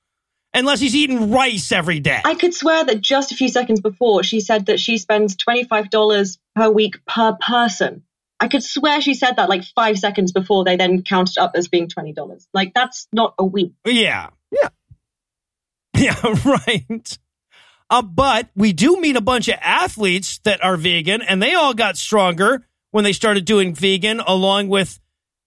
[0.53, 2.21] unless he's eating rice every day.
[2.23, 6.37] I could swear that just a few seconds before she said that she spends $25
[6.55, 8.03] per week per person.
[8.39, 11.67] I could swear she said that like five seconds before they then counted up as
[11.67, 12.47] being twenty dollars.
[12.53, 13.73] Like that's not a week.
[13.85, 14.29] Yeah.
[14.51, 14.69] Yeah.
[15.97, 16.13] Yeah,
[16.45, 17.17] right.
[17.89, 21.73] Uh, but we do meet a bunch of athletes that are vegan, and they all
[21.73, 24.99] got stronger when they started doing vegan, along with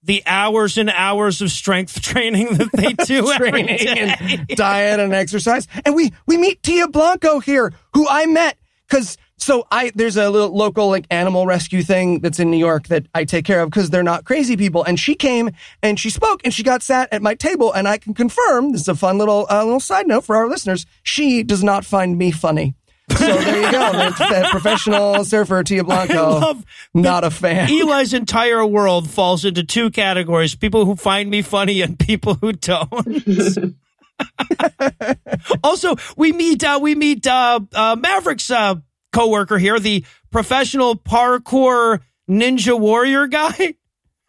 [0.02, 4.36] the hours and hours of strength training that they do every training day.
[4.38, 5.66] and diet and exercise.
[5.84, 8.56] And we we meet Tia Blanco here, who I met
[8.88, 12.88] because so I there's a little local like animal rescue thing that's in New York
[12.88, 14.84] that I take care of because they're not crazy people.
[14.84, 15.50] And she came
[15.82, 18.82] and she spoke and she got sat at my table, and I can confirm this
[18.82, 20.86] is a fun little uh, little side note for our listeners.
[21.02, 22.74] She does not find me funny.
[23.16, 23.92] So there you go.
[23.92, 26.62] That professional surfer Tia Blanco.
[26.94, 27.68] not a fan.
[27.70, 32.52] Eli's entire world falls into two categories: people who find me funny and people who
[32.52, 33.76] don't.
[35.64, 38.76] also, we meet uh, we meet uh, uh, Maverick's uh,
[39.12, 43.74] coworker here, the professional parkour ninja warrior guy.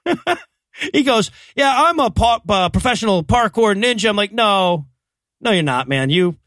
[0.94, 4.88] he goes, "Yeah, I'm a pa- uh, professional parkour ninja." I'm like, "No,
[5.40, 6.10] no, you're not, man.
[6.10, 6.38] You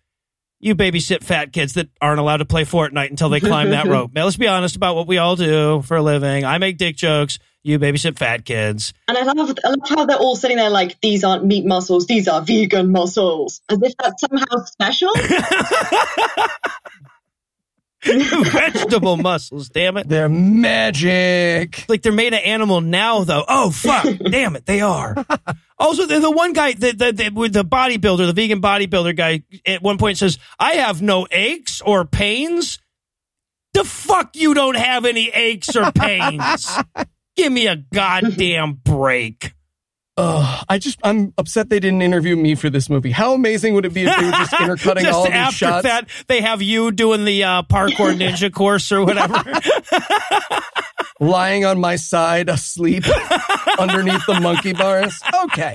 [0.65, 4.11] you babysit fat kids that aren't allowed to play Fortnite until they climb that rope.
[4.15, 6.45] Now, let's be honest about what we all do for a living.
[6.45, 7.39] I make dick jokes.
[7.63, 8.95] You babysit fat kids.
[9.09, 12.07] And I love, I love how they're all sitting there like, these aren't meat muscles,
[12.07, 13.61] these are vegan muscles.
[13.69, 15.11] As if that's somehow special.
[18.05, 20.09] Vegetable muscles, damn it.
[20.09, 21.85] They're magic.
[21.89, 23.45] Like they're made of animal now, though.
[23.49, 24.07] Oh, fuck.
[24.31, 24.67] damn it.
[24.67, 25.15] They are.
[25.85, 29.43] Also, the, the one guy, the, the, the, with the bodybuilder, the vegan bodybuilder guy,
[29.67, 32.79] at one point says, I have no aches or pains.
[33.75, 36.75] The fuck you don't have any aches or pains.
[37.37, 39.53] Give me a goddamn break.
[40.17, 43.11] Ugh, I just I'm upset they didn't interview me for this movie.
[43.11, 45.83] How amazing would it be if they were just intercutting Just all these after shots?
[45.83, 49.35] that, they have you doing the uh, parkour ninja course or whatever.
[51.21, 53.05] lying on my side asleep
[53.79, 55.21] underneath the monkey bars.
[55.45, 55.75] Okay.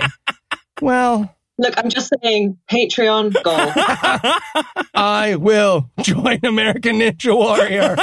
[0.80, 3.54] Well, Look, I'm just saying, Patreon goal.
[4.94, 7.96] I will join American Ninja Warrior.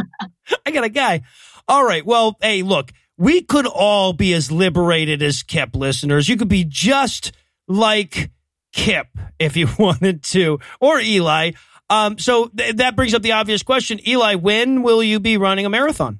[0.66, 1.22] I got a guy.
[1.68, 2.04] All right.
[2.04, 6.28] Well, hey, look, we could all be as liberated as Kip listeners.
[6.28, 7.30] You could be just
[7.68, 8.32] like
[8.72, 9.06] Kip
[9.38, 11.52] if you wanted to, or Eli.
[11.88, 14.00] Um, so th- that brings up the obvious question.
[14.08, 16.18] Eli, when will you be running a marathon?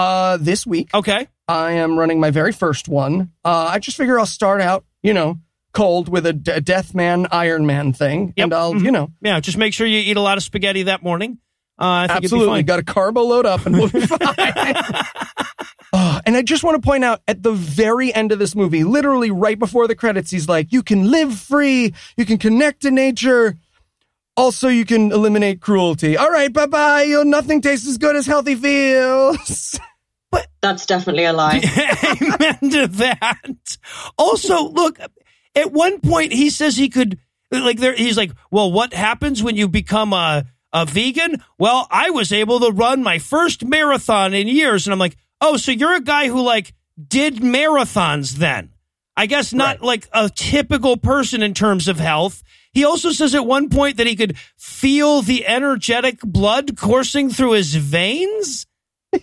[0.00, 1.26] Uh, this week Okay.
[1.46, 3.32] I am running my very first one.
[3.44, 5.38] Uh, I just figure I'll start out, you know,
[5.72, 8.44] cold with a, d- a Death Man Iron Man thing, Yep.
[8.44, 8.84] and I'll, Mhm.
[8.84, 9.40] you know, Yeah.
[9.40, 11.38] Just make sure you eat a lot of spaghetti that morning.
[11.78, 14.18] Uh, I think absolutely got a carbo load up, and we'll be fine.
[15.92, 18.84] Oh, and I just want to point out at the very end of this movie,
[18.84, 22.90] literally right before the credits, he's like, "You can live free, you can connect to
[22.90, 23.56] nature."
[24.36, 26.16] Also, you can eliminate cruelty.
[26.16, 27.06] All right, bye bye.
[27.24, 29.78] Nothing tastes as good as healthy feels.
[30.60, 31.60] That's definitely a lie.
[32.22, 33.78] Amen to that.
[34.18, 34.98] Also, look,
[35.54, 37.18] at one point he says he could
[37.50, 42.10] like there he's like, "Well, what happens when you become a a vegan?" Well, I
[42.10, 45.96] was able to run my first marathon in years and I'm like, "Oh, so you're
[45.96, 46.74] a guy who like
[47.08, 48.70] did marathons then?"
[49.16, 52.42] I guess not like a typical person in terms of health.
[52.72, 57.52] He also says at one point that he could feel the energetic blood coursing through
[57.52, 58.66] his veins.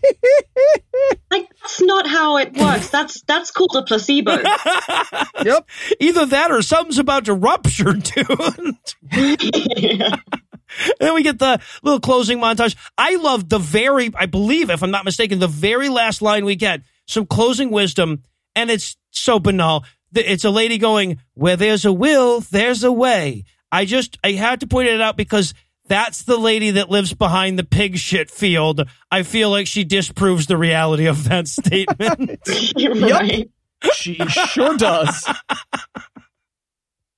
[1.30, 2.90] Like, that's not how it works.
[2.90, 4.32] That's that's called a placebo.
[5.44, 5.70] yep.
[6.00, 8.76] Either that or something's about to rupture, dude.
[9.10, 12.76] And then we get the little closing montage.
[12.98, 16.56] I love the very, I believe, if I'm not mistaken, the very last line we
[16.56, 18.24] get, some closing wisdom,
[18.56, 19.86] and it's so banal.
[20.14, 23.44] It's a lady going, Where there's a will, there's a way.
[23.72, 25.54] I just, I had to point it out because
[25.88, 28.88] that's the lady that lives behind the pig shit field.
[29.12, 32.42] I feel like she disproves the reality of that statement.
[32.78, 33.50] right.
[33.94, 35.30] She sure does.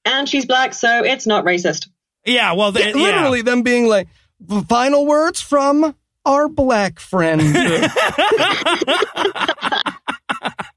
[0.06, 1.88] And she's black, so it's not racist.
[2.26, 2.94] yeah, well, the, yeah.
[2.94, 4.08] Literally, them being like,
[4.68, 7.41] final words from our black friend.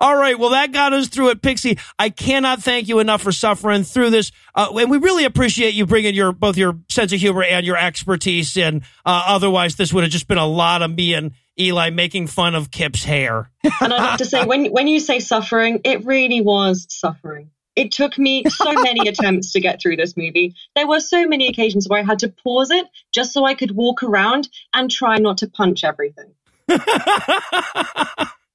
[0.00, 0.38] All right.
[0.38, 1.78] Well, that got us through it, Pixie.
[1.98, 4.32] I cannot thank you enough for suffering through this.
[4.54, 7.76] Uh, and we really appreciate you bringing your, both your sense of humor and your
[7.76, 8.82] expertise in.
[9.06, 12.54] Uh, otherwise, this would have just been a lot of me and Eli making fun
[12.54, 13.50] of Kip's hair.
[13.80, 17.50] And I'd have to say, when when you say suffering, it really was suffering.
[17.76, 20.54] It took me so many attempts to get through this movie.
[20.74, 23.70] There were so many occasions where I had to pause it just so I could
[23.72, 26.32] walk around and try not to punch everything.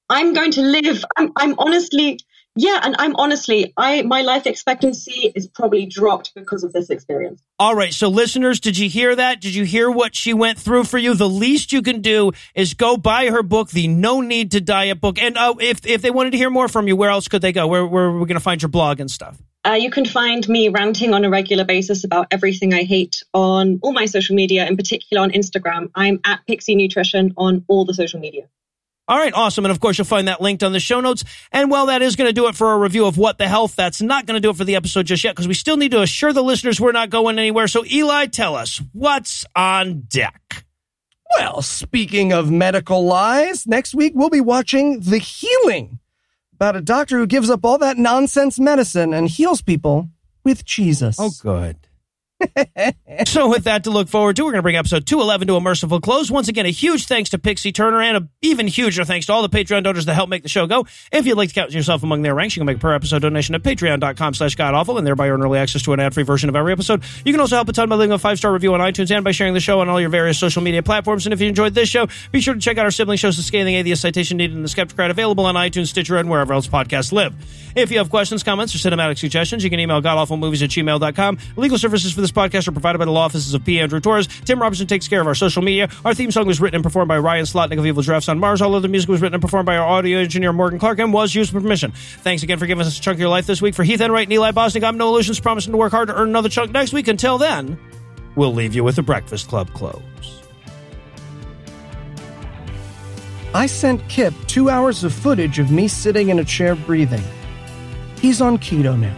[0.10, 1.04] I'm going to live.
[1.18, 2.20] I'm, I'm honestly
[2.56, 7.42] Yeah, and I'm honestly, I my life expectancy is probably dropped because of this experience.
[7.60, 9.40] All right, so listeners, did you hear that?
[9.40, 11.14] Did you hear what she went through for you?
[11.14, 15.00] The least you can do is go buy her book, the No Need to Diet
[15.00, 15.22] book.
[15.22, 17.52] And uh, if if they wanted to hear more from you, where else could they
[17.52, 17.68] go?
[17.68, 19.38] Where where are we going to find your blog and stuff?
[19.66, 23.80] Uh, you can find me ranting on a regular basis about everything I hate on
[23.84, 25.92] all my social media, in particular on Instagram.
[25.96, 28.50] I'm at Pixie Nutrition on all the social media.
[29.10, 29.66] All right, awesome.
[29.66, 31.24] And of course, you'll find that linked on the show notes.
[31.52, 33.76] And well, that is going to do it for a review of What the Health.
[33.76, 35.90] That's not going to do it for the episode just yet because we still need
[35.92, 37.68] to assure the listeners we're not going anywhere.
[37.68, 40.64] So, Eli, tell us what's on deck.
[41.40, 45.98] Well, speaking of medical lies, next week we'll be watching The Healing
[46.54, 50.10] about a doctor who gives up all that nonsense medicine and heals people
[50.44, 51.18] with Jesus.
[51.20, 51.78] Oh, good.
[53.26, 55.62] So with that to look forward to, we're going to bring episode 211 to a
[55.62, 56.32] merciful close.
[56.32, 59.42] Once again, a huge thanks to Pixie Turner and a even huger thanks to all
[59.42, 60.86] the Patreon donors that help make the show go.
[61.12, 63.22] If you'd like to count yourself among their ranks, you can make a per episode
[63.22, 66.56] donation at patreon.com slash godawful and thereby earn early access to an ad-free version of
[66.56, 67.04] every episode.
[67.26, 69.32] You can also help a ton by leaving a five-star review on iTunes and by
[69.32, 71.26] sharing the show on all your various social media platforms.
[71.26, 73.44] And if you enjoyed this show, be sure to check out our sibling shows, The
[73.44, 77.12] Scathing Atheist Citation Needed and The Skeptocrat, available on iTunes, Stitcher, and wherever else podcasts
[77.12, 77.36] live.
[77.76, 81.38] If you have questions, comments, or cinematic suggestions, you can email godawfulmovies at gmail.com.
[81.56, 83.80] Legal services for this podcast are provided by the law offices of P.
[83.80, 84.28] Andrew Torres.
[84.28, 85.90] Tim Robertson takes care of our social media.
[86.06, 88.62] Our theme song was written and performed by Ryan Slotnick of Evil Giraffes on Mars.
[88.62, 91.34] All other music was written and performed by our audio engineer Morgan Clarke and was
[91.34, 91.92] used with permission.
[91.92, 93.76] Thanks again for giving us a chunk of your life this week.
[93.76, 96.30] For Heath Enright and Eli Bosnick, I'm Noah Lugeons, promising to work hard to earn
[96.30, 97.08] another chunk next week.
[97.08, 97.80] Until then,
[98.36, 100.02] we'll leave you with the Breakfast Club close.
[103.54, 107.24] I sent Kip two hours of footage of me sitting in a chair breathing.
[108.22, 109.16] He's on keto now.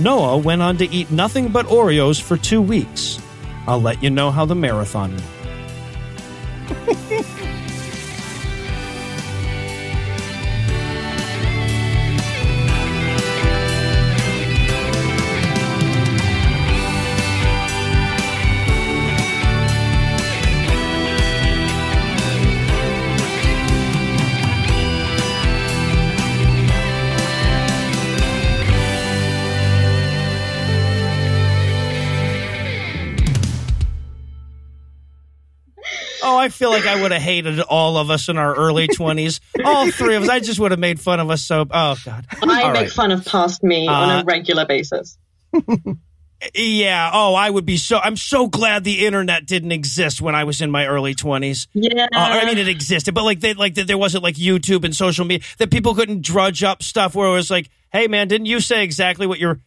[0.00, 3.18] Noah went on to eat nothing but Oreos for two weeks.
[3.66, 5.22] I'll let you know how the marathon went.
[36.40, 39.40] I feel like I would have hated all of us in our early 20s.
[39.64, 40.28] all three of us.
[40.28, 41.60] I just would have made fun of us so.
[41.70, 42.26] Oh, God.
[42.32, 42.90] I All make right.
[42.90, 45.16] fun of past me on Uh, a regular basis.
[46.54, 47.10] Yeah.
[47.12, 47.98] Oh, I would be so.
[47.98, 51.66] I'm so glad the internet didn't exist when I was in my early 20s.
[51.74, 52.04] Yeah.
[52.04, 54.96] Uh, I mean, it existed, but like, they, like that there wasn't like YouTube and
[54.96, 58.46] social media that people couldn't drudge up stuff where it was like, "Hey, man, didn't
[58.46, 59.60] you say exactly what you're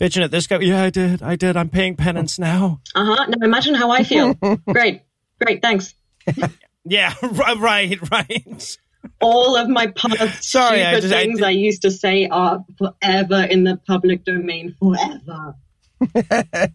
[0.00, 1.22] bitching at this guy?" Yeah, I did.
[1.22, 1.56] I did.
[1.56, 2.80] I'm paying penance now.
[2.92, 3.26] Uh huh.
[3.28, 4.34] Now imagine how I feel.
[4.68, 5.02] Great.
[5.40, 5.62] Great.
[5.62, 5.94] Thanks.
[6.88, 7.12] Yeah.
[7.22, 7.98] Right.
[8.10, 8.78] Right.
[9.20, 12.64] All of my past Sorry, I stupid just- things did- I, used to say are
[12.78, 14.74] forever in the public domain.
[14.78, 15.54] Forever.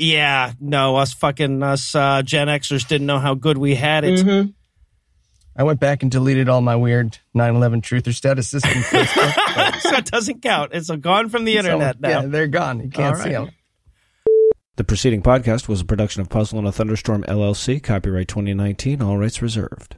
[0.00, 0.52] Yeah.
[0.60, 4.20] No, us fucking us uh, Gen Xers didn't know how good we had it.
[4.24, 4.54] Mhm.
[5.56, 9.80] I went back and deleted all my weird 9/11 truther statuses from Facebook.
[9.80, 10.70] so it doesn't count.
[10.72, 12.08] It's gone from the So, internet now.
[12.20, 12.80] Yeah, they're gone.
[12.80, 13.50] You can't All see them.
[14.78, 19.18] The preceding podcast was a production of Puzzle in a Thunderstorm LLC, copyright 2019, all
[19.18, 19.96] rights reserved.